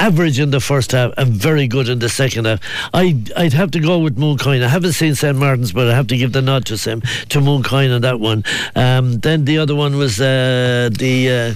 average 0.00 0.38
in 0.38 0.50
the 0.50 0.60
first 0.60 0.92
half, 0.92 1.12
and 1.16 1.32
very 1.32 1.66
good 1.66 1.88
in 1.88 1.98
the 1.98 2.08
second 2.08 2.46
half. 2.46 2.60
I 2.94 3.20
I'd 3.36 3.52
have 3.52 3.70
to 3.72 3.80
go 3.80 3.98
with 3.98 4.16
Mooncoin. 4.16 4.62
I 4.62 4.68
haven't 4.68 4.92
seen 4.92 5.14
St 5.14 5.36
Martin's, 5.36 5.72
but 5.72 5.88
I 5.88 5.94
have 5.94 6.06
to 6.08 6.16
give 6.16 6.32
the 6.32 6.42
nod 6.42 6.66
to 6.66 6.78
Sam 6.78 7.00
to 7.00 7.40
Mooncoin 7.40 7.94
on 7.94 8.02
that 8.02 8.20
one. 8.20 8.44
Um, 8.76 9.18
then 9.18 9.44
the 9.44 9.58
other 9.58 9.74
one 9.74 9.96
was 9.96 10.20
uh, 10.20 10.90
the. 10.92 11.30
Uh, 11.30 11.54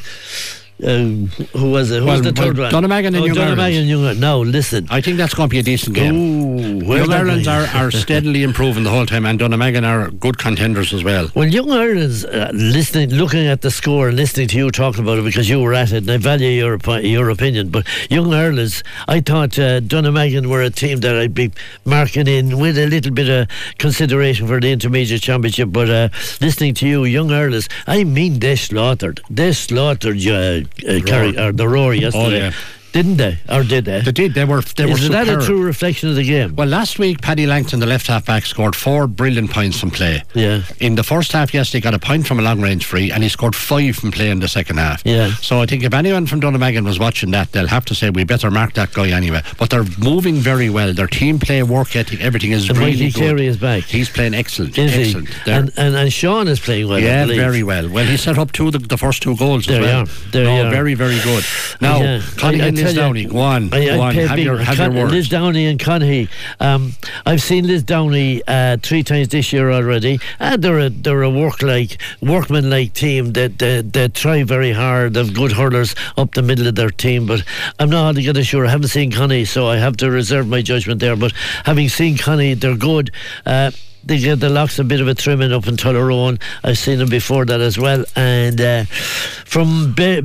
uh, 0.82 1.56
who 1.58 1.70
was 1.70 1.90
it? 1.90 2.00
Who 2.00 2.06
Well, 2.06 2.16
was 2.16 2.22
the 2.22 2.32
third 2.32 2.58
well, 2.58 2.72
one? 2.72 2.82
Dunnamaggin 2.84 3.08
and 3.08 3.16
oh, 3.16 3.24
Young 3.24 3.38
Ireland. 3.38 3.60
Ireland. 3.60 4.20
Now 4.20 4.38
listen. 4.38 4.86
I 4.90 5.00
think 5.00 5.16
that's 5.16 5.34
going 5.34 5.48
to 5.48 5.52
be 5.52 5.60
a 5.60 5.62
decent 5.62 5.94
game. 5.94 6.14
Ooh, 6.14 6.84
where's 6.84 7.00
Young 7.00 7.10
that 7.10 7.20
Ireland's 7.20 7.48
are, 7.48 7.66
are 7.74 7.90
steadily 8.04 8.42
improving 8.42 8.82
the 8.82 8.90
whole 8.90 9.06
time, 9.06 9.24
and 9.24 9.38
Dunnamaggin 9.38 9.86
are 9.86 10.10
good 10.10 10.38
contenders 10.38 10.92
as 10.92 11.04
well. 11.04 11.30
Well, 11.34 11.48
Young 11.48 11.70
Ireland's 11.70 12.24
uh, 12.24 12.50
listening, 12.52 13.10
looking 13.10 13.46
at 13.46 13.62
the 13.62 13.70
score 13.70 14.08
and 14.08 14.16
listening 14.16 14.48
to 14.48 14.56
you 14.56 14.70
talking 14.70 15.02
about 15.02 15.18
it 15.18 15.24
because 15.24 15.48
you 15.48 15.60
were 15.60 15.74
at 15.74 15.92
it, 15.92 15.98
and 15.98 16.10
I 16.10 16.16
value 16.16 16.48
your 16.48 16.78
your 17.00 17.30
opinion. 17.30 17.70
But 17.70 17.86
Young 18.10 18.32
Ireland's, 18.34 18.82
I 19.06 19.20
thought 19.20 19.58
uh, 19.58 19.80
Dunnamaggin 19.80 20.46
were 20.46 20.62
a 20.62 20.70
team 20.70 20.98
that 21.00 21.16
I'd 21.16 21.34
be 21.34 21.52
marking 21.84 22.26
in 22.26 22.58
with 22.58 22.76
a 22.78 22.86
little 22.86 23.12
bit 23.12 23.28
of 23.28 23.48
consideration 23.78 24.46
for 24.46 24.60
the 24.60 24.72
intermediate 24.72 25.22
championship. 25.22 25.68
But 25.70 25.90
uh, 25.90 26.08
listening 26.40 26.74
to 26.74 26.88
you, 26.88 27.04
Young 27.04 27.30
Ireland's, 27.30 27.68
I 27.86 28.04
mean, 28.04 28.40
they 28.40 28.56
slaughtered, 28.56 29.20
they 29.30 29.52
slaughtered 29.52 30.26
uh, 30.26 30.62
uh, 30.86 31.48
or 31.48 31.52
the 31.52 31.68
Roar 31.68 31.94
yesterday. 31.94 32.24
Oh, 32.24 32.44
yeah. 32.48 32.52
Didn't 32.92 33.16
they? 33.16 33.38
Or 33.48 33.62
did 33.64 33.84
they? 33.86 34.00
They 34.02 34.12
did. 34.12 34.34
They 34.34 34.44
were. 34.44 34.60
They 34.60 34.84
Is 34.90 35.02
were 35.02 35.08
that 35.10 35.26
superb. 35.26 35.42
a 35.42 35.46
true 35.46 35.62
reflection 35.62 36.10
of 36.10 36.16
the 36.16 36.24
game? 36.24 36.54
Well, 36.56 36.68
last 36.68 36.98
week, 36.98 37.22
Paddy 37.22 37.46
Langton, 37.46 37.80
the 37.80 37.86
left 37.86 38.06
half 38.06 38.26
back, 38.26 38.44
scored 38.44 38.76
four 38.76 39.06
brilliant 39.06 39.50
points 39.50 39.80
from 39.80 39.90
play. 39.90 40.22
Yeah. 40.34 40.62
In 40.78 40.94
the 40.94 41.02
first 41.02 41.32
half, 41.32 41.54
yesterday, 41.54 41.80
got 41.80 41.94
a 41.94 41.98
point 41.98 42.26
from 42.26 42.38
a 42.38 42.42
long 42.42 42.60
range 42.60 42.84
free, 42.84 43.10
and 43.10 43.22
he 43.22 43.28
scored 43.30 43.56
five 43.56 43.96
from 43.96 44.12
play 44.12 44.28
in 44.30 44.40
the 44.40 44.48
second 44.48 44.76
half. 44.78 45.02
Yeah. 45.06 45.32
So 45.36 45.60
I 45.62 45.66
think 45.66 45.84
if 45.84 45.94
anyone 45.94 46.26
from 46.26 46.40
Dunnamaggin 46.42 46.84
was 46.84 46.98
watching 46.98 47.30
that, 47.30 47.52
they'll 47.52 47.66
have 47.66 47.84
to 47.86 47.94
say 47.94 48.10
we 48.10 48.24
better 48.24 48.50
mark 48.50 48.74
that 48.74 48.92
guy 48.92 49.08
anyway. 49.08 49.40
But 49.58 49.70
they're 49.70 49.86
moving 49.98 50.34
very 50.36 50.68
well. 50.68 50.92
Their 50.92 51.06
team 51.06 51.38
play, 51.38 51.62
work 51.62 51.96
ethic, 51.96 52.20
everything 52.20 52.52
is 52.52 52.68
And 52.68 52.78
really 52.78 53.10
good. 53.10 53.14
Carey 53.14 53.46
is 53.46 53.56
back. 53.56 53.84
He's 53.84 54.10
playing 54.10 54.34
excellent. 54.34 54.76
Is 54.76 54.94
excellent. 54.94 55.28
he? 55.28 55.34
They're- 55.46 55.60
And, 55.60 55.72
and 55.78 55.96
and 55.96 56.12
Sean 56.12 56.46
is 56.46 56.60
playing 56.60 56.88
well. 56.88 56.98
Yeah, 57.00 57.24
very 57.26 57.62
well. 57.62 57.88
Well, 57.88 58.04
he 58.04 58.16
set 58.18 58.36
up 58.38 58.52
two 58.52 58.70
the, 58.70 58.78
the 58.80 58.98
first 58.98 59.22
two 59.22 59.34
goals 59.36 59.64
There 59.66 59.80
as 59.80 59.86
well. 59.86 60.00
are. 60.02 60.30
There 60.32 60.44
no, 60.44 60.56
you 60.56 60.62
are. 60.66 60.70
very, 60.70 60.94
very 60.94 61.18
good. 61.22 61.44
Now, 61.80 62.00
Yeah. 62.02 62.22
Connie 62.36 62.60
I- 62.60 62.64
I 62.64 62.68
and 62.68 62.76
Lisdowney, 62.86 63.30
go 63.30 63.38
on. 63.38 63.72
I, 63.72 63.84
go 63.84 64.00
I 64.00 64.08
on. 64.08 64.14
Have 64.14 64.38
your, 64.38 64.58
have 64.58 64.76
Con- 64.76 64.96
your. 64.96 65.08
Liz 65.08 65.28
Downey 65.28 65.66
and 65.66 65.78
Conahy. 65.78 66.28
Um, 66.60 66.92
I've 67.26 67.42
seen 67.42 67.66
Lisdowney 67.66 68.42
uh, 68.46 68.76
three 68.82 69.02
times 69.02 69.28
this 69.28 69.52
year 69.52 69.70
already, 69.70 70.20
and 70.38 70.62
they're 70.62 70.78
a 70.78 70.88
they're 70.90 71.22
a 71.22 71.30
work 71.30 71.62
like 71.62 72.00
workman 72.20 72.70
like 72.70 72.92
team 72.94 73.32
that 73.32 73.58
they, 73.58 73.82
they 73.82 74.08
try 74.08 74.42
very 74.42 74.72
hard. 74.72 75.14
They've 75.14 75.32
good 75.32 75.52
hurlers 75.52 75.94
up 76.16 76.32
the 76.34 76.42
middle 76.42 76.66
of 76.66 76.74
their 76.74 76.90
team, 76.90 77.26
but 77.26 77.42
I'm 77.78 77.90
not 77.90 78.06
altogether 78.06 78.44
sure. 78.44 78.66
I 78.66 78.70
haven't 78.70 78.88
seen 78.88 79.12
Connie, 79.12 79.44
so 79.44 79.66
I 79.66 79.76
have 79.76 79.96
to 79.98 80.10
reserve 80.10 80.48
my 80.48 80.62
judgment 80.62 81.00
there. 81.00 81.16
But 81.16 81.32
having 81.64 81.88
seen 81.88 82.18
Connie, 82.18 82.54
they're 82.54 82.76
good. 82.76 83.10
Uh, 83.46 83.70
they 84.04 84.18
get 84.18 84.40
the 84.40 84.48
locks 84.48 84.78
a 84.78 84.84
bit 84.84 85.00
of 85.00 85.08
a 85.08 85.14
trimming 85.14 85.52
up 85.52 85.66
in 85.66 85.76
Tullaroan. 85.76 86.40
I've 86.64 86.78
seen 86.78 86.98
them 86.98 87.08
before 87.08 87.44
that 87.46 87.60
as 87.60 87.78
well. 87.78 88.04
And 88.16 88.60
uh, 88.60 88.84
from 88.84 89.92
be- 89.92 90.22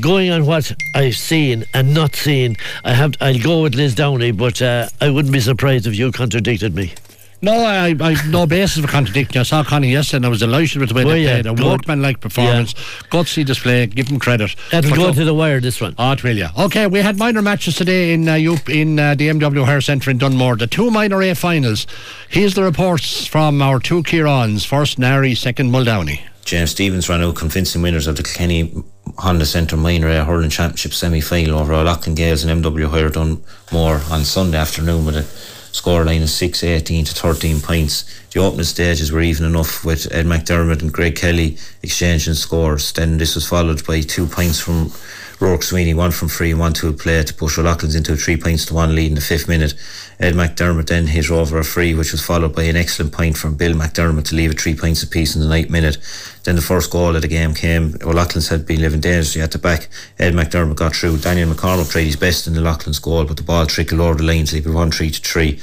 going 0.00 0.30
on 0.30 0.46
what 0.46 0.72
I've 0.94 1.16
seen 1.16 1.64
and 1.74 1.94
not 1.94 2.14
seen, 2.14 2.56
I 2.84 2.94
have 2.94 3.14
I'll 3.20 3.38
go 3.38 3.62
with 3.62 3.74
Lisdowney, 3.74 4.36
but 4.36 4.60
uh, 4.60 4.88
I 5.00 5.10
wouldn't 5.10 5.32
be 5.32 5.40
surprised 5.40 5.86
if 5.86 5.96
you 5.96 6.10
contradicted 6.12 6.74
me. 6.74 6.92
No, 7.42 7.52
I, 7.64 7.94
I 7.98 8.16
no 8.28 8.46
basis 8.46 8.84
for 8.84 8.90
contradicting. 8.90 9.40
I 9.40 9.44
saw 9.44 9.62
Conahy 9.64 9.92
yesterday 9.92 10.16
and 10.18 10.26
I 10.26 10.28
was 10.28 10.40
delighted 10.40 10.78
with 10.78 10.90
the 10.90 10.94
way 10.94 11.04
Were 11.04 11.12
they 11.12 11.22
you? 11.22 11.28
played. 11.28 11.46
A 11.46 11.54
Good. 11.54 11.64
workmanlike 11.64 12.20
performance, 12.20 12.74
gutsy 13.10 13.46
display, 13.46 13.86
give 13.86 14.08
them 14.08 14.18
credit. 14.18 14.54
That'll 14.70 14.94
go 14.94 15.12
to 15.12 15.24
the 15.24 15.32
wire. 15.32 15.58
This 15.60 15.80
one. 15.80 15.94
Oh, 15.98 16.12
it 16.12 16.22
will, 16.22 16.36
yeah. 16.36 16.50
Okay, 16.58 16.86
we 16.86 17.00
had 17.00 17.16
minor 17.18 17.40
matches 17.40 17.76
today 17.76 18.12
in 18.12 18.28
uh, 18.28 18.34
in 18.68 18.98
uh, 18.98 19.14
the 19.14 19.28
MW 19.28 19.64
Hire 19.64 19.80
Centre 19.80 20.10
in 20.10 20.18
Dunmore. 20.18 20.56
The 20.56 20.66
two 20.66 20.90
minor 20.90 21.22
A 21.22 21.34
finals. 21.34 21.86
Here's 22.28 22.54
the 22.54 22.62
reports 22.62 23.26
from 23.26 23.62
our 23.62 23.78
two 23.78 24.02
Kirans. 24.02 24.66
First, 24.66 24.98
Nari, 24.98 25.34
second, 25.34 25.70
Muldowney. 25.70 26.20
James 26.44 26.72
Stephens 26.72 27.08
ran 27.08 27.22
out 27.22 27.36
convincing 27.36 27.80
winners 27.80 28.06
of 28.06 28.16
the 28.16 28.22
Kenny 28.22 28.72
Honda 29.18 29.46
Centre 29.46 29.76
Minor 29.76 30.08
A 30.08 30.24
Hurling 30.24 30.50
Championship 30.50 30.92
semi 30.92 31.20
final 31.20 31.58
over 31.58 31.72
O'Loughlin 31.72 32.14
Gaels 32.16 32.44
and 32.44 32.62
MW 32.62 32.88
Hire 32.90 33.08
Dunmore 33.08 34.00
on 34.10 34.24
Sunday 34.24 34.58
afternoon 34.58 35.06
with 35.06 35.16
a 35.16 35.26
scoreline 35.72 36.20
is 36.20 36.34
6 36.34 36.64
18 36.64 37.04
to 37.06 37.14
13 37.14 37.60
points. 37.60 38.04
The 38.30 38.40
opening 38.40 38.64
stages 38.64 39.12
were 39.12 39.20
even 39.20 39.46
enough 39.46 39.84
with 39.84 40.12
Ed 40.12 40.26
McDermott 40.26 40.82
and 40.82 40.92
Greg 40.92 41.16
Kelly 41.16 41.58
exchanging 41.82 42.34
scores. 42.34 42.92
Then 42.92 43.18
this 43.18 43.34
was 43.34 43.48
followed 43.48 43.86
by 43.86 44.00
two 44.02 44.26
points 44.26 44.60
from 44.60 44.92
Rourke 45.40 45.62
Sweeney, 45.62 45.94
one 45.94 46.10
from 46.10 46.28
free 46.28 46.50
and 46.50 46.60
one 46.60 46.74
to 46.74 46.88
a 46.88 46.92
play 46.92 47.22
to 47.22 47.32
push 47.32 47.58
O'Loughlin's 47.58 47.94
into 47.94 48.12
a 48.12 48.16
three 48.16 48.36
points 48.36 48.66
to 48.66 48.74
one 48.74 48.94
lead 48.94 49.08
in 49.08 49.14
the 49.14 49.22
fifth 49.22 49.48
minute. 49.48 49.72
Ed 50.18 50.34
McDermott 50.34 50.88
then 50.88 51.06
hit 51.06 51.30
over 51.30 51.58
a 51.58 51.64
free, 51.64 51.94
which 51.94 52.12
was 52.12 52.22
followed 52.22 52.54
by 52.54 52.64
an 52.64 52.76
excellent 52.76 53.12
point 53.12 53.38
from 53.38 53.54
Bill 53.54 53.72
McDermott 53.72 54.26
to 54.26 54.34
leave 54.34 54.50
it 54.50 54.60
three 54.60 54.76
points 54.76 55.02
apiece 55.02 55.34
in 55.34 55.40
the 55.40 55.48
ninth 55.48 55.70
minute. 55.70 55.96
Then 56.44 56.56
the 56.56 56.62
first 56.62 56.90
goal 56.90 57.16
of 57.16 57.22
the 57.22 57.28
game 57.28 57.54
came. 57.54 57.96
O'Loughlin's 58.02 58.48
had 58.48 58.66
been 58.66 58.82
living 58.82 59.00
dangerously 59.00 59.40
at 59.40 59.52
the 59.52 59.58
back. 59.58 59.88
Ed 60.18 60.34
McDermott 60.34 60.76
got 60.76 60.94
through. 60.94 61.16
Daniel 61.16 61.48
McCormick 61.48 61.90
tried 61.90 62.04
his 62.04 62.16
best 62.16 62.46
in 62.46 62.52
the 62.52 62.60
Loughlin's 62.60 62.98
goal, 62.98 63.24
but 63.24 63.38
the 63.38 63.42
ball 63.42 63.64
trickled 63.64 64.02
over 64.02 64.18
the 64.18 64.24
line 64.24 64.44
to 64.44 64.56
leave 64.56 64.66
it 64.66 64.70
1 64.70 64.90
3 64.90 65.10
to 65.10 65.20
3. 65.22 65.60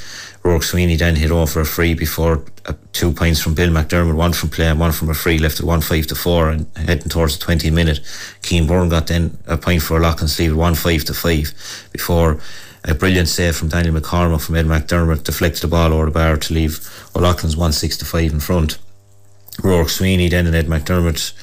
Rourke 0.48 0.64
Sweeney 0.64 0.96
then 0.96 1.18
hit 1.18 1.30
over 1.30 1.60
a 1.60 1.66
free 1.66 1.94
before 1.94 2.42
uh, 2.66 2.74
two 2.94 3.12
points 3.12 3.42
from 3.42 3.54
Bill 3.54 3.70
McDermott, 3.70 4.16
one 4.16 4.32
from 4.32 4.48
play 4.48 4.68
and 4.68 4.80
one 4.80 4.94
from 4.94 5.10
a 5.10 5.14
free, 5.14 5.40
left 5.40 5.60
it 5.60 5.66
1 5.66 5.82
5 5.82 6.08
to 6.08 6.16
4 6.16 6.50
and 6.50 6.68
heading 6.78 7.10
towards 7.10 7.38
the 7.38 7.44
20 7.44 7.70
minute. 7.70 8.00
Keane 8.44 8.66
Byrne 8.66 8.88
got 8.88 9.08
then 9.08 9.38
a 9.46 9.58
point 9.58 9.82
for 9.82 9.98
O'Loughlin's 9.98 10.38
to 10.38 10.44
leave 10.44 10.52
it 10.54 10.56
1 10.56 10.76
5 10.76 11.04
to 11.04 11.14
5 11.14 11.90
before 11.92 12.40
a 12.86 12.96
brilliant 12.96 13.28
save 13.28 13.58
from 13.58 13.68
Daniel 13.68 13.96
McCormick 13.96 14.42
from 14.42 14.56
Ed 14.56 14.68
McDermott 14.68 15.26
deflected 15.26 15.64
the 15.64 15.68
ball 15.68 15.92
over 15.92 16.06
the 16.06 16.12
bar 16.12 16.38
to 16.38 16.54
leave 16.54 16.80
O'Loughlin's 17.14 17.58
1 17.58 17.74
6 17.74 17.98
to 17.98 18.06
5 18.06 18.32
in 18.32 18.40
front. 18.40 18.78
Rourke 19.62 19.90
Sweeney 19.90 20.30
then 20.30 20.48
and 20.48 20.56
Ed 20.56 20.68
McDermott 20.68 21.34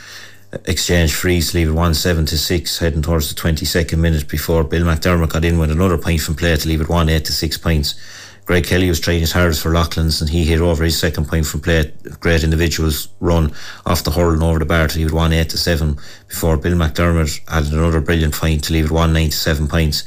exchange 0.64 1.12
frees 1.12 1.50
to 1.50 1.58
leave 1.58 1.68
it 1.68 1.72
1 1.72 1.92
7 1.92 2.24
to 2.24 2.38
6 2.38 2.78
heading 2.78 3.02
towards 3.02 3.28
the 3.28 3.38
22nd 3.38 3.98
minute 3.98 4.28
before 4.28 4.64
Bill 4.64 4.84
McDermott 4.84 5.28
got 5.28 5.44
in 5.44 5.58
with 5.58 5.70
another 5.70 5.98
point 5.98 6.22
from 6.22 6.36
play 6.36 6.56
to 6.56 6.68
leave 6.68 6.80
it 6.80 6.88
1 6.88 7.10
8 7.10 7.22
to 7.26 7.32
6 7.32 7.58
points. 7.58 7.96
Greg 8.44 8.66
Kelly 8.66 8.88
was 8.88 9.00
trying 9.00 9.20
his 9.20 9.32
hardest 9.32 9.62
for 9.62 9.72
Loughlin's 9.72 10.20
and 10.20 10.28
he 10.28 10.44
hit 10.44 10.60
over 10.60 10.84
his 10.84 10.98
second 10.98 11.28
point 11.28 11.46
from 11.46 11.60
play. 11.60 11.92
Great 12.20 12.44
individuals 12.44 13.08
run 13.20 13.52
off 13.86 14.04
the 14.04 14.10
hurl 14.10 14.34
and 14.34 14.42
over 14.42 14.58
the 14.58 14.66
bar 14.66 14.86
to 14.86 14.98
leave 14.98 15.08
it 15.08 15.12
1 15.12 15.32
8 15.32 15.48
to 15.50 15.58
7 15.58 15.98
before 16.28 16.58
Bill 16.58 16.74
McDermott 16.74 17.40
added 17.48 17.72
another 17.72 18.00
brilliant 18.00 18.34
point 18.34 18.64
to 18.64 18.72
leave 18.74 18.86
it 18.86 18.90
1 18.90 19.12
9 19.12 19.30
to 19.30 19.36
7 19.36 19.66
points. 19.66 20.04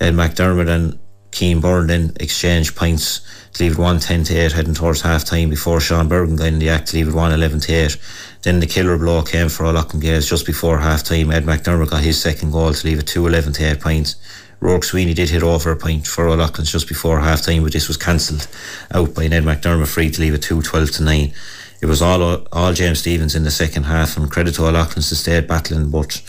Ed 0.00 0.14
McDermott 0.14 0.68
and 0.68 0.98
Keen 1.30 1.60
Byrne 1.60 1.86
then 1.86 2.12
exchanged 2.20 2.76
points 2.76 3.20
to 3.54 3.62
leave 3.62 3.72
it 3.72 3.78
1 3.78 4.00
10 4.00 4.24
to 4.24 4.36
8 4.36 4.52
heading 4.52 4.74
towards 4.74 5.00
half 5.00 5.24
time 5.24 5.48
before 5.48 5.80
Sean 5.80 6.08
Bergen 6.08 6.36
got 6.36 6.48
in 6.48 6.58
the 6.58 6.68
act 6.68 6.88
to 6.88 6.96
leave 6.96 7.08
it 7.08 7.14
1 7.14 7.32
11 7.32 7.60
to 7.60 7.72
8. 7.72 7.96
Then 8.42 8.60
the 8.60 8.66
killer 8.66 8.98
blow 8.98 9.22
came 9.22 9.48
for 9.48 9.64
O'Loughlin 9.64 10.00
Gaels 10.00 10.28
just 10.28 10.44
before 10.44 10.78
half 10.78 11.04
time. 11.04 11.30
Ed 11.30 11.44
McDermott 11.44 11.90
got 11.90 12.02
his 12.02 12.20
second 12.20 12.50
goal 12.50 12.72
to 12.72 12.86
leave 12.86 12.98
it 12.98 13.06
2 13.06 13.26
11 13.26 13.54
to 13.54 13.64
8 13.64 13.80
points. 13.80 14.16
Rourke 14.60 14.84
Sweeney 14.84 15.14
did 15.14 15.30
hit 15.30 15.42
over 15.42 15.70
a 15.70 15.76
point 15.76 16.06
for 16.06 16.28
O'Loughlin's 16.28 16.72
just 16.72 16.88
before 16.88 17.20
half 17.20 17.42
time, 17.42 17.62
but 17.62 17.72
this 17.72 17.88
was 17.88 17.96
cancelled 17.96 18.48
out 18.92 19.14
by 19.14 19.28
Ned 19.28 19.44
McDermott 19.44 19.88
free 19.88 20.10
to 20.10 20.20
leave 20.20 20.34
it 20.34 20.42
2 20.42 20.62
12 20.62 20.90
to 20.92 21.02
9. 21.04 21.32
It 21.80 21.86
was 21.86 22.02
all 22.02 22.46
all 22.52 22.72
James 22.72 22.98
Stephens 23.00 23.36
in 23.36 23.44
the 23.44 23.50
second 23.50 23.84
half, 23.84 24.16
and 24.16 24.30
credit 24.30 24.54
to 24.56 24.66
O'Loughlin's 24.66 25.08
to 25.10 25.16
stay 25.16 25.40
battling, 25.40 25.90
but 25.90 26.20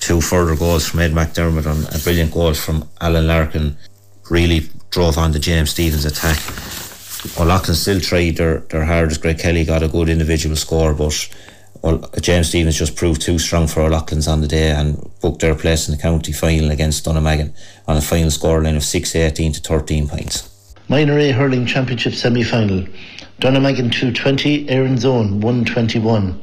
two 0.00 0.20
further 0.20 0.54
goals 0.54 0.86
from 0.86 1.00
Ed 1.00 1.12
McDermott 1.12 1.66
and 1.66 1.94
a 1.94 1.98
brilliant 2.04 2.32
goal 2.32 2.54
from 2.54 2.88
Alan 3.00 3.26
Larkin 3.26 3.76
really 4.30 4.68
drove 4.90 5.18
on 5.18 5.32
the 5.32 5.38
James 5.38 5.70
Stephens 5.70 6.04
attack. 6.04 6.38
O'Loughlin 7.40 7.74
still 7.74 8.00
tried 8.00 8.36
their, 8.36 8.58
their 8.70 8.84
hardest. 8.84 9.20
Greg 9.20 9.38
Kelly 9.38 9.64
got 9.64 9.82
a 9.82 9.88
good 9.88 10.08
individual 10.08 10.54
score, 10.54 10.94
but 10.94 11.28
well, 11.86 12.10
James 12.20 12.48
Stephens 12.48 12.76
just 12.76 12.96
proved 12.96 13.22
too 13.22 13.38
strong 13.38 13.68
for 13.68 13.82
O'Loughlin's 13.82 14.26
on 14.26 14.40
the 14.40 14.48
day 14.48 14.72
and 14.72 15.08
booked 15.20 15.40
their 15.40 15.54
place 15.54 15.86
in 15.86 15.94
the 15.94 16.02
county 16.02 16.32
final 16.32 16.72
against 16.72 17.04
Dunnamaggin 17.04 17.54
on 17.86 17.96
a 17.96 18.00
final 18.00 18.30
scoreline 18.30 18.74
of 18.74 18.82
6 18.82 19.14
18 19.14 19.52
to 19.52 19.60
13 19.60 20.08
points. 20.08 20.74
Minor 20.88 21.16
A 21.16 21.30
Hurling 21.30 21.64
Championship 21.64 22.14
semi 22.14 22.42
final. 22.42 22.84
Dunnamaggin 23.40 23.92
220, 23.92 24.68
Erin's 24.68 25.04
Own 25.04 25.40
121. 25.40 26.40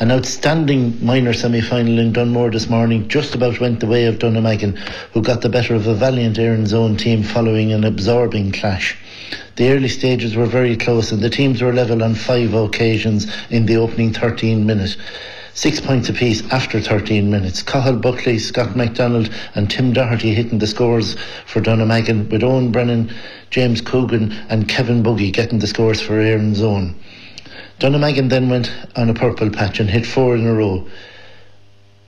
An 0.00 0.10
outstanding 0.10 0.98
minor 1.04 1.32
semi 1.32 1.60
final 1.60 2.00
in 2.00 2.12
Dunmore 2.12 2.50
this 2.50 2.68
morning 2.68 3.06
just 3.06 3.32
about 3.32 3.60
went 3.60 3.78
the 3.78 3.86
way 3.86 4.06
of 4.06 4.18
Dunnamaggin, 4.18 4.76
who 5.12 5.22
got 5.22 5.40
the 5.40 5.48
better 5.48 5.76
of 5.76 5.86
a 5.86 5.94
valiant 5.94 6.36
Erin's 6.36 6.74
Own 6.74 6.96
team 6.96 7.22
following 7.22 7.72
an 7.72 7.84
absorbing 7.84 8.50
clash. 8.50 8.96
The 9.54 9.70
early 9.70 9.86
stages 9.86 10.34
were 10.34 10.46
very 10.46 10.76
close 10.76 11.12
and 11.12 11.22
the 11.22 11.30
teams 11.30 11.62
were 11.62 11.72
level 11.72 12.02
on 12.02 12.16
five 12.16 12.54
occasions 12.54 13.32
in 13.50 13.66
the 13.66 13.76
opening 13.76 14.12
13 14.12 14.66
minutes. 14.66 14.96
Six 15.52 15.80
points 15.80 16.08
apiece 16.08 16.42
after 16.50 16.80
13 16.80 17.30
minutes. 17.30 17.62
Cahill 17.62 17.94
Buckley, 17.94 18.40
Scott 18.40 18.74
MacDonald, 18.74 19.30
and 19.54 19.70
Tim 19.70 19.92
Doherty 19.92 20.34
hitting 20.34 20.58
the 20.58 20.66
scores 20.66 21.14
for 21.46 21.60
Dunnamaggin, 21.60 22.28
with 22.32 22.42
Owen 22.42 22.72
Brennan, 22.72 23.14
James 23.50 23.80
Coogan, 23.80 24.32
and 24.48 24.68
Kevin 24.68 25.04
Buggy 25.04 25.30
getting 25.30 25.60
the 25.60 25.68
scores 25.68 26.00
for 26.00 26.14
Erin's 26.14 26.60
Own. 26.62 26.96
Dunnamaggin 27.80 28.28
then 28.28 28.48
went 28.48 28.72
on 28.94 29.10
a 29.10 29.14
purple 29.14 29.50
patch 29.50 29.80
and 29.80 29.90
hit 29.90 30.06
four 30.06 30.36
in 30.36 30.46
a 30.46 30.54
row. 30.54 30.86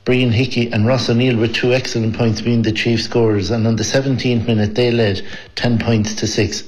Brian 0.05 0.31
Hickey 0.31 0.71
and 0.73 0.87
Ross 0.87 1.11
O'Neill 1.11 1.37
with 1.37 1.53
two 1.53 1.75
excellent 1.75 2.17
points 2.17 2.41
being 2.41 2.63
the 2.63 2.71
chief 2.71 3.03
scorers, 3.03 3.51
and 3.51 3.67
on 3.67 3.75
the 3.75 3.83
17th 3.83 4.47
minute 4.47 4.77
they 4.77 4.93
led 4.93 5.27
10 5.57 5.81
points 5.81 6.15
to 6.15 6.27
6. 6.29 6.63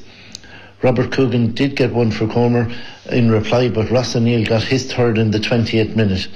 Robert 0.83 1.13
Coogan 1.13 1.55
did 1.55 1.77
get 1.77 1.93
one 1.93 2.11
for 2.11 2.27
Comer 2.27 2.69
in 3.11 3.31
reply, 3.31 3.69
but 3.69 3.91
Ross 3.91 4.17
O'Neill 4.17 4.45
got 4.45 4.65
his 4.65 4.93
third 4.93 5.19
in 5.19 5.31
the 5.31 5.39
28th 5.39 5.95
minute. 5.95 6.27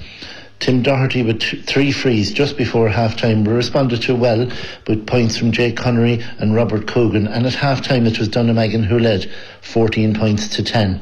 Tim 0.61 0.81
Doherty 0.81 1.25
with 1.25 1.43
three 1.67 1.91
frees 1.91 2.33
just 2.33 2.57
before 2.57 2.89
half 2.89 3.17
time 3.17 3.43
responded 3.43 4.03
to 4.03 4.15
well 4.15 4.49
with 4.87 5.09
points 5.09 5.37
from 5.37 5.51
Jake 5.51 5.77
Connery 5.77 6.25
and 6.39 6.55
Robert 6.55 6.87
Coogan, 6.87 7.27
and 7.27 7.47
at 7.47 7.55
half 7.55 7.83
time 7.83 8.07
it 8.07 8.21
was 8.21 8.29
Dunnamaggin 8.29 8.85
who 8.85 9.01
led 9.01 9.29
14 9.63 10.15
points 10.15 10.47
to 10.51 10.63
10. 10.63 11.01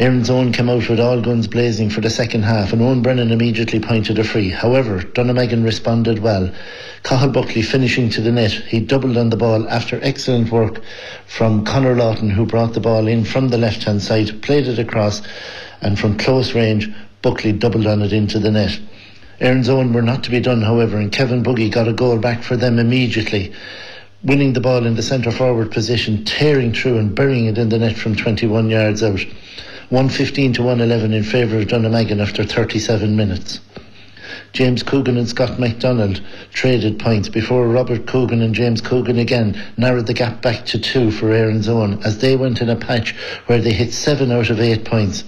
Erin's 0.00 0.30
Own 0.30 0.50
came 0.50 0.70
out 0.70 0.88
with 0.88 0.98
all 0.98 1.20
guns 1.20 1.46
blazing 1.46 1.90
for 1.90 2.00
the 2.00 2.08
second 2.08 2.44
half, 2.44 2.72
and 2.72 2.80
Owen 2.80 3.02
Brennan 3.02 3.30
immediately 3.30 3.78
pointed 3.78 4.18
a 4.18 4.24
free. 4.24 4.48
However, 4.48 5.02
Dunnamaggin 5.02 5.62
responded 5.62 6.20
well. 6.20 6.50
Cahill 7.02 7.28
Buckley 7.28 7.60
finishing 7.60 8.08
to 8.08 8.22
the 8.22 8.32
net. 8.32 8.50
He 8.50 8.80
doubled 8.80 9.18
on 9.18 9.28
the 9.28 9.36
ball 9.36 9.68
after 9.68 10.00
excellent 10.02 10.50
work 10.50 10.80
from 11.26 11.66
Conor 11.66 11.96
Lawton, 11.96 12.30
who 12.30 12.46
brought 12.46 12.72
the 12.72 12.80
ball 12.80 13.08
in 13.08 13.26
from 13.26 13.48
the 13.48 13.58
left 13.58 13.84
hand 13.84 14.00
side, 14.00 14.40
played 14.40 14.66
it 14.66 14.78
across, 14.78 15.20
and 15.82 15.98
from 15.98 16.16
close 16.16 16.54
range, 16.54 16.88
Buckley 17.20 17.52
doubled 17.52 17.86
on 17.86 18.00
it 18.00 18.14
into 18.14 18.38
the 18.38 18.50
net. 18.50 18.80
Erin's 19.38 19.68
Own 19.68 19.92
were 19.92 20.00
not 20.00 20.24
to 20.24 20.30
be 20.30 20.40
done, 20.40 20.62
however, 20.62 20.96
and 20.96 21.12
Kevin 21.12 21.42
Buggy 21.42 21.68
got 21.68 21.88
a 21.88 21.92
goal 21.92 22.16
back 22.16 22.42
for 22.42 22.56
them 22.56 22.78
immediately, 22.78 23.52
winning 24.24 24.54
the 24.54 24.60
ball 24.62 24.86
in 24.86 24.94
the 24.94 25.02
centre 25.02 25.30
forward 25.30 25.70
position, 25.70 26.24
tearing 26.24 26.72
through 26.72 26.96
and 26.96 27.14
burying 27.14 27.44
it 27.44 27.58
in 27.58 27.68
the 27.68 27.78
net 27.78 27.96
from 27.96 28.16
21 28.16 28.70
yards 28.70 29.02
out. 29.02 29.20
115 29.90 30.52
to 30.52 30.62
111 30.62 31.12
in 31.12 31.24
favour 31.24 31.58
of 31.58 31.66
Dunnamaggin 31.66 32.22
after 32.22 32.44
37 32.44 33.16
minutes. 33.16 33.58
James 34.52 34.84
Coogan 34.84 35.16
and 35.16 35.28
Scott 35.28 35.58
MacDonald 35.58 36.20
traded 36.52 37.00
points 37.00 37.28
before 37.28 37.66
Robert 37.66 38.06
Coogan 38.06 38.40
and 38.40 38.54
James 38.54 38.80
Coogan 38.80 39.18
again 39.18 39.60
narrowed 39.76 40.06
the 40.06 40.14
gap 40.14 40.42
back 40.42 40.64
to 40.66 40.78
two 40.78 41.10
for 41.10 41.32
Erin's 41.32 41.68
Own 41.68 42.00
as 42.04 42.18
they 42.18 42.36
went 42.36 42.60
in 42.60 42.70
a 42.70 42.76
patch 42.76 43.16
where 43.46 43.60
they 43.60 43.72
hit 43.72 43.92
seven 43.92 44.30
out 44.30 44.48
of 44.48 44.60
eight 44.60 44.84
points. 44.84 45.24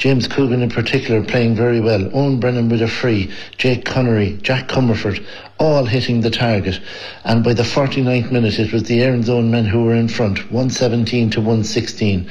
James 0.00 0.26
Coogan 0.26 0.62
in 0.62 0.70
particular 0.70 1.22
playing 1.22 1.54
very 1.54 1.78
well. 1.78 2.08
Owen 2.14 2.40
Brennan 2.40 2.70
with 2.70 2.80
a 2.80 2.88
free. 2.88 3.30
Jake 3.58 3.84
Connery, 3.84 4.38
Jack 4.40 4.66
Comerford, 4.66 5.22
all 5.58 5.84
hitting 5.84 6.22
the 6.22 6.30
target. 6.30 6.80
And 7.24 7.44
by 7.44 7.52
the 7.52 7.64
49th 7.64 8.32
minute, 8.32 8.58
it 8.58 8.72
was 8.72 8.84
the 8.84 9.02
Erin's 9.02 9.28
Own 9.28 9.50
men 9.50 9.66
who 9.66 9.84
were 9.84 9.94
in 9.94 10.08
front, 10.08 10.38
117 10.50 11.28
to 11.32 11.40
116. 11.40 12.26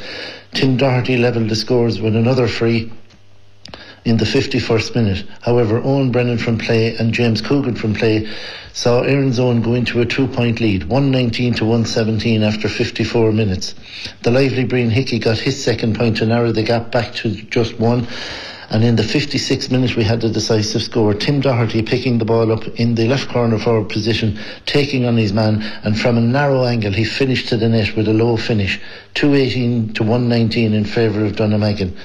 Tim 0.55 0.77
Doherty 0.77 1.17
levelled 1.17 1.49
the 1.49 1.55
scores 1.55 2.01
with 2.01 2.15
another 2.15 2.47
free 2.47 2.91
in 4.05 4.17
the 4.17 4.25
51st 4.25 4.95
minute. 4.95 5.25
However, 5.41 5.81
Owen 5.83 6.11
Brennan 6.11 6.37
from 6.37 6.57
play 6.57 6.95
and 6.95 7.13
James 7.13 7.41
Coogan 7.41 7.75
from 7.75 7.93
play 7.93 8.29
saw 8.73 9.01
Erin's 9.01 9.39
Own 9.39 9.61
go 9.61 9.73
into 9.73 10.01
a 10.01 10.05
two 10.05 10.27
point 10.27 10.59
lead, 10.61 10.85
119 10.85 11.55
to 11.55 11.65
117 11.65 12.43
after 12.43 12.69
54 12.69 13.31
minutes. 13.31 13.75
The 14.23 14.31
lively 14.31 14.63
Brian 14.65 14.89
Hickey 14.89 15.19
got 15.19 15.37
his 15.37 15.61
second 15.61 15.95
point 15.95 16.17
to 16.17 16.25
narrow 16.25 16.51
the 16.51 16.63
gap 16.63 16.91
back 16.91 17.13
to 17.15 17.31
just 17.31 17.79
one. 17.79 18.07
And 18.71 18.83
in 18.83 18.95
the 18.95 19.03
56th 19.03 19.71
minute, 19.71 19.95
we 19.95 20.03
had 20.03 20.21
the 20.21 20.29
decisive 20.29 20.83
score. 20.83 21.15
Tim 21.15 21.41
Doherty 21.41 21.81
picking 21.81 22.19
the 22.19 22.25
ball 22.25 22.51
up 22.51 22.67
in 22.79 22.93
the 22.93 23.07
left 23.07 23.29
corner 23.29 23.57
forward 23.57 23.89
position, 23.89 24.39
taking 24.67 25.05
on 25.05 25.17
his 25.17 25.33
man, 25.33 25.63
and 25.83 25.99
from 25.99 26.19
a 26.19 26.21
narrow 26.21 26.65
angle, 26.65 26.93
he 26.93 27.03
finished 27.03 27.49
to 27.49 27.57
the 27.57 27.67
net 27.67 27.95
with 27.95 28.07
a 28.07 28.13
low 28.13 28.37
finish, 28.37 28.79
218 29.15 29.93
to 29.93 30.03
119 30.03 30.73
in 30.73 30.85
favour 30.85 31.25
of 31.25 31.31
Dunnamaggin. 31.31 31.97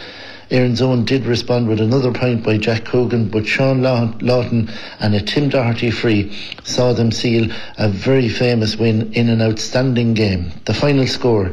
Erin's 0.51 0.83
Own 0.83 1.05
did 1.05 1.25
respond 1.25 1.69
with 1.69 1.81
another 1.81 2.13
point 2.13 2.45
by 2.45 2.59
Jack 2.59 2.85
Coogan, 2.85 3.29
but 3.29 3.47
Sean 3.47 3.83
Lawton 3.83 4.71
and 5.01 5.15
a 5.15 5.21
Tim 5.21 5.49
Doherty 5.49 5.91
free 5.91 6.37
saw 6.65 6.93
them 6.93 7.11
seal 7.13 7.51
a 7.79 7.89
very 7.89 8.29
famous 8.29 8.77
win 8.77 9.13
in 9.13 9.29
an 9.29 9.41
outstanding 9.41 10.15
game. 10.15 10.53
The 10.67 10.75
final 10.75 11.07
score 11.07 11.53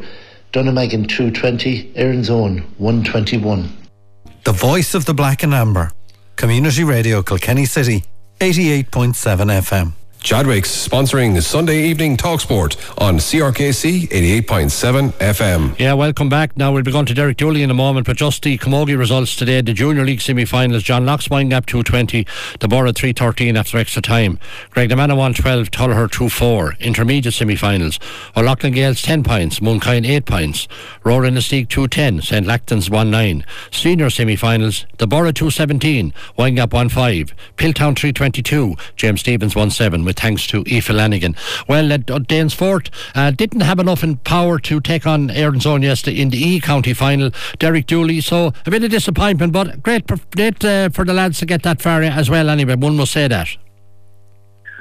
Dunnamaggin 0.52 1.08
220, 1.08 1.92
Erin's 1.96 2.28
Own 2.28 2.58
121. 2.76 3.70
The 4.44 4.52
voice 4.52 4.94
of 4.94 5.06
the 5.06 5.14
black 5.14 5.42
and 5.42 5.54
amber. 5.54 5.92
Community 6.36 6.84
Radio 6.84 7.22
Kilkenny 7.22 7.64
City, 7.64 8.04
88.7 8.40 9.14
FM. 9.14 9.92
Chadwick's 10.22 10.70
sponsoring 10.70 11.42
Sunday 11.42 11.82
evening 11.82 12.16
Talksport 12.16 12.76
on 12.96 13.16
CRKC 13.16 14.08
88.7 14.08 15.10
FM. 15.14 15.78
Yeah, 15.80 15.94
welcome 15.94 16.28
back. 16.28 16.56
Now 16.56 16.72
we'll 16.72 16.84
be 16.84 16.92
going 16.92 17.06
to 17.06 17.14
Derek 17.14 17.36
Dooley 17.38 17.64
in 17.64 17.70
a 17.72 17.74
moment, 17.74 18.06
but 18.06 18.16
just 18.16 18.44
the 18.44 18.56
Camogie 18.56 18.96
results 18.96 19.34
today. 19.34 19.60
The 19.62 19.72
Junior 19.72 20.04
League 20.04 20.20
semi-finals, 20.20 20.84
John 20.84 21.04
Locke's 21.04 21.26
Windgap 21.26 21.66
220, 21.66 22.24
the 22.60 22.68
Borough 22.68 22.92
313 22.92 23.56
after 23.56 23.78
extra 23.78 24.00
time. 24.00 24.38
Greg 24.70 24.90
Graiguenamanagh 24.90 25.16
112, 25.16 25.72
Tullogher 25.72 26.08
2-4. 26.08 26.78
Intermediate 26.78 27.34
semi-finals, 27.34 27.98
O'Loughlin 28.36 28.72
Gales 28.72 29.02
10 29.02 29.24
points, 29.24 29.58
Mooncoin 29.58 30.06
8 30.06 30.24
points, 30.24 30.68
the 31.02 31.40
Steek 31.40 31.68
210, 31.68 32.22
St. 32.22 32.46
Lachtan's 32.46 32.88
1-9. 32.88 33.44
Senior 33.72 34.08
semi-finals, 34.08 34.86
the 34.98 35.08
Borough 35.08 35.32
217, 35.32 36.12
Windgap 36.38 36.68
1-5, 36.68 37.32
Piltown 37.56 37.98
322, 37.98 38.76
James 38.94 39.20
Stephens 39.20 39.54
1-7 39.54 40.11
with 40.12 40.20
thanks 40.20 40.46
to 40.48 40.62
Aoife 40.70 40.90
Lanigan. 40.90 41.34
Well, 41.68 41.92
uh, 41.92 41.98
Danesfort 41.98 42.90
uh, 43.14 43.30
didn't 43.30 43.62
have 43.62 43.78
enough 43.78 44.04
in 44.04 44.16
power 44.18 44.58
to 44.58 44.80
take 44.80 45.06
on 45.06 45.30
Erin's 45.30 45.66
Own 45.66 45.82
yesterday 45.82 46.20
in 46.20 46.30
the 46.30 46.36
E 46.36 46.60
County 46.60 46.92
final. 46.92 47.30
Derek 47.58 47.86
Dooley, 47.86 48.20
so 48.20 48.52
a 48.66 48.70
bit 48.70 48.84
of 48.84 48.90
disappointment, 48.90 49.52
but 49.52 49.82
great, 49.82 50.06
great 50.36 50.64
uh, 50.64 50.90
for 50.90 51.04
the 51.04 51.14
lads 51.14 51.38
to 51.38 51.46
get 51.46 51.62
that 51.62 51.80
far 51.80 52.02
as 52.02 52.28
well. 52.28 52.50
Anyway, 52.50 52.74
one 52.74 52.96
must 52.96 53.12
say 53.12 53.26
that. 53.28 53.48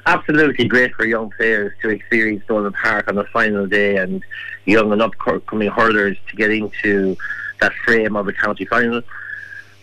Absolutely 0.06 0.68
great 0.68 0.94
for 0.96 1.06
young 1.06 1.30
players 1.38 1.72
to 1.82 1.90
experience 1.90 2.44
Thomond 2.48 2.74
Park 2.74 3.08
on 3.08 3.16
the 3.16 3.24
final 3.26 3.68
day, 3.68 3.98
and 3.98 4.24
young 4.66 4.92
and 4.92 5.02
upcoming 5.02 5.70
hurlers 5.70 6.18
to 6.30 6.36
get 6.36 6.52
into 6.52 7.16
that 7.62 7.72
frame 7.86 8.16
of 8.16 8.28
a 8.28 8.34
county 8.34 8.66
final. 8.66 9.02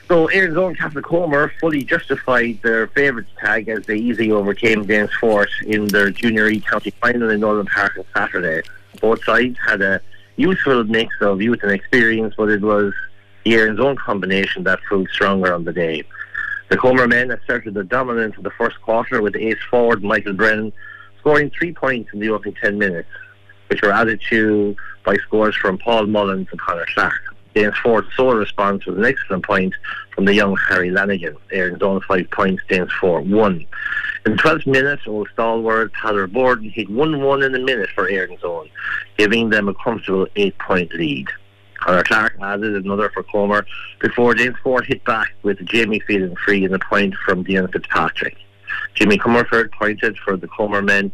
So 0.09 0.27
Erin's 0.29 0.57
Own 0.57 0.75
Castlecomer 0.75 1.51
fully 1.61 1.85
justified 1.85 2.61
their 2.63 2.87
favourites 2.87 3.29
tag 3.39 3.69
as 3.69 3.85
they 3.85 3.97
easily 3.97 4.31
overcame 4.31 4.87
Danesfort 4.87 5.49
in 5.67 5.87
their 5.89 6.11
junior 6.11 6.49
E 6.49 6.61
county 6.61 6.93
final 6.93 7.29
in 7.29 7.41
Nolan 7.41 7.67
Park 7.67 7.99
on 7.99 8.05
Saturday. 8.17 8.67
Both 9.03 9.23
sides 9.25 9.59
had 9.67 9.83
a 9.83 10.01
useful 10.37 10.83
mix 10.85 11.15
of 11.21 11.43
youth 11.43 11.63
and 11.63 11.73
experience, 11.73 12.35
but 12.39 12.49
it 12.49 12.63
was 12.63 12.95
the 13.45 13.79
Own 13.79 13.97
combination 13.97 14.65
that 14.65 14.81
proved 14.81 15.11
stronger 15.11 15.53
on 15.55 15.65
the 15.65 15.75
day. 15.75 16.03
The 16.71 16.79
Comer 16.79 17.07
men 17.07 17.31
asserted 17.31 17.75
their 17.75 17.83
dominance 17.83 18.35
in 18.39 18.45
the 18.45 18.51
first 18.51 18.81
quarter 18.81 19.21
with 19.21 19.37
ace 19.37 19.63
forward 19.71 20.03
Michael 20.03 20.33
Brennan 20.33 20.73
scoring 21.21 21.51
three 21.51 21.75
points 21.75 22.15
in 22.15 22.21
the 22.21 22.31
opening 22.31 22.55
10 22.55 22.79
minutes, 22.79 23.09
which 23.69 23.83
were 23.83 23.93
added 23.93 24.23
to 24.31 24.75
by 25.05 25.17
scores 25.17 25.55
from 25.55 25.77
Paul 25.77 26.07
Mullins 26.07 26.49
and 26.51 26.61
Connor 26.61 26.87
Clark. 26.95 27.28
Danesfort's 27.55 28.15
sole 28.17 28.35
response 28.35 28.87
was 28.87 28.97
an 28.99 29.05
excellent 29.05 29.45
point 29.45 29.75
from 30.15 30.25
the 30.25 30.35
young 30.35 30.57
Harry 30.69 30.91
Lanigan. 30.91 31.37
Erin's 31.53 31.83
own 31.83 32.01
five 32.03 32.31
points, 32.31 32.63
Danesfort 32.69 33.27
one. 33.27 33.67
In 34.27 34.33
the 34.33 34.43
12th 34.43 34.67
minute, 34.67 35.01
old 35.07 35.29
stalwart 35.33 35.93
Tyler 36.01 36.27
Borden 36.27 36.71
hit 36.71 36.89
1 36.91 37.23
1 37.23 37.43
in 37.43 37.55
a 37.55 37.59
minute 37.59 37.91
for 37.95 38.09
Erin's 38.09 38.45
own, 38.45 38.69
giving 39.17 39.51
them 39.51 39.69
a 39.69 39.75
comfortable 39.75 40.27
eight 40.37 40.59
point 40.59 40.93
lead. 40.95 41.29
Connor 41.81 42.03
Clark 42.03 42.35
added 42.43 42.85
another 42.85 43.09
for 43.11 43.23
Comer 43.23 43.65
before 44.01 44.35
Danesfort 44.35 44.85
hit 44.85 45.05
back 45.05 45.33
with 45.43 45.65
Jamie 45.67 46.01
Phelan 46.01 46.35
free 46.45 46.65
in 46.65 46.75
a 46.75 46.79
point 46.79 47.15
from 47.25 47.45
Dean 47.45 47.69
Fitzpatrick. 47.69 48.37
Jimmy 48.95 49.19
Comerford 49.19 49.73
pointed 49.73 50.19
for 50.19 50.37
the 50.37 50.49
Comer 50.49 50.83
men 50.83 51.13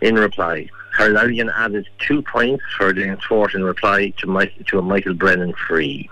in 0.00 0.14
reply. 0.14 0.68
Carolian 0.96 1.50
added 1.50 1.88
two 1.98 2.22
points 2.22 2.64
for 2.76 2.92
Danesfort 2.92 3.54
in 3.54 3.64
reply 3.64 4.10
to, 4.18 4.26
Mike, 4.26 4.52
to 4.66 4.78
a 4.78 4.82
Michael 4.82 5.14
Brennan 5.14 5.52
free. 5.68 6.08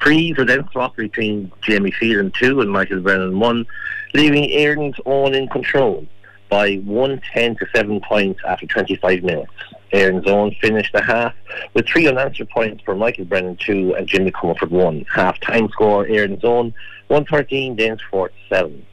Frees 0.00 0.36
were 0.36 0.44
then 0.44 0.68
swapped 0.72 0.96
between 0.96 1.52
Jamie 1.60 1.92
Phelan 1.92 2.32
2 2.38 2.60
and 2.60 2.70
Michael 2.70 3.00
Brennan 3.00 3.38
1, 3.38 3.66
leaving 4.14 4.50
Erin's 4.50 4.96
Own 5.06 5.34
in 5.34 5.48
control 5.48 6.06
by 6.48 6.76
110 6.76 7.56
to 7.56 7.66
7 7.74 8.00
points 8.00 8.40
after 8.46 8.66
25 8.66 9.22
minutes. 9.22 9.52
Erin's 9.92 10.26
Own 10.26 10.54
finished 10.60 10.92
the 10.92 11.02
half 11.02 11.34
with 11.74 11.86
three 11.86 12.08
unanswered 12.08 12.48
points 12.50 12.82
for 12.84 12.96
Michael 12.96 13.26
Brennan 13.26 13.56
2 13.56 13.94
and 13.94 14.06
Jimmy 14.06 14.30
Comerford 14.30 14.70
1. 14.70 15.06
Half 15.14 15.38
time 15.40 15.68
score 15.68 16.06
Erin's 16.06 16.44
Own 16.44 16.74
113, 17.08 17.76
Danesfort 17.76 18.30
7. 18.48 18.86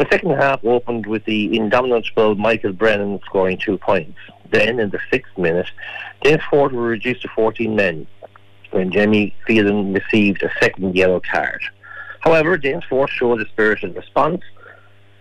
The 0.00 0.06
second 0.10 0.30
half 0.30 0.64
opened 0.64 1.04
with 1.04 1.26
the 1.26 1.54
indomitable 1.54 2.34
Michael 2.34 2.72
Brennan 2.72 3.20
scoring 3.26 3.58
two 3.58 3.76
points. 3.76 4.18
Then, 4.50 4.80
in 4.80 4.88
the 4.88 4.98
sixth 5.12 5.36
minute, 5.36 5.70
Danesfort 6.24 6.72
were 6.72 6.88
reduced 6.88 7.20
to 7.20 7.28
14 7.28 7.76
men 7.76 8.06
when 8.70 8.90
Jamie 8.90 9.34
Phelan 9.46 9.92
received 9.92 10.42
a 10.42 10.50
second 10.58 10.96
yellow 10.96 11.20
card. 11.20 11.60
However, 12.20 12.56
Danesfort 12.56 13.10
showed 13.10 13.42
a 13.42 13.48
spirited 13.48 13.94
response. 13.94 14.40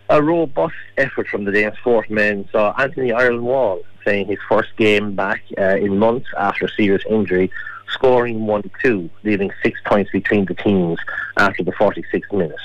A 0.08 0.24
robust 0.24 0.76
effort 0.98 1.28
from 1.28 1.44
the 1.44 1.52
Danesfort 1.52 2.10
men 2.10 2.48
saw 2.50 2.74
Anthony 2.78 3.12
Ireland 3.12 3.44
Wall 3.44 3.82
playing 4.06 4.28
his 4.28 4.40
first 4.48 4.70
game 4.78 5.14
back 5.14 5.44
uh, 5.58 5.76
in 5.76 6.00
months 6.00 6.30
after 6.38 6.68
a 6.68 6.70
serious 6.70 7.04
injury, 7.10 7.52
scoring 7.90 8.46
1 8.46 8.72
2, 8.82 9.10
leaving 9.24 9.52
six 9.62 9.78
points 9.84 10.10
between 10.12 10.46
the 10.46 10.54
teams 10.54 11.00
after 11.36 11.66
the 11.66 11.74
46th 11.74 12.32
minute. 12.32 12.62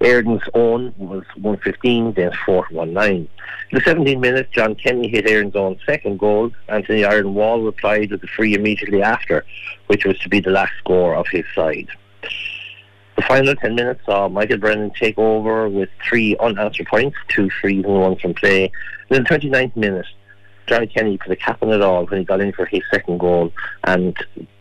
Erin's 0.00 0.42
own 0.54 0.94
was 0.98 1.24
115, 1.36 2.12
then 2.12 2.30
419. 2.44 3.16
In 3.16 3.28
the 3.72 3.80
17 3.80 4.20
minutes, 4.20 4.50
John 4.52 4.74
Kenny 4.74 5.08
hit 5.08 5.28
Erin's 5.28 5.56
own 5.56 5.78
second 5.86 6.18
goal. 6.18 6.50
Anthony 6.68 7.04
Iron 7.04 7.34
Wall 7.34 7.62
replied 7.62 8.10
with 8.10 8.22
a 8.22 8.26
free 8.26 8.54
immediately 8.54 9.02
after, 9.02 9.44
which 9.86 10.04
was 10.04 10.18
to 10.20 10.28
be 10.28 10.40
the 10.40 10.50
last 10.50 10.72
score 10.78 11.14
of 11.16 11.26
his 11.28 11.44
side. 11.54 11.88
The 13.16 13.22
final 13.22 13.54
10 13.54 13.74
minutes 13.74 14.02
saw 14.04 14.28
Michael 14.28 14.58
Brennan 14.58 14.90
take 14.90 15.18
over 15.18 15.68
with 15.68 15.88
three 16.06 16.36
unanswered 16.38 16.86
points, 16.86 17.16
two 17.28 17.48
frees 17.48 17.84
and 17.84 17.94
one 17.94 18.16
from 18.16 18.34
play. 18.34 18.70
And 19.08 19.16
in 19.16 19.24
the 19.24 19.28
29th 19.28 19.74
minute, 19.74 20.06
Johnny 20.66 20.86
Kenny 20.86 21.16
put 21.16 21.32
a 21.32 21.36
cap 21.36 21.62
on 21.62 21.72
it 21.72 21.80
all 21.80 22.04
when 22.06 22.20
he 22.20 22.24
got 22.24 22.40
in 22.40 22.52
for 22.52 22.66
his 22.66 22.82
second 22.90 23.18
goal, 23.18 23.52
and 23.84 24.16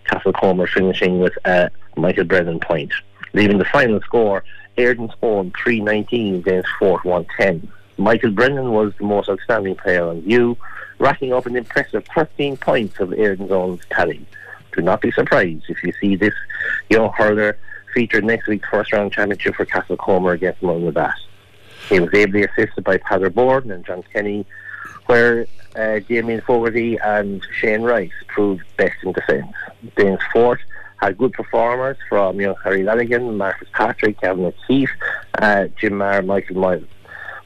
Castlecomer 0.05 0.69
finishing 0.69 1.19
with 1.19 1.33
a 1.45 1.69
Michael 1.97 2.23
Brennan 2.23 2.59
point, 2.59 2.93
leaving 3.33 3.57
the 3.57 3.65
final 3.65 3.99
score 4.01 4.43
Erin's 4.77 5.11
Own 5.21 5.51
319 5.63 6.35
against 6.35 6.69
Fort 6.79 7.03
110. 7.05 7.71
Michael 7.97 8.31
Brennan 8.31 8.71
was 8.71 8.93
the 8.97 9.05
most 9.05 9.29
outstanding 9.29 9.75
player 9.75 10.07
on 10.07 10.21
view, 10.21 10.57
racking 10.99 11.33
up 11.33 11.45
an 11.45 11.55
impressive 11.55 12.05
13 12.13 12.57
points 12.57 12.99
of 12.99 13.13
Erin's 13.13 13.51
Own's 13.51 13.81
tally. 13.89 14.25
Do 14.73 14.81
not 14.81 15.01
be 15.01 15.11
surprised 15.11 15.65
if 15.69 15.81
you 15.83 15.93
see 16.01 16.15
this 16.15 16.33
young 16.89 17.11
hurler 17.13 17.57
featured 17.93 18.25
next 18.25 18.47
week's 18.47 18.67
first 18.67 18.91
round 18.91 19.13
championship 19.13 19.55
for 19.55 19.65
Castlecomer 19.65 20.33
against 20.33 20.61
Mullinavat. 20.61 21.13
He 21.87 21.99
was 21.99 22.13
ably 22.13 22.43
assisted 22.43 22.83
by 22.83 22.97
Padder 22.97 23.33
Borden 23.33 23.71
and 23.71 23.85
John 23.85 24.03
Kenny, 24.11 24.45
where 25.05 25.47
uh, 25.75 25.99
Damien 25.99 26.41
Fogarty 26.41 26.97
and 26.97 27.45
Shane 27.59 27.83
Rice 27.83 28.11
proved 28.27 28.63
best 28.75 28.95
in 29.03 29.13
defence. 29.13 29.53
Danes 29.95 30.19
Fort 30.33 30.59
had 31.05 31.17
good 31.17 31.33
performers 31.33 31.97
from 32.09 32.39
you 32.39 32.47
know, 32.47 32.55
Harry 32.63 32.83
Lanigan, 32.83 33.37
Marcus 33.37 33.67
Patrick, 33.73 34.19
Kevin 34.19 34.45
O'Keefe, 34.45 34.89
uh, 35.39 35.65
Jim 35.79 35.97
Marr, 35.97 36.21
Michael 36.21 36.57
Miles. 36.57 36.83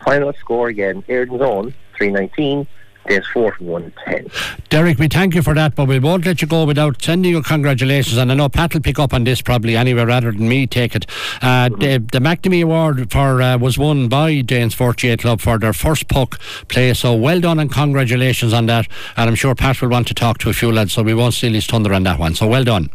Final 0.05 0.33
score 0.33 0.69
again, 0.69 1.03
Erin's 1.09 1.41
Own, 1.41 1.73
319, 1.97 2.65
Danesfort, 3.07 3.59
110. 3.59 4.27
Derek, 4.69 4.97
we 4.99 5.07
thank 5.07 5.33
you 5.35 5.41
for 5.41 5.53
that, 5.55 5.75
but 5.75 5.87
we 5.89 5.99
won't 5.99 6.25
let 6.25 6.41
you 6.41 6.47
go 6.47 6.63
without 6.63 7.01
sending 7.01 7.31
you 7.31 7.41
congratulations. 7.41 8.17
And 8.17 8.31
I 8.31 8.35
know 8.35 8.47
Pat 8.49 8.73
will 8.73 8.81
pick 8.81 8.97
up 8.99 9.13
on 9.13 9.23
this 9.25 9.41
probably 9.41 9.75
anyway 9.75 10.05
rather 10.05 10.31
than 10.31 10.47
me 10.47 10.65
take 10.67 10.95
it. 10.95 11.05
Uh, 11.41 11.69
Mm-hmm. 11.69 11.79
the, 11.81 11.97
the 12.13 12.19
McNamee 12.19 12.63
Award 12.63 13.11
for 13.11 13.41
uh, 13.41 13.57
was 13.57 13.77
won 13.77 14.07
by 14.07 14.39
Danes 14.41 14.73
48 14.73 15.19
Club 15.19 15.41
for 15.41 15.57
their 15.59 15.73
first 15.73 16.07
puck 16.07 16.39
play. 16.69 16.93
So 16.93 17.13
well 17.15 17.41
done 17.41 17.59
and 17.59 17.69
congratulations 17.71 18.53
on 18.53 18.67
that. 18.67 18.87
And 19.17 19.27
I'm 19.29 19.35
sure 19.35 19.53
Pat 19.55 19.81
will 19.81 19.89
want 19.89 20.07
to 20.07 20.13
talk 20.13 20.37
to 20.39 20.49
a 20.49 20.53
few 20.53 20.71
lads, 20.71 20.93
so 20.93 21.03
we 21.03 21.13
won't 21.13 21.33
steal 21.33 21.53
his 21.53 21.65
thunder 21.67 21.93
on 21.93 22.03
that 22.03 22.19
one. 22.19 22.35
So 22.35 22.47
well 22.47 22.63
done. 22.63 22.89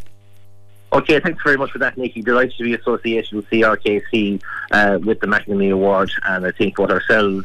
Okay, 0.95 1.19
thanks 1.19 1.43
very 1.43 1.57
much 1.57 1.73
for 1.73 1.79
that, 1.79 1.99
Nicky. 1.99 2.23
Delighted 2.23 2.57
to 2.57 2.63
be 2.63 2.75
associated 2.75 3.33
with 3.33 3.51
CRKC 3.51 4.41
uh, 4.71 4.99
with 5.03 5.19
the 5.21 5.27
McNamee 5.27 5.73
Award, 5.73 6.11
and 6.25 6.47
I 6.47 6.53
think 6.53 6.79
what 6.79 6.91
ourselves 6.91 7.45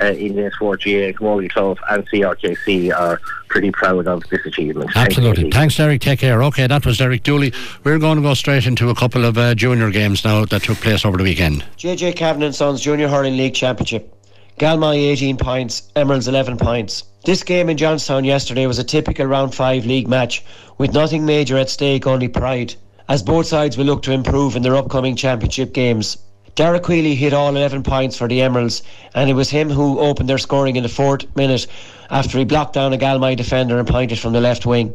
uh, 0.00 0.06
in 0.06 0.34
the 0.34 0.50
S4GA, 0.50 1.14
Camogie 1.14 1.50
Club, 1.50 1.78
and 1.90 2.08
CRKC 2.08 2.96
are 2.96 3.20
pretty 3.48 3.70
proud 3.70 4.06
of 4.06 4.22
this 4.30 4.44
achievement. 4.46 4.90
Absolutely. 4.96 5.44
Nicky. 5.44 5.56
Thanks, 5.56 5.76
Derek. 5.76 6.00
Take 6.00 6.20
care. 6.20 6.42
Okay, 6.44 6.66
that 6.66 6.86
was 6.86 6.96
Derek 6.96 7.22
Dooley. 7.22 7.52
We're 7.84 7.98
going 7.98 8.16
to 8.16 8.22
go 8.22 8.32
straight 8.32 8.66
into 8.66 8.88
a 8.88 8.94
couple 8.94 9.24
of 9.26 9.36
uh, 9.36 9.54
junior 9.54 9.90
games 9.90 10.24
now 10.24 10.46
that 10.46 10.62
took 10.62 10.78
place 10.78 11.04
over 11.04 11.18
the 11.18 11.24
weekend. 11.24 11.64
JJ 11.76 12.16
Kavanagh 12.16 12.46
and 12.46 12.54
Sons 12.54 12.80
Junior 12.80 13.08
Hurling 13.08 13.36
League 13.36 13.54
Championship. 13.54 14.12
Galmoy 14.58 14.96
18 14.96 15.36
points, 15.36 15.90
Emeralds 15.96 16.28
11 16.28 16.56
points. 16.56 17.04
This 17.26 17.42
game 17.42 17.68
in 17.68 17.76
Johnstown 17.76 18.24
yesterday 18.24 18.66
was 18.66 18.78
a 18.78 18.84
typical 18.84 19.26
round 19.26 19.54
5 19.54 19.84
league 19.84 20.08
match 20.08 20.42
with 20.78 20.94
nothing 20.94 21.26
major 21.26 21.58
at 21.58 21.68
stake, 21.68 22.06
only 22.06 22.28
pride, 22.28 22.74
as 23.08 23.22
both 23.22 23.46
sides 23.46 23.76
will 23.76 23.84
look 23.84 24.02
to 24.02 24.12
improve 24.12 24.56
in 24.56 24.62
their 24.62 24.76
upcoming 24.76 25.16
championship 25.16 25.72
games. 25.72 26.18
Derek 26.56 26.88
Wheely 26.88 27.14
hit 27.14 27.34
all 27.34 27.54
11 27.54 27.82
points 27.82 28.16
for 28.16 28.28
the 28.28 28.40
Emeralds, 28.40 28.82
and 29.14 29.28
it 29.28 29.34
was 29.34 29.50
him 29.50 29.70
who 29.70 29.98
opened 30.00 30.28
their 30.28 30.38
scoring 30.38 30.76
in 30.76 30.82
the 30.82 30.88
fourth 30.88 31.26
minute 31.36 31.66
after 32.10 32.38
he 32.38 32.44
blocked 32.44 32.72
down 32.72 32.92
a 32.92 32.96
Galmoy 32.96 33.36
defender 33.36 33.78
and 33.78 33.86
pointed 33.86 34.18
from 34.18 34.32
the 34.32 34.40
left 34.40 34.64
wing. 34.64 34.94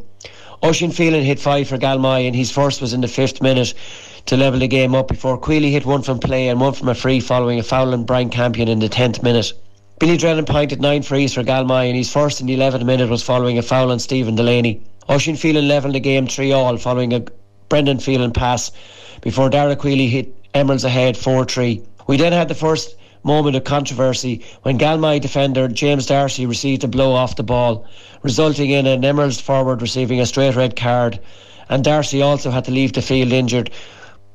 Oisin 0.64 0.92
Phelan 0.92 1.24
hit 1.24 1.40
five 1.40 1.68
for 1.68 1.78
Galmoy, 1.78 2.26
and 2.26 2.36
his 2.36 2.52
first 2.52 2.82
was 2.82 2.94
in 2.94 3.02
the 3.02 3.08
fifth 3.08 3.42
minute 3.42 3.74
to 4.26 4.38
level 4.38 4.60
the 4.60 4.68
game 4.68 4.96
up 4.96 5.08
before 5.08 5.38
Queely 5.38 5.72
hit 5.72 5.86
one 5.86 6.02
from 6.02 6.20
play 6.20 6.50
and 6.50 6.60
one 6.60 6.74
from 6.74 6.90
a 6.90 6.96
free 6.96 7.20
following 7.20 7.60
a 7.60 7.64
foul 7.64 7.94
on 7.94 8.06
Brian 8.06 8.30
Campion 8.30 8.68
in 8.68 8.80
the 8.80 8.90
10th 8.90 9.24
minute. 9.24 9.54
Billy 10.00 10.18
Drennan 10.18 10.46
pointed 10.46 10.82
nine 10.82 11.04
frees 11.04 11.34
for 11.34 11.44
Galmoy, 11.44 11.88
and 11.88 11.96
his 11.96 12.12
first 12.12 12.42
in 12.42 12.48
the 12.48 12.56
11th 12.56 12.86
minute 12.86 13.10
was 13.10 13.22
following 13.22 13.58
a 13.60 13.62
foul 13.62 13.92
on 13.92 14.00
Stephen 14.00 14.36
Delaney. 14.36 14.82
Oisin 15.10 15.36
Phelan 15.36 15.68
levelled 15.68 15.94
the 15.94 16.00
game 16.00 16.26
3 16.26 16.52
all 16.52 16.78
following 16.78 17.14
a 17.14 17.24
Brendan 17.72 18.00
Phelan 18.00 18.34
pass 18.34 18.70
before 19.22 19.50
Dara 19.50 19.78
Queely 19.78 20.10
hit 20.10 20.36
Emeralds 20.54 20.84
ahead 20.84 21.16
4 21.16 21.46
3. 21.46 21.82
We 22.06 22.18
then 22.18 22.34
had 22.34 22.50
the 22.50 22.54
first 22.54 22.98
moment 23.24 23.56
of 23.56 23.64
controversy 23.64 24.42
when 24.64 24.78
Galmoy 24.78 25.22
defender 25.22 25.70
James 25.70 26.06
Darcy 26.06 26.46
received 26.46 26.84
a 26.84 26.90
blow 26.90 27.14
off 27.14 27.38
the 27.38 27.44
ball, 27.44 27.86
resulting 28.24 28.72
in 28.72 28.86
an 28.88 29.06
Emeralds 29.06 29.40
forward 29.40 29.82
receiving 29.82 30.20
a 30.20 30.26
straight 30.26 30.58
red 30.58 30.76
card. 30.76 31.18
And 31.70 31.82
Darcy 31.82 32.22
also 32.22 32.52
had 32.52 32.66
to 32.66 32.72
leave 32.72 32.92
the 32.92 33.02
field 33.02 33.32
injured, 33.32 33.72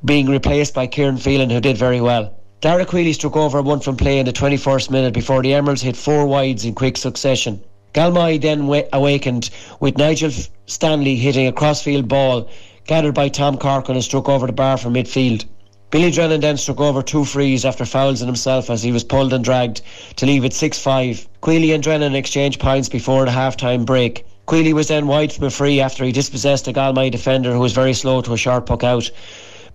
being 0.03 0.31
replaced 0.31 0.73
by 0.73 0.87
Kieran 0.87 1.19
Phelan, 1.19 1.51
who 1.51 1.61
did 1.61 1.77
very 1.77 2.01
well. 2.01 2.33
Dara 2.63 2.87
Queely 2.87 3.13
struck 3.13 3.37
over 3.37 3.61
one 3.61 3.81
from 3.81 3.99
play 3.99 4.19
in 4.19 4.25
the 4.25 4.33
21st 4.33 4.89
minute 4.89 5.13
before 5.13 5.43
the 5.43 5.53
Emeralds 5.53 5.83
hit 5.83 5.95
four 5.95 6.25
wides 6.25 6.65
in 6.65 6.75
quick 6.75 6.97
succession. 6.97 7.63
Galmoy 7.93 8.41
then 8.41 8.67
wa- 8.67 8.89
awakened 8.95 9.51
with 9.79 9.99
Nigel 9.99 10.31
Stanley 10.65 11.17
hitting 11.17 11.47
a 11.47 11.53
crossfield 11.53 12.09
ball 12.09 12.49
gathered 12.87 13.15
by 13.15 13.29
Tom 13.29 13.59
Corkin 13.59 13.97
and 13.97 14.05
struck 14.05 14.29
over 14.29 14.47
the 14.47 14.53
bar 14.53 14.77
from 14.77 14.95
midfield. 14.95 15.45
Billy 15.91 16.11
Drennan 16.11 16.41
then 16.41 16.57
struck 16.57 16.81
over 16.81 17.03
two 17.03 17.25
frees 17.25 17.65
after 17.65 17.85
fouls 17.85 18.21
on 18.23 18.29
himself 18.29 18.71
as 18.71 18.83
he 18.83 18.93
was 18.93 19.05
pulled 19.05 19.33
and 19.33 19.45
dragged 19.45 19.83
to 20.17 20.27
leave 20.27 20.45
it 20.45 20.53
6 20.53 20.79
5. 20.79 21.29
Queely 21.41 21.73
and 21.73 21.83
Drennan 21.83 22.15
exchanged 22.15 22.61
points 22.61 22.89
before 22.89 23.25
the 23.25 23.31
half 23.31 23.57
time 23.57 23.85
break. 23.85 24.25
Queely 24.47 24.73
was 24.73 24.89
then 24.89 25.07
wide 25.07 25.33
from 25.33 25.45
a 25.45 25.51
free 25.51 25.81
after 25.81 26.05
he 26.05 26.13
dispossessed 26.13 26.69
a 26.69 26.73
Galmoy 26.73 27.11
defender 27.11 27.53
who 27.53 27.61
was 27.61 27.73
very 27.73 27.95
slow 27.95 28.21
to 28.21 28.33
a 28.33 28.37
short 28.37 28.67
puck 28.67 28.85
out. 28.85 29.11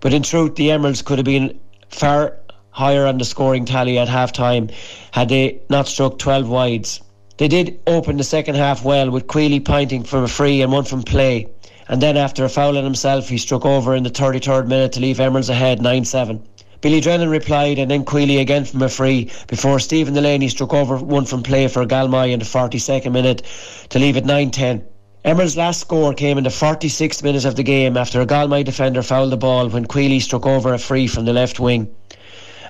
But 0.00 0.14
in 0.14 0.22
truth, 0.22 0.54
the 0.54 0.70
Emeralds 0.70 1.02
could 1.02 1.18
have 1.18 1.26
been 1.26 1.58
far 1.90 2.38
higher 2.70 3.06
on 3.06 3.18
the 3.18 3.24
scoring 3.24 3.66
tally 3.66 3.98
at 3.98 4.08
half 4.08 4.32
time 4.32 4.70
had 5.10 5.28
they 5.28 5.60
not 5.68 5.86
struck 5.86 6.18
12 6.18 6.48
wides. 6.48 7.00
They 7.36 7.48
did 7.48 7.80
open 7.86 8.16
the 8.16 8.24
second 8.24 8.54
half 8.54 8.84
well 8.84 9.10
with 9.10 9.26
Queely 9.26 9.60
pointing 9.60 10.04
from 10.04 10.24
a 10.24 10.28
free 10.28 10.62
and 10.62 10.72
one 10.72 10.84
from 10.84 11.02
play. 11.02 11.48
And 11.88 12.00
then 12.00 12.16
after 12.16 12.44
a 12.44 12.48
foul 12.48 12.78
on 12.78 12.84
himself, 12.84 13.28
he 13.28 13.38
struck 13.38 13.64
over 13.64 13.94
in 13.94 14.02
the 14.02 14.10
33rd 14.10 14.68
minute 14.68 14.92
to 14.92 15.00
leave 15.00 15.18
Emeralds 15.18 15.48
ahead 15.48 15.82
9 15.82 16.04
7. 16.04 16.42
Billy 16.80 17.00
Drennan 17.00 17.28
replied 17.30 17.78
and 17.78 17.90
then 17.90 18.04
Queely 18.04 18.38
again 18.38 18.64
from 18.64 18.82
a 18.82 18.88
free 18.88 19.30
before 19.46 19.78
Stephen 19.78 20.14
Delaney 20.14 20.48
struck 20.48 20.74
over 20.74 20.96
one 20.96 21.24
from 21.24 21.42
play 21.42 21.68
for 21.68 21.86
Galmoy 21.86 22.32
in 22.32 22.40
the 22.40 22.44
42nd 22.44 23.12
minute 23.12 23.42
to 23.90 23.98
leave 24.00 24.16
it 24.16 24.24
9 24.24 24.50
10. 24.50 24.84
Emerald's 25.24 25.56
last 25.56 25.80
score 25.80 26.12
came 26.12 26.38
in 26.38 26.44
the 26.44 26.50
46th 26.50 27.22
minute 27.22 27.44
of 27.44 27.54
the 27.54 27.62
game 27.62 27.96
after 27.96 28.20
a 28.20 28.26
Galmoy 28.26 28.64
defender 28.64 29.02
fouled 29.02 29.30
the 29.30 29.36
ball 29.36 29.68
when 29.68 29.84
Queely 29.84 30.18
struck 30.18 30.44
over 30.44 30.74
a 30.74 30.78
free 30.78 31.06
from 31.06 31.24
the 31.24 31.32
left 31.32 31.60
wing. 31.60 31.88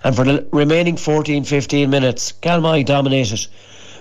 And 0.04 0.14
for 0.14 0.24
the 0.24 0.46
remaining 0.52 0.98
14 0.98 1.44
15 1.44 1.88
minutes, 1.88 2.32
Galmoy 2.42 2.84
dominated 2.84 3.46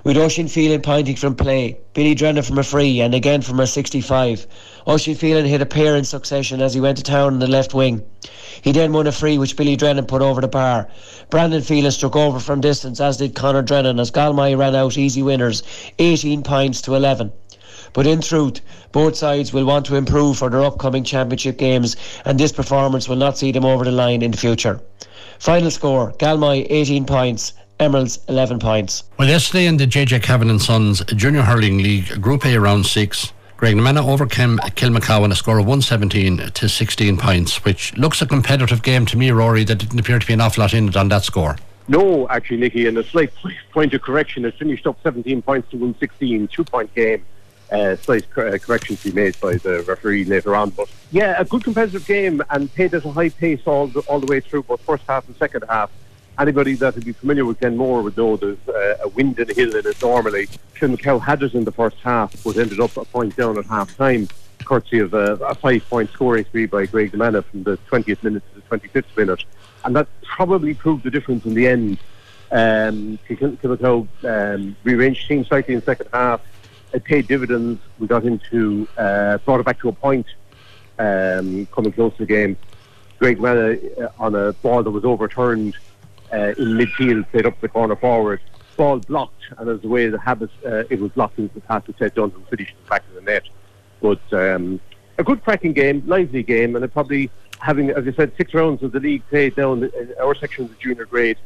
with 0.04 0.18
Oisin 0.18 0.48
Phelan 0.48 0.82
pointing 0.82 1.16
from 1.16 1.36
play, 1.36 1.78
Billy 1.94 2.16
Drennan 2.16 2.44
from 2.44 2.58
a 2.58 2.64
free, 2.64 3.02
and 3.02 3.14
again 3.14 3.42
from 3.42 3.60
a 3.60 3.68
65. 3.68 4.48
Oisin 4.88 5.16
Phelan 5.16 5.46
hit 5.46 5.62
a 5.62 5.66
pair 5.66 5.96
in 5.96 6.04
succession 6.04 6.60
as 6.62 6.74
he 6.74 6.82
went 6.82 6.98
to 6.98 7.04
town 7.04 7.34
on 7.34 7.40
the 7.40 7.48
left 7.48 7.74
wing. 7.74 8.02
He 8.62 8.72
then 8.72 8.94
won 8.94 9.06
a 9.06 9.12
free 9.12 9.38
which 9.38 9.56
Billy 9.56 9.76
Drennan 9.76 10.06
put 10.06 10.24
over 10.24 10.42
the 10.42 10.48
bar. 10.48 10.88
Brandon 11.30 11.62
Phelan 11.62 11.92
struck 11.92 12.16
over 12.16 12.40
from 12.40 12.62
distance, 12.62 13.00
as 13.00 13.18
did 13.18 13.36
Conor 13.36 13.62
Drennan, 13.62 14.00
as 14.00 14.10
Galmoy 14.10 14.58
ran 14.58 14.76
out 14.76 14.98
easy 14.98 15.22
winners, 15.22 15.62
18 16.00 16.42
points 16.42 16.82
to 16.82 16.96
11. 16.96 17.32
But 17.94 18.08
in 18.08 18.22
truth, 18.22 18.62
both 18.92 19.16
sides 19.16 19.54
will 19.54 19.66
want 19.66 19.86
to 19.88 19.96
improve 19.96 20.38
for 20.38 20.50
their 20.50 20.64
upcoming 20.64 21.04
championship 21.04 21.58
games, 21.58 21.96
and 22.26 22.40
this 22.40 22.52
performance 22.52 23.08
will 23.08 23.18
not 23.18 23.38
see 23.38 23.52
them 23.52 23.66
over 23.66 23.84
the 23.84 23.92
line 23.92 24.22
in 24.22 24.32
the 24.32 24.38
future. 24.38 24.82
Final 25.38 25.72
score 25.72 26.14
Galmoy 26.20 26.66
18 26.70 27.06
points, 27.06 27.54
Emeralds 27.82 28.20
11 28.30 28.60
points. 28.60 29.04
Well, 29.18 29.28
yesterday 29.28 29.66
in 29.66 29.78
the 29.78 29.88
JJ 29.88 30.22
Kavanagh 30.22 30.52
and 30.52 30.62
Sons 30.62 31.04
Junior 31.16 31.42
Hurling 31.42 31.80
League 31.80 32.22
Group 32.22 32.46
A 32.46 32.58
round 32.58 32.86
six, 32.86 33.34
Graiguenamanagh 33.58 34.08
overcame 34.08 34.60
Kilmacow 34.60 35.24
on 35.24 35.32
a 35.32 35.36
score 35.36 35.58
of 35.58 35.66
117 35.66 36.38
to 36.52 36.70
16 36.70 37.18
points, 37.18 37.66
which 37.66 37.98
looks 37.98 38.22
a 38.22 38.28
competitive 38.28 38.84
game 38.84 39.08
to 39.08 39.18
me, 39.18 39.32
Rory. 39.32 39.64
There 39.64 39.76
didn't 39.76 40.00
appear 40.00 40.20
to 40.20 40.26
be 40.26 40.34
an 40.34 40.42
awful 40.42 40.62
lot 40.62 40.76
in 40.76 40.90
it 40.90 40.96
on 40.96 41.10
that 41.10 41.24
score. 41.24 41.58
No, 41.88 42.28
actually, 42.30 42.58
Nicky, 42.58 42.88
and 42.88 42.98
a 43.00 43.04
slight 43.04 43.34
point 43.72 43.94
of 43.96 44.02
correction. 44.04 44.46
It 44.46 44.54
finished 44.56 44.86
up 44.86 44.98
17 45.02 45.42
points 45.42 45.70
to 45.72 45.78
116, 45.78 46.48
two 46.50 46.64
point 46.64 46.94
game. 46.94 47.26
Uh, 47.72 47.96
slight 47.96 48.30
cor- 48.32 48.48
uh, 48.48 48.58
correction 48.58 48.98
to 48.98 49.12
be 49.12 49.16
made 49.16 49.40
by 49.40 49.56
the 49.56 49.82
referee 49.88 50.26
later 50.26 50.56
on. 50.56 50.70
But 50.72 50.90
yeah, 51.12 51.36
a 51.40 51.46
good 51.46 51.64
competitive 51.64 52.06
game 52.06 52.44
and 52.50 52.72
played 52.74 52.94
at 52.94 53.06
a 53.06 53.12
high 53.12 53.30
pace 53.30 53.62
all 53.66 53.88
the, 53.88 54.02
all 54.02 54.20
the 54.20 54.28
way 54.28 54.42
through, 54.42 54.64
both 54.64 54.82
first 54.82 55.04
half 55.08 55.26
and 55.28 55.36
second 55.38 55.64
half. 55.70 55.90
Anybody 56.42 56.74
that 56.74 56.96
would 56.96 57.06
be 57.06 57.12
familiar 57.12 57.46
with 57.46 57.60
Glenmore 57.60 58.02
would 58.02 58.18
know 58.18 58.36
there's 58.36 58.68
uh, 58.68 58.98
a 59.04 59.10
wind 59.10 59.38
in 59.38 59.48
the 59.48 59.54
hill 59.54 59.76
in 59.76 59.86
it 59.86 60.02
normally. 60.02 60.48
Kilmacow 60.74 61.22
had 61.22 61.44
it 61.44 61.54
in 61.54 61.66
the 61.66 61.72
first 61.72 61.98
half, 61.98 62.34
but 62.44 62.58
ended 62.58 62.80
up 62.80 62.98
a 62.98 63.06
point 63.06 63.36
down 63.36 63.60
at 63.60 63.66
half 63.68 63.96
time, 63.96 64.28
courtesy 64.66 64.98
of 64.98 65.14
a, 65.14 65.34
a 65.36 65.54
five 65.54 65.88
point 65.88 66.10
scoring 66.10 66.44
spree 66.46 66.66
by 66.66 66.88
Graiguenamanagh 66.88 67.46
from 67.46 67.62
the 67.62 67.78
20th 67.92 68.24
minute 68.24 68.42
to 68.56 68.60
the 68.60 68.78
25th 68.80 69.16
minute. 69.16 69.44
And 69.86 69.96
that 69.96 70.08
probably 70.24 70.74
proved 70.74 71.04
the 71.04 71.12
difference 71.12 71.46
in 71.46 71.54
the 71.54 71.68
end. 71.68 72.00
Um, 72.52 73.20
Kil- 73.28 73.58
Kilmacow 73.58 74.08
um, 74.24 74.76
rearranged 74.84 75.28
teams 75.28 75.48
slightly 75.48 75.76
in 75.76 75.82
the 75.82 75.86
second 75.86 76.08
half. 76.12 76.42
It 76.92 77.04
paid 77.04 77.28
dividends. 77.28 77.80
We 78.00 78.08
got 78.08 78.26
into, 78.26 78.88
uh, 78.98 79.38
brought 79.38 79.60
it 79.60 79.68
back 79.68 79.80
to 79.82 79.90
a 79.90 79.94
point 79.94 80.26
um, 80.98 81.68
coming 81.68 81.92
close 81.92 82.14
to 82.14 82.26
the 82.26 82.26
game. 82.26 82.58
Graiguenamanagh 83.20 84.02
uh, 84.02 84.10
on 84.18 84.34
a 84.34 84.54
ball 84.54 84.82
that 84.82 84.90
was 84.90 85.06
overturned 85.06 85.76
uh, 86.34 86.54
in 86.58 86.78
midfield, 86.78 87.30
played 87.32 87.46
up 87.46 87.60
the 87.62 87.68
corner 87.68 87.96
forward. 87.96 88.42
Ball 88.78 89.00
blocked, 89.00 89.44
and 89.58 89.70
as 89.70 89.82
the 89.82 89.88
way 89.88 90.06
of 90.06 90.14
the 90.14 90.20
habit, 90.20 90.50
uh, 90.66 90.84
it 90.90 91.00
was 91.00 91.12
blocked 91.12 91.38
into 91.38 91.54
the 91.54 91.62
pass 91.62 91.84
to 91.86 91.94
Ted 91.94 92.14
Dunn, 92.16 92.32
who 92.32 92.42
finished 92.50 92.72
in 92.72 92.84
the 92.84 92.90
back 92.90 93.04
of 93.10 93.16
the 93.16 93.22
net. 93.22 93.44
But 94.02 94.34
um, 94.34 94.80
a 95.18 95.24
good 95.24 95.44
cracking 95.44 95.74
game, 95.74 96.04
lively 96.08 96.44
game, 96.44 96.76
and 96.76 96.92
probably 96.92 97.30
having, 97.60 97.92
as 97.92 98.08
I 98.08 98.12
said, 98.14 98.32
six 98.38 98.54
rounds 98.54 98.82
of 98.82 98.92
the 98.92 99.00
league 99.00 99.28
played 99.30 99.56
down 99.56 99.84
in 99.84 100.14
our 100.20 100.34
section 100.36 100.66
of 100.66 100.72
the 100.72 100.78
junior 100.78 101.06
grade 101.06 101.38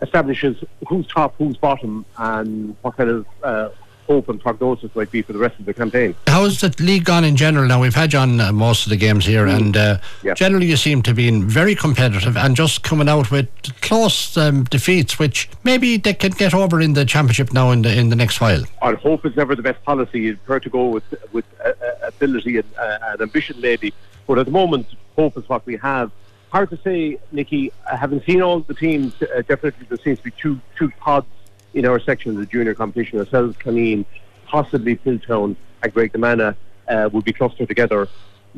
establishes 0.00 0.62
who's 0.88 1.06
top, 1.06 1.34
who's 1.38 1.56
bottom, 1.56 2.04
and 2.18 2.76
what 2.82 2.96
kind 2.96 3.10
of 3.10 3.26
uh, 3.42 3.68
hope 4.12 4.28
and 4.28 4.38
prognosis 4.40 4.94
might 4.94 5.10
be 5.10 5.22
for 5.22 5.32
the 5.32 5.38
rest 5.38 5.58
of 5.58 5.64
the 5.64 5.72
campaign. 5.72 6.14
How's 6.26 6.60
the 6.60 6.70
league 6.80 7.04
gone 7.04 7.24
in 7.24 7.34
general? 7.34 7.66
Now 7.66 7.80
we've 7.80 7.94
had 7.94 8.12
you 8.12 8.18
on 8.18 8.40
uh, 8.40 8.52
most 8.52 8.84
of 8.86 8.90
the 8.90 8.96
games 9.06 9.24
here, 9.24 9.46
Mm. 9.46 9.56
and 9.56 9.76
uh, 9.76 9.98
Yeah. 10.22 10.34
generally 10.34 10.66
you 10.66 10.76
seem 10.76 11.00
to 11.02 11.14
be 11.14 11.26
in 11.28 11.48
very 11.60 11.74
competitive 11.74 12.36
and 12.36 12.54
just 12.54 12.82
coming 12.90 13.08
out 13.08 13.30
with 13.30 13.48
close 13.80 14.36
um, 14.36 14.64
defeats, 14.64 15.18
which 15.18 15.48
maybe 15.64 15.96
they 15.96 16.12
can 16.14 16.32
get 16.32 16.52
over 16.62 16.76
in 16.86 16.92
the 16.92 17.04
championship 17.14 17.48
now 17.60 17.70
in 17.74 17.80
the 17.82 17.92
in 18.00 18.10
the 18.10 18.16
next 18.16 18.36
while. 18.42 18.62
Our 18.86 18.96
hope 18.96 19.24
is 19.28 19.34
never 19.34 19.54
the 19.60 19.62
best 19.70 19.80
policy. 19.90 20.18
You 20.26 20.36
prefer 20.36 20.60
to 20.60 20.70
go 20.78 20.84
with 20.94 21.06
with 21.36 21.46
uh, 21.64 21.68
uh, 21.68 22.08
ability 22.14 22.54
and, 22.60 22.68
uh, 22.78 22.98
and 23.08 23.20
ambition, 23.28 23.56
maybe. 23.68 23.88
But 24.26 24.38
at 24.40 24.46
the 24.50 24.52
moment, 24.62 24.86
hope 25.16 25.34
is 25.40 25.48
what 25.52 25.62
we 25.70 25.76
have. 25.90 26.08
Hard 26.56 26.68
to 26.74 26.78
say, 26.88 27.00
Nicky. 27.38 27.62
Uh, 27.90 27.96
having 28.04 28.20
seen 28.28 28.40
all 28.46 28.60
the 28.60 28.74
teams, 28.86 29.10
uh, 29.22 29.26
definitely 29.52 29.86
there 29.88 30.02
seems 30.06 30.18
to 30.18 30.24
be 30.30 30.34
two 30.42 30.54
two 30.78 30.90
pods 31.06 31.26
in 31.74 31.86
our 31.86 32.00
section 32.00 32.32
of 32.32 32.36
the 32.38 32.46
junior 32.46 32.74
competition. 32.74 33.18
Ourselves, 33.18 33.56
Caneen, 33.56 34.04
possibly 34.46 34.96
Piltown, 34.96 35.56
and 35.82 35.94
Graiguenamanagh 35.94 36.56
uh, 36.88 37.08
would 37.12 37.24
be 37.24 37.32
clustered 37.32 37.68
together. 37.68 38.08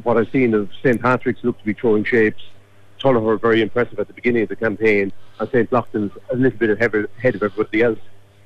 What 0.03 0.17
I've 0.17 0.31
seen 0.31 0.55
of 0.55 0.71
St 0.83 1.01
Patrick's 1.01 1.45
look 1.45 1.59
to 1.59 1.65
be 1.65 1.73
throwing 1.73 2.05
shapes. 2.05 2.43
Tullamore 3.01 3.41
very 3.41 3.61
impressive 3.61 3.99
at 3.99 4.09
the 4.09 4.15
beginning 4.15 4.45
of 4.45 4.49
the 4.49 4.57
campaign, 4.57 5.13
and 5.39 5.49
St 5.51 5.71
Lochlan's 5.71 6.17
a 6.31 6.37
little 6.37 6.59
bit 6.59 6.71
ahead 6.71 7.35
of 7.35 7.43
everybody 7.43 7.83
else. 7.83 7.99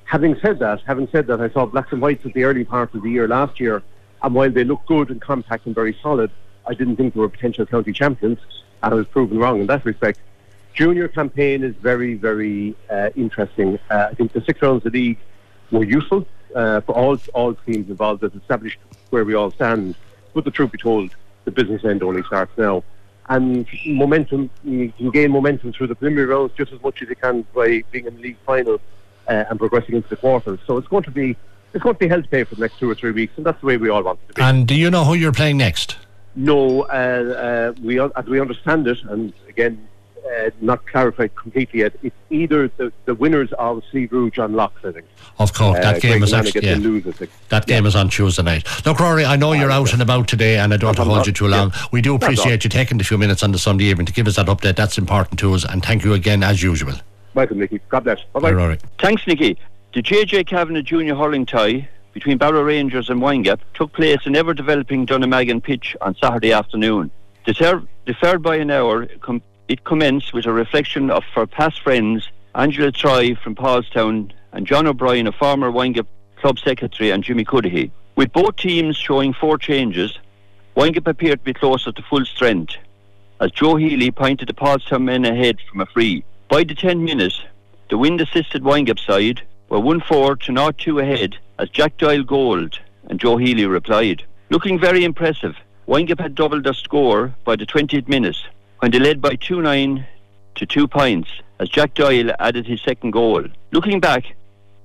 Having 0.04 0.40
said 0.40 0.58
that, 0.58 0.80
having 0.86 1.08
said 1.12 1.26
that, 1.28 1.40
I 1.40 1.48
saw 1.50 1.66
Blacks 1.66 1.92
and 1.92 2.00
Whites 2.00 2.24
at 2.26 2.32
the 2.32 2.44
early 2.44 2.64
part 2.64 2.94
of 2.94 3.02
the 3.02 3.10
year 3.10 3.28
last 3.28 3.60
year, 3.60 3.82
and 4.22 4.34
while 4.34 4.50
they 4.50 4.64
looked 4.64 4.86
good 4.86 5.10
and 5.10 5.20
compact 5.20 5.66
and 5.66 5.74
very 5.74 5.96
solid, 6.02 6.30
I 6.66 6.74
didn't 6.74 6.96
think 6.96 7.14
they 7.14 7.20
were 7.20 7.28
potential 7.28 7.66
county 7.66 7.92
champions, 7.92 8.38
and 8.82 8.92
I 8.92 8.96
was 8.96 9.06
proven 9.06 9.38
wrong 9.38 9.60
in 9.60 9.66
that 9.68 9.84
respect. 9.84 10.18
Junior 10.74 11.08
campaign 11.08 11.64
is 11.64 11.74
very, 11.76 12.14
very 12.14 12.76
uh, 12.90 13.10
interesting. 13.16 13.78
Uh, 13.90 14.08
I 14.10 14.14
think 14.14 14.32
the 14.32 14.40
six 14.42 14.62
rounds 14.62 14.86
of 14.86 14.92
the 14.92 14.98
league 14.98 15.18
were 15.70 15.84
useful 15.84 16.26
uh, 16.54 16.80
for 16.82 16.94
all 16.94 17.18
all 17.34 17.54
teams 17.54 17.90
involved. 17.90 18.20
That 18.20 18.34
established 18.34 18.78
where 19.10 19.24
we 19.24 19.34
all 19.34 19.50
stand. 19.50 19.96
But 20.34 20.44
the 20.44 20.50
truth 20.50 20.72
be 20.72 20.78
told, 20.78 21.14
the 21.44 21.50
business 21.50 21.84
end 21.84 22.02
only 22.02 22.22
starts 22.22 22.56
now. 22.56 22.84
And 23.28 23.66
momentum, 23.86 24.50
you 24.64 24.92
can 24.96 25.10
gain 25.10 25.30
momentum 25.32 25.72
through 25.72 25.88
the 25.88 25.94
preliminary 25.94 26.26
rounds 26.26 26.52
just 26.56 26.72
as 26.72 26.80
much 26.82 27.02
as 27.02 27.08
you 27.08 27.16
can 27.16 27.44
by 27.54 27.82
being 27.90 28.06
in 28.06 28.14
the 28.16 28.22
league 28.22 28.38
final 28.46 28.80
uh, 29.28 29.44
and 29.50 29.58
progressing 29.58 29.96
into 29.96 30.08
the 30.08 30.16
quarters. 30.16 30.60
So 30.66 30.78
it's 30.78 30.88
going 30.88 31.04
to 31.04 31.10
be 31.10 31.36
it's 31.74 31.82
going 31.82 31.94
to 31.94 31.98
be 31.98 32.08
hell 32.08 32.22
to 32.22 32.28
pay 32.28 32.44
for 32.44 32.54
the 32.54 32.62
next 32.62 32.78
two 32.78 32.90
or 32.90 32.94
three 32.94 33.10
weeks, 33.10 33.34
and 33.36 33.44
that's 33.44 33.60
the 33.60 33.66
way 33.66 33.76
we 33.76 33.90
all 33.90 34.02
want 34.02 34.18
it 34.24 34.28
to 34.28 34.34
be. 34.34 34.42
And 34.42 34.66
do 34.66 34.74
you 34.74 34.90
know 34.90 35.04
who 35.04 35.14
you're 35.14 35.32
playing 35.32 35.58
next? 35.58 35.98
No, 36.34 36.82
uh, 36.82 36.86
uh, 36.86 37.80
we 37.82 38.00
as 38.00 38.26
we 38.26 38.40
understand 38.40 38.86
it, 38.86 39.02
and 39.04 39.32
again, 39.48 39.86
uh, 40.28 40.50
not 40.60 40.86
clarified 40.86 41.34
completely 41.34 41.80
yet. 41.80 41.94
It's 42.02 42.14
either 42.30 42.68
the, 42.76 42.92
the 43.06 43.14
winners 43.14 43.52
of 43.58 43.82
Steve 43.88 44.12
Rouge 44.12 44.38
on 44.38 44.52
Locks, 44.54 44.84
I 44.84 44.92
think. 44.92 45.06
Of 45.38 45.52
course, 45.54 45.78
Uh, 45.78 45.82
that 45.82 46.02
game 46.02 46.18
Greg 46.18 46.22
is 46.22 46.32
actually 46.34 46.66
yeah. 46.66 46.74
to 46.74 46.80
lose, 46.80 47.04
That 47.48 47.66
game 47.66 47.86
is 47.86 47.96
on 47.96 48.08
Tuesday 48.08 48.42
night. 48.42 48.66
Look, 48.86 49.00
Rory, 49.00 49.24
I 49.24 49.36
know 49.36 49.52
you're 49.52 49.70
out 49.70 49.92
and 49.92 50.02
about 50.02 50.28
today, 50.28 50.58
and 50.58 50.72
I 50.74 50.76
don't 50.76 50.88
want 50.88 50.96
to 50.98 51.04
hold 51.04 51.26
you 51.26 51.32
too 51.32 51.48
long. 51.48 51.72
We 51.92 52.00
do 52.00 52.12
That's 52.12 52.24
appreciate 52.24 52.64
you 52.64 52.70
taking 52.70 52.98
the 52.98 53.04
few 53.04 53.18
minutes 53.18 53.42
on 53.42 53.52
the 53.52 53.58
Sunday 53.58 53.84
evening 53.84 54.06
to 54.06 54.12
give 54.12 54.26
us 54.26 54.36
that 54.36 54.46
update. 54.46 54.76
That's 54.76 54.98
important 54.98 55.38
to 55.40 55.54
us, 55.54 55.64
and 55.64 55.84
thank 55.84 56.04
you 56.04 56.12
again 56.14 56.42
as 56.42 56.62
usual. 56.62 56.94
Welcome, 57.34 57.58
Nicky. 57.60 57.80
God 57.88 58.04
bless. 58.04 58.20
Bye 58.32 58.40
Bye, 58.40 58.52
Rory. 58.52 58.78
Thanks, 58.98 59.26
Nicky. 59.26 59.58
The 59.94 60.02
JJ 60.02 60.46
Kavanagh 60.46 60.82
Junior 60.82 61.14
hurling 61.14 61.46
tie 61.46 61.88
between 62.12 62.36
Barrow 62.36 62.62
Rangers 62.62 63.08
and 63.10 63.20
Windgap 63.20 63.60
took 63.74 63.92
place 63.92 64.18
in 64.26 64.34
ever 64.34 64.52
developing 64.52 65.06
Dunnamaggin 65.06 65.62
pitch 65.62 65.96
on 66.00 66.14
Saturday 66.16 66.52
afternoon. 66.52 67.10
Defer- 67.44 67.82
deferred 68.06 68.42
by 68.42 68.56
an 68.56 68.70
hour, 68.70 69.06
com- 69.20 69.42
it 69.68 69.84
commenced 69.84 70.32
with 70.32 70.46
a 70.46 70.52
reflection 70.52 71.10
of 71.10 71.22
her 71.34 71.46
past 71.46 71.82
friends 71.82 72.28
Angela 72.54 72.90
Troy 72.90 73.34
from 73.34 73.54
Paulstown 73.54 74.32
and 74.52 74.66
John 74.66 74.86
O'Brien, 74.86 75.26
a 75.26 75.32
former 75.32 75.70
Windgap 75.70 76.06
club 76.36 76.58
secretary, 76.58 77.10
and 77.10 77.22
Jimmy 77.22 77.44
Cudahy. 77.44 77.90
With 78.16 78.32
both 78.32 78.56
teams 78.56 78.96
showing 78.96 79.34
four 79.34 79.58
changes, 79.58 80.18
Windgap 80.74 81.06
appeared 81.06 81.40
to 81.40 81.44
be 81.44 81.52
closer 81.52 81.92
to 81.92 82.02
full 82.02 82.24
strength 82.24 82.76
as 83.40 83.52
Joe 83.52 83.76
Healy 83.76 84.10
pointed 84.10 84.48
the 84.48 84.54
Paulstown 84.54 85.04
men 85.04 85.24
ahead 85.24 85.58
from 85.70 85.80
a 85.80 85.86
free. 85.86 86.24
By 86.48 86.64
the 86.64 86.74
10 86.74 87.04
minutes, 87.04 87.40
the 87.90 87.98
wind 87.98 88.20
assisted 88.20 88.62
Windgap 88.62 88.98
side 88.98 89.42
were 89.68 89.78
1 89.78 90.00
4 90.00 90.36
to 90.36 90.52
0 90.52 90.72
2 90.72 90.98
ahead 90.98 91.36
as 91.58 91.68
Jack 91.68 91.96
Doyle 91.98 92.24
goaled 92.24 92.78
and 93.08 93.20
Joe 93.20 93.36
Healy 93.36 93.66
replied. 93.66 94.24
Looking 94.50 94.80
very 94.80 95.04
impressive, 95.04 95.56
Windgap 95.86 96.20
had 96.20 96.34
doubled 96.34 96.64
their 96.64 96.74
score 96.74 97.34
by 97.44 97.54
the 97.54 97.66
20th 97.66 98.08
minute 98.08 98.38
when 98.78 98.90
they 98.92 98.98
led 98.98 99.20
by 99.20 99.34
2 99.34 99.60
9 99.60 100.06
to 100.54 100.66
2 100.66 100.88
points 100.88 101.30
as 101.58 101.68
Jack 101.68 101.94
Doyle 101.94 102.32
added 102.38 102.66
his 102.66 102.80
second 102.80 103.10
goal. 103.10 103.44
Looking 103.72 104.00
back, 104.00 104.34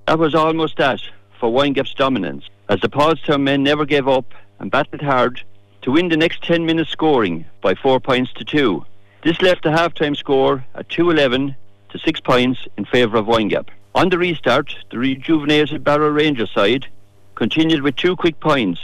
that 0.08 0.20
was 0.20 0.36
almost 0.36 0.78
that 0.78 1.02
for 1.39 1.52
Windgap's 1.52 1.94
dominance 1.94 2.50
as 2.70 2.80
the 2.82 2.89
Paulstown 2.89 3.41
men 3.41 3.64
never 3.64 3.86
gave 3.86 4.08
up 4.08 4.26
and 4.60 4.72
battled 4.72 5.02
hard 5.02 5.44
to 5.84 5.91
win 5.91 6.10
the 6.10 6.18
next 6.18 6.44
10 6.44 6.66
minutes 6.66 6.89
scoring 6.89 7.46
by 7.62 7.76
4 7.76 8.00
points 8.00 8.32
to 8.34 8.44
2. 8.44 8.86
This 9.24 9.41
left 9.41 9.64
the 9.64 9.72
half-time 9.72 10.16
score 10.16 10.66
at 10.76 10.89
2-11 10.89 11.56
to 11.89 12.00
6 12.00 12.20
points 12.22 12.68
in 12.78 12.86
favour 12.86 13.18
of 13.18 13.28
Windgap. 13.28 13.68
On 13.96 14.10
the 14.10 14.18
restart, 14.18 14.76
the 14.89 14.98
rejuvenated 14.98 15.84
Barrow 15.84 16.10
Rangers 16.10 16.52
side 16.52 16.88
continued 17.36 17.84
with 17.84 17.96
two 17.96 18.16
quick 18.16 18.39
points 18.39 18.80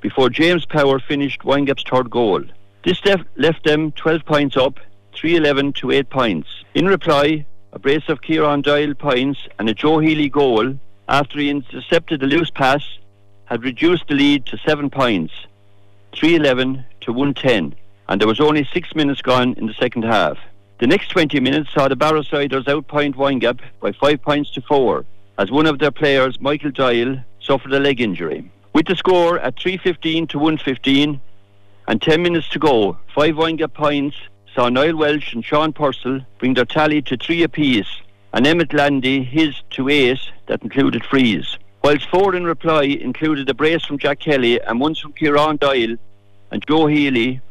before 0.00 0.28
James 0.28 0.66
Power 0.66 0.98
finished 0.98 1.42
Windgap's 1.42 1.84
third 1.88 2.10
goal. 2.10 2.42
This 2.84 3.04
left, 3.04 3.24
left 3.36 3.64
them 3.64 3.92
12 3.92 4.24
points 4.24 4.56
up, 4.56 4.80
3-11 5.14 5.74
to 5.76 5.92
8 5.92 6.10
points. 6.10 6.48
In 6.74 6.86
reply, 6.86 7.46
a 7.72 7.78
brace 7.78 8.08
of 8.08 8.22
Kieran 8.22 8.60
Doyle 8.60 8.94
points 8.94 9.38
and 9.58 9.68
a 9.68 9.74
Joe 9.74 10.00
Healy 10.00 10.28
goal 10.28 10.74
after 11.08 11.38
he 11.38 11.48
intercepted 11.48 12.22
a 12.22 12.26
loose 12.26 12.50
pass 12.50 12.98
had 13.44 13.62
reduced 13.62 14.08
the 14.08 14.14
lead 14.14 14.46
to 14.46 14.58
7 14.58 14.90
points. 14.90 15.32
311 16.16 16.84
to 17.02 17.12
110, 17.12 17.74
and 18.08 18.20
there 18.20 18.28
was 18.28 18.40
only 18.40 18.68
six 18.72 18.94
minutes 18.96 19.22
gone 19.22 19.54
in 19.54 19.66
the 19.66 19.74
second 19.74 20.02
half. 20.02 20.38
The 20.80 20.88
next 20.88 21.10
20 21.10 21.38
minutes 21.38 21.72
saw 21.72 21.86
the 21.86 21.96
Barrowsiders 21.96 22.64
outpoint 22.64 23.14
Windgap 23.14 23.60
by 23.80 23.92
five 23.92 24.20
points 24.22 24.50
to 24.52 24.60
four, 24.60 25.04
as 25.38 25.52
one 25.52 25.66
of 25.66 25.78
their 25.78 25.92
players, 25.92 26.40
Michael 26.40 26.72
Doyle, 26.72 27.22
suffered 27.40 27.72
a 27.72 27.78
leg 27.78 28.00
injury. 28.00 28.50
With 28.72 28.86
the 28.86 28.96
score 28.96 29.38
at 29.38 29.58
315 29.58 30.26
to 30.28 30.38
115 30.38 31.20
and 31.92 32.00
10 32.00 32.22
minutes 32.22 32.48
to 32.48 32.58
go, 32.58 32.96
five 33.14 33.34
Windgap 33.34 33.74
points 33.74 34.16
saw 34.54 34.70
Niall 34.70 34.96
Welsh 34.96 35.34
and 35.34 35.44
Sean 35.44 35.74
Purcell 35.74 36.20
bring 36.38 36.54
their 36.54 36.64
tally 36.64 37.02
to 37.02 37.18
three 37.18 37.42
apiece, 37.42 38.00
and 38.32 38.46
Emmett 38.46 38.72
Landy 38.72 39.22
his 39.22 39.60
to 39.72 39.90
eight 39.90 40.18
that 40.46 40.62
included 40.62 41.04
frees. 41.04 41.58
Whilst 41.84 42.08
four 42.08 42.34
in 42.34 42.44
reply 42.44 42.84
included 42.84 43.50
a 43.50 43.52
brace 43.52 43.84
from 43.84 43.98
Jack 43.98 44.20
Kelly 44.20 44.58
and 44.58 44.80
one 44.80 44.94
from 44.94 45.12
Kieran 45.12 45.58
Doyle 45.58 45.96
and 46.50 46.66
Joe 46.66 46.86
Healy, 46.86 47.42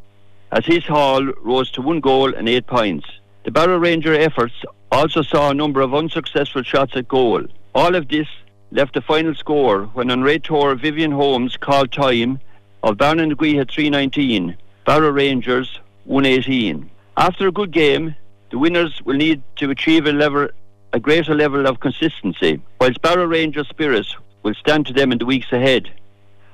as 0.52 0.66
his 0.66 0.86
haul 0.86 1.24
rose 1.44 1.70
to 1.74 1.84
one 1.84 2.00
goal 2.00 2.34
and 2.34 2.50
eight 2.50 2.66
points. 2.66 3.06
The 3.44 3.52
Barrow 3.52 3.78
Ranger 3.78 4.16
efforts 4.16 4.56
also 4.92 5.22
saw 5.22 5.52
a 5.52 5.54
number 5.54 5.82
of 5.82 5.94
unsuccessful 5.94 6.64
shots 6.64 6.96
at 6.96 7.08
goal. 7.08 7.44
All 7.76 7.94
of 7.94 8.08
this 8.08 8.28
left 8.72 8.96
the 8.96 9.02
final 9.02 9.36
score 9.36 9.84
when 9.94 10.10
on 10.10 10.24
Red 10.24 10.44
Tour 10.46 10.74
Vivian 10.74 11.12
Holmes 11.12 11.58
called 11.58 11.92
time 11.92 12.40
of 12.84 12.98
Barnagui 12.98 13.58
had 13.58 13.70
319, 13.70 14.58
Barrow 14.86 15.12
Rangers 15.12 15.80
118. 16.06 16.90
After 17.18 17.48
a 17.48 17.52
good 17.52 17.72
game, 17.72 18.16
the 18.50 18.58
winners 18.58 19.02
will 19.06 19.16
need 19.16 19.42
to 19.58 19.70
achieve 19.70 20.06
a 20.06 20.12
level 20.12 20.50
a 20.94 21.00
greater 21.00 21.34
level 21.34 21.68
of 21.68 21.80
consistency, 21.80 22.62
whilst 22.80 23.02
Barrow 23.02 23.26
Rangers 23.26 23.70
spirits 23.70 24.16
will 24.44 24.54
stand 24.56 24.86
to 24.88 24.94
them 24.94 25.12
in 25.12 25.20
the 25.20 25.26
weeks 25.26 25.52
ahead. 25.52 25.90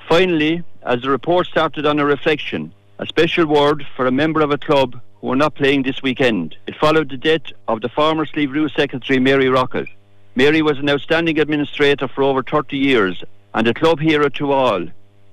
Finally, 0.08 0.64
as 0.84 1.02
the 1.02 1.10
report 1.10 1.48
started 1.48 1.86
on 1.86 2.00
a 2.00 2.06
reflection, 2.06 2.72
a 3.00 3.08
special 3.08 3.46
word 3.48 3.86
for 3.96 4.06
a 4.06 4.12
member 4.12 4.42
of 4.42 4.52
a 4.52 4.58
club 4.58 5.00
who 5.22 5.32
are 5.32 5.36
not 5.36 5.56
playing 5.56 5.84
this 5.84 6.04
weekend. 6.04 6.56
It 6.68 6.76
followed 6.76 7.10
the 7.10 7.18
death 7.18 7.52
of 7.68 7.82
the 7.82 7.90
former 7.90 8.26
Slieve 8.26 8.52
Rue 8.52 8.70
secretary 8.70 9.20
Mary 9.20 9.50
Rocket. 9.50 9.88
Mary 10.36 10.62
was 10.62 10.78
an 10.78 10.90
outstanding 10.90 11.40
administrator 11.40 12.08
for 12.08 12.22
over 12.22 12.44
30 12.44 12.78
years 12.78 13.24
and 13.56 13.68
a 13.68 13.74
club 13.74 14.00
hero 14.00 14.30
to 14.30 14.52
all, 14.52 14.86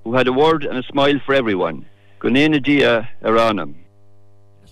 who 0.04 0.14
had 0.14 0.28
a 0.28 0.32
word 0.32 0.64
and 0.64 0.78
a 0.78 0.82
smile 0.84 1.18
for 1.24 1.34
everyone. 1.34 1.86
Gunena 2.20 2.62
Dia 2.62 3.08
Aranam. 3.22 3.74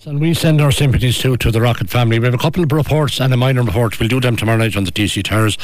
And 0.05 0.19
we 0.19 0.33
send 0.33 0.59
our 0.59 0.71
sympathies 0.71 1.17
to 1.19 1.37
to 1.37 1.49
the 1.49 1.61
Rocket 1.61 1.89
family. 1.89 2.19
We 2.19 2.25
have 2.25 2.33
a 2.33 2.37
couple 2.37 2.61
of 2.61 2.71
reports 2.73 3.21
and 3.21 3.33
a 3.33 3.37
minor 3.37 3.63
report. 3.63 3.97
We'll 3.97 4.09
do 4.09 4.19
them 4.19 4.35
tomorrow 4.35 4.57
night 4.57 4.75
on 4.75 4.83
the 4.83 4.91
TC 4.91 5.23
Towers, 5.23 5.57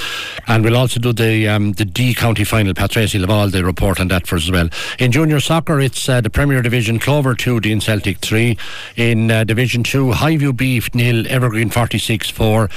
and 0.47 0.63
we'll 0.63 0.77
also 0.77 0.97
do 0.97 1.11
the 1.11 1.49
um, 1.49 1.73
the 1.73 1.83
D 1.83 2.13
County 2.13 2.45
final. 2.45 2.73
Pat 2.73 2.91
Tracy 2.91 3.19
Laval, 3.19 3.49
the 3.49 3.65
report 3.65 3.99
on 3.99 4.07
that 4.07 4.27
for 4.27 4.37
us 4.37 4.45
as 4.45 4.51
well. 4.51 4.69
In 4.97 5.11
junior 5.11 5.41
soccer, 5.41 5.81
it's 5.81 6.07
uh, 6.07 6.21
the 6.21 6.29
Premier 6.29 6.61
Division: 6.61 6.99
Clover 6.99 7.35
two, 7.35 7.59
Dean 7.59 7.81
Celtic 7.81 8.19
three. 8.19 8.57
In 8.95 9.29
uh, 9.29 9.43
Division 9.43 9.83
two, 9.83 10.11
Highview 10.11 10.55
Beef 10.55 10.95
nil, 10.95 11.27
Evergreen 11.27 11.69
forty 11.69 11.99
six 11.99 12.29
four. 12.29 12.69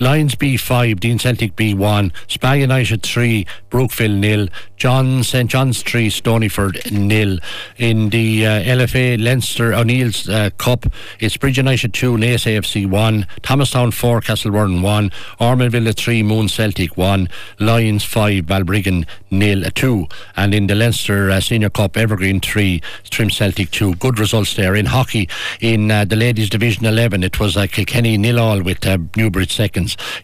Lions 0.00 0.34
B5, 0.36 1.00
Dean 1.00 1.18
Celtic 1.18 1.56
B1, 1.56 2.12
Spa 2.28 2.52
United 2.52 3.02
3, 3.02 3.46
Brookville 3.70 4.12
nil, 4.12 4.48
John 4.76 5.24
St 5.24 5.50
John's 5.50 5.82
3, 5.82 6.08
Stonyford 6.08 6.90
nil. 6.92 7.38
In 7.78 8.10
the 8.10 8.46
uh, 8.46 8.62
LFA 8.62 9.22
Leinster 9.22 9.74
O'Neill's 9.74 10.28
uh, 10.28 10.50
Cup, 10.58 10.86
it's 11.18 11.36
Bridge 11.36 11.56
United 11.56 11.92
two, 11.92 12.16
Naas 12.16 12.46
AFC 12.46 12.88
one, 12.88 13.26
Thomastown 13.42 13.90
four, 13.90 14.20
Castlewarren 14.20 14.82
one, 14.82 15.10
Ormonville 15.40 15.94
three, 15.96 16.22
Moon 16.22 16.48
Celtic 16.48 16.96
one, 16.96 17.28
Lions 17.58 18.04
five, 18.04 18.46
Balbriggan 18.46 19.04
nil 19.30 19.66
uh, 19.66 19.70
two, 19.74 20.06
and 20.36 20.54
in 20.54 20.68
the 20.68 20.74
Leinster 20.74 21.30
uh, 21.30 21.40
Senior 21.40 21.70
Cup, 21.70 21.96
Evergreen 21.96 22.40
three, 22.40 22.80
Trim 23.10 23.30
Celtic 23.30 23.70
two. 23.70 23.94
Good 23.96 24.18
results 24.18 24.54
there 24.54 24.76
in 24.76 24.86
hockey. 24.86 25.28
In 25.60 25.90
uh, 25.90 26.04
the 26.04 26.16
ladies 26.16 26.50
division 26.50 26.86
eleven, 26.86 27.24
it 27.24 27.40
was 27.40 27.56
uh, 27.56 27.66
Kilkenny 27.66 28.16
nil 28.16 28.38
all 28.38 28.62
with 28.62 28.86
uh, 28.86 28.98
Newbridge 29.16 29.54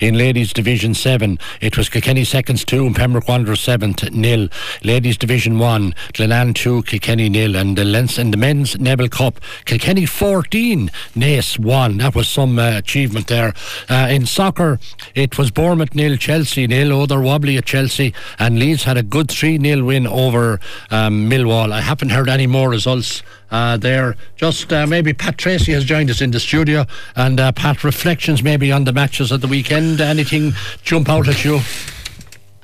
In 0.01 0.17
ladies 0.17 0.53
division 0.53 0.95
seven, 0.95 1.39
it 1.61 1.77
was 1.77 1.89
Kilkenny 1.89 2.25
seconds 2.25 2.65
two, 2.65 2.87
and 2.87 2.95
Pembroke 2.95 3.29
Wanderers 3.29 3.61
seventh 3.61 4.11
nil. 4.13 4.49
Ladies 4.83 5.17
Division 5.17 5.59
1, 5.59 5.95
Glenanne 6.13 6.55
2, 6.55 6.83
Kilkenny 6.83 7.29
nil, 7.29 7.57
and 7.57 7.77
the 7.77 7.85
Lens 7.85 8.17
the 8.17 8.37
Men's 8.37 8.79
Neville 8.79 9.09
Cup, 9.09 9.41
Kilkenny 9.65 10.07
14, 10.07 10.91
Naas 11.15 11.59
1. 11.59 11.99
That 11.99 12.15
was 12.15 12.29
some 12.29 12.59
uh, 12.59 12.77
achievement 12.79 13.29
there. 13.29 13.55
Uh, 13.89 14.09
in 14.11 14.27
soccer, 14.27 14.79
it 15.15 15.39
was 15.39 15.51
Bournemouth 15.51 15.95
nil, 15.95 16.17
Chelsea 16.17 16.67
nil. 16.67 16.93
Oh, 16.93 17.07
they're 17.07 17.21
wobbly 17.21 17.57
at 17.57 17.67
Chelsea, 17.67 18.15
and 18.39 18.59
Leeds 18.59 18.85
had 18.85 18.97
a 18.97 19.03
good 19.03 19.31
3 19.31 19.59
0 19.59 19.85
win 19.85 20.07
over 20.07 20.61
um, 20.91 21.29
Millwall. 21.31 21.73
I 21.73 21.81
haven't 21.81 22.11
heard 22.11 22.29
any 22.29 22.47
more 22.47 22.69
results. 22.69 23.23
Uh, 23.51 23.77
there. 23.77 24.17
Just 24.35 24.73
uh, 24.73 24.87
maybe 24.87 25.13
Pat 25.13 25.39
Tracy 25.39 25.73
has 25.73 25.85
joined 25.85 26.11
us 26.11 26.21
in 26.21 26.33
the 26.33 26.41
studio, 26.41 26.87
and 27.15 27.39
uh, 27.39 27.53
Pat, 27.53 27.85
reflections 27.85 28.43
maybe 28.43 28.73
on 28.73 28.85
the 28.85 28.93
matches 28.93 29.31
at 29.31 29.43
the 29.43 29.47
weekend. 29.47 30.01
Anything 30.01 30.55
jump 30.83 31.09
out 31.09 31.29
at 31.29 31.45
you? 31.45 31.61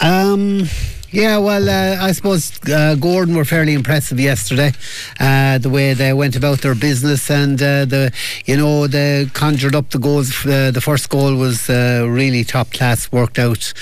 Um, 0.01 0.69
yeah, 1.13 1.39
well, 1.39 1.69
uh, 1.69 2.05
I 2.05 2.13
suppose 2.13 2.53
uh, 2.63 2.95
Gowran 2.97 3.35
were 3.35 3.45
fairly 3.45 3.75
impressive 3.75 4.21
yesterday. 4.21 4.73
Uh, 5.19 5.59
the 5.59 5.69
way 5.69 5.93
they 5.93 6.13
went 6.13 6.37
about 6.37 6.61
their 6.61 6.77
business 6.77 7.29
and 7.29 7.61
uh, 7.61 7.85
the, 7.85 8.13
you 8.45 8.57
know, 8.57 8.87
they 8.87 9.27
conjured 9.33 9.75
up 9.75 9.91
the 9.91 9.99
goals. 9.99 10.47
Uh, 10.47 10.71
the 10.71 10.81
first 10.81 11.09
goal 11.09 11.35
was 11.35 11.69
uh, 11.69 12.07
really 12.09 12.45
top 12.45 12.71
class, 12.73 13.11
worked 13.11 13.41
out 13.41 13.73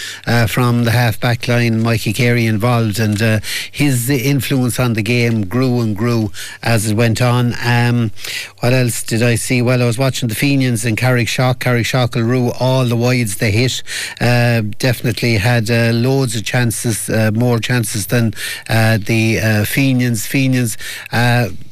from 0.49 0.85
the 0.85 0.91
half 0.91 1.21
back 1.21 1.47
line. 1.49 1.83
Mikey 1.83 2.15
Carey 2.15 2.47
involved, 2.47 2.99
and 2.99 3.43
his 3.73 4.09
influence 4.09 4.81
on 4.81 4.95
the 4.95 5.03
game 5.03 5.47
grew 5.47 5.81
and 5.81 5.95
grew 5.95 6.33
as 6.63 6.91
it 6.91 6.97
went 6.97 7.21
on. 7.21 7.53
Um, 7.63 8.11
what 8.61 8.73
else 8.73 9.03
did 9.03 9.23
I 9.23 9.35
see? 9.35 9.61
Well, 9.61 9.83
I 9.83 9.87
was 9.87 9.99
watching 9.99 10.29
the 10.31 10.35
Fenians 10.35 10.87
and 10.87 10.97
Carrickshock. 10.97 11.59
Carrick 11.61 11.87
Shock 11.87 12.15
rue 12.15 12.53
all 12.59 12.87
the 12.87 12.97
wides 12.97 13.37
they 13.37 13.51
hit. 13.51 13.83
definitely 14.19 15.35
had 15.35 15.69
loads 15.69 16.35
of 16.35 16.45
chances 16.45 17.11
uh, 17.19 17.31
more 17.33 17.59
chances 17.59 18.07
than 18.07 18.35
uh, 18.69 18.99
the 18.99 19.41
uh, 19.41 19.65
Fenians. 19.65 20.27
Fenians 20.27 20.77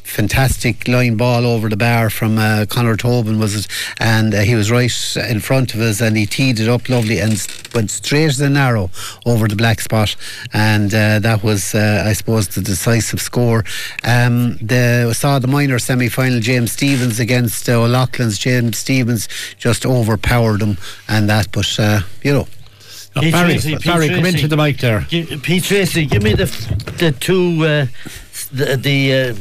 fantastic 0.06 0.86
line 0.86 1.16
ball 1.16 1.44
over 1.44 1.68
the 1.68 1.76
bar 1.76 2.08
from 2.08 2.38
uh, 2.38 2.64
Conor 2.68 2.96
Tobin 2.96 3.38
was 3.38 3.54
it? 3.56 3.66
And 3.98 4.32
uh, 4.32 4.42
he 4.42 4.54
was 4.54 4.70
right 4.70 5.16
in 5.28 5.40
front 5.40 5.74
of 5.74 5.80
us 5.80 6.00
and 6.00 6.16
he 6.16 6.26
teed 6.26 6.60
it 6.60 6.68
up 6.68 6.88
lovely 6.88 7.18
and 7.18 7.32
went 7.74 7.90
straight 7.90 8.26
as 8.26 8.38
the 8.38 8.48
narrow 8.48 8.90
over 9.26 9.48
the 9.48 9.56
black 9.56 9.80
spot. 9.80 10.14
And 10.52 10.94
uh, 10.94 11.18
that 11.18 11.42
was 11.42 11.74
I 11.74 12.12
suppose 12.12 12.48
the 12.48 12.62
decisive 12.62 13.20
score. 13.20 13.64
Um, 14.04 14.56
the 14.58 15.12
saw 15.12 15.38
the 15.38 15.48
minor 15.48 15.78
semi-final 15.78 16.40
James 16.40 16.72
Stephens 16.72 17.18
against 17.18 17.68
uh, 17.68 17.72
O'Loughlin's 17.72 18.38
James 18.38 18.78
Stephens 18.78 19.28
just 19.58 19.84
overpowered 19.84 20.62
him 20.62 20.78
and 21.08 21.28
that 21.28 21.50
but 21.50 21.78
you 22.22 22.32
know 22.32 22.46
Oh, 23.16 23.20
Barry, 23.22 23.58
Tracy, 23.58 23.76
Barry 23.76 24.08
come 24.08 24.26
into 24.26 24.46
the 24.46 24.56
mic 24.56 24.78
there. 24.78 25.06
Pete 25.08 25.64
Tracy, 25.64 26.04
give 26.04 26.22
me 26.22 26.34
the 26.34 26.44
the 26.98 27.12
two 27.12 27.64
uh, 27.64 27.86
the 28.52 28.76
the 28.76 29.12
uh, 29.14 29.34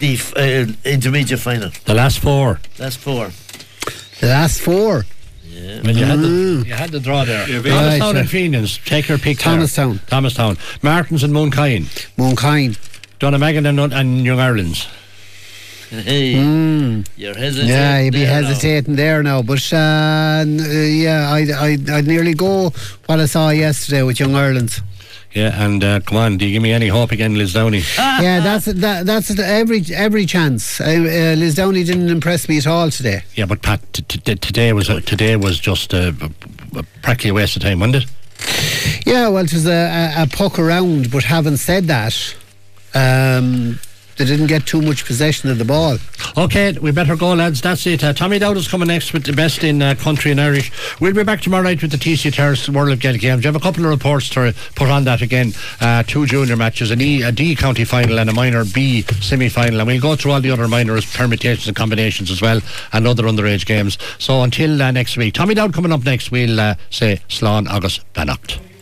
the 0.00 0.18
uh, 0.36 0.88
intermediate 0.88 1.40
final. 1.40 1.70
The 1.86 1.94
last 1.94 2.18
four. 2.18 2.60
Last 2.78 2.98
four. 2.98 3.30
The 4.20 4.26
last 4.26 4.60
four. 4.60 5.04
Yeah. 5.44 5.80
Well, 5.82 5.96
you, 5.96 6.04
had 6.04 6.18
the, 6.18 6.26
mm. 6.26 6.66
you 6.66 6.74
had 6.74 6.90
the 6.90 7.00
draw 7.00 7.24
there. 7.24 7.48
Yeah, 7.48 7.62
Thomastown 7.62 8.16
and 8.16 8.28
Fenians. 8.28 8.78
Take 8.78 9.08
your 9.08 9.18
pick. 9.18 9.38
Thomastown. 9.38 9.96
There. 9.96 10.06
Thomastown. 10.06 10.58
Martins 10.82 11.22
and 11.22 11.32
Mooncoin. 11.32 11.84
Mooncoin. 12.16 12.76
Dunnamaggin 13.20 13.66
and, 13.68 13.92
and 13.92 14.24
Young 14.24 14.40
Ireland's. 14.40 14.88
Hey, 16.02 16.34
mm. 16.34 17.06
you're 17.16 17.34
hesitating. 17.34 17.70
Yeah, 17.70 17.98
you'd 18.00 18.12
be 18.14 18.24
hesitating 18.24 18.94
now. 18.94 18.96
there 18.96 19.22
now. 19.22 19.42
But 19.42 19.72
uh, 19.72 20.44
yeah, 20.46 21.30
I'd, 21.30 21.50
I'd, 21.50 21.90
I'd 21.90 22.06
nearly 22.06 22.34
go 22.34 22.70
what 23.06 23.20
I 23.20 23.26
saw 23.26 23.50
yesterday 23.50 24.02
with 24.02 24.18
Young 24.18 24.34
Ireland. 24.34 24.80
Yeah, 25.32 25.64
and 25.64 25.82
uh, 25.82 26.00
come 26.00 26.18
on, 26.18 26.36
do 26.36 26.46
you 26.46 26.52
give 26.52 26.62
me 26.62 26.72
any 26.72 26.86
hope 26.86 27.10
again, 27.10 27.34
Lisdowney? 27.34 27.82
yeah, 27.98 28.38
that's 28.38 28.66
that, 28.66 29.04
that's 29.04 29.36
every 29.38 29.82
every 29.92 30.26
chance. 30.26 30.80
Uh, 30.80 30.84
uh, 30.84 31.36
Lisdowney 31.36 31.84
didn't 31.84 32.08
impress 32.08 32.48
me 32.48 32.58
at 32.58 32.66
all 32.68 32.88
today. 32.90 33.24
Yeah, 33.34 33.46
but 33.46 33.60
Pat, 33.60 33.80
t- 33.92 34.02
t- 34.02 34.36
today 34.36 34.72
was 34.72 34.88
uh, 34.88 35.00
today 35.00 35.34
was 35.34 35.58
just 35.58 35.92
a, 35.92 36.14
a, 36.76 36.82
practically 37.02 37.30
a 37.30 37.34
waste 37.34 37.56
of 37.56 37.62
time, 37.62 37.80
wasn't 37.80 38.04
it? 38.04 39.06
Yeah, 39.06 39.28
well, 39.28 39.44
it 39.44 39.52
was 39.52 39.66
a, 39.66 40.14
a, 40.16 40.22
a 40.22 40.26
puck 40.28 40.58
around. 40.58 41.10
But 41.10 41.24
having 41.24 41.56
said 41.56 41.84
that, 41.84 42.36
um, 42.94 43.80
they 44.16 44.24
didn't 44.24 44.46
get 44.46 44.66
too 44.66 44.80
much 44.80 45.04
possession 45.04 45.50
of 45.50 45.58
the 45.58 45.64
ball. 45.64 45.98
Okay, 46.36 46.72
we 46.80 46.90
better 46.90 47.16
go, 47.16 47.34
lads. 47.34 47.60
That's 47.60 47.86
it. 47.86 48.02
Uh, 48.02 48.12
Tommy 48.12 48.38
Dowd 48.38 48.56
is 48.56 48.68
coming 48.68 48.88
next 48.88 49.12
with 49.12 49.24
the 49.24 49.32
best 49.32 49.64
in 49.64 49.82
uh, 49.82 49.94
country 49.94 50.30
and 50.30 50.40
Irish. 50.40 50.72
We'll 51.00 51.14
be 51.14 51.24
back 51.24 51.40
tomorrow 51.40 51.62
night 51.62 51.82
with 51.82 51.90
the 51.90 51.96
TC 51.96 52.32
Terrace 52.32 52.68
World 52.68 52.90
of 52.90 53.00
Gaelic 53.00 53.20
Games. 53.20 53.44
You 53.44 53.48
have 53.48 53.56
a 53.56 53.60
couple 53.60 53.84
of 53.84 53.90
reports 53.90 54.28
to 54.30 54.54
put 54.74 54.88
on 54.88 55.04
that 55.04 55.22
again. 55.22 55.52
Uh, 55.80 56.02
two 56.02 56.26
junior 56.26 56.56
matches, 56.56 56.90
an 56.90 57.00
e, 57.00 57.22
a 57.22 57.32
D 57.32 57.54
county 57.56 57.84
final 57.84 58.18
and 58.18 58.30
a 58.30 58.32
minor 58.32 58.64
B 58.64 59.02
semi 59.20 59.48
final. 59.48 59.80
And 59.80 59.86
we'll 59.86 60.00
go 60.00 60.16
through 60.16 60.32
all 60.32 60.40
the 60.40 60.50
other 60.50 60.68
minor 60.68 61.00
permutations 61.00 61.66
and 61.68 61.76
combinations 61.76 62.30
as 62.30 62.40
well 62.42 62.60
and 62.92 63.06
other 63.06 63.24
underage 63.24 63.66
games. 63.66 63.98
So 64.18 64.42
until 64.42 64.80
uh, 64.80 64.90
next 64.90 65.16
week, 65.16 65.34
Tommy 65.34 65.54
Dowd 65.54 65.72
coming 65.72 65.92
up 65.92 66.04
next, 66.04 66.30
we'll 66.30 66.60
uh, 66.60 66.74
say 66.90 67.20
Slán 67.28 67.68
August 67.68 68.04
Bannocht. 68.14 68.73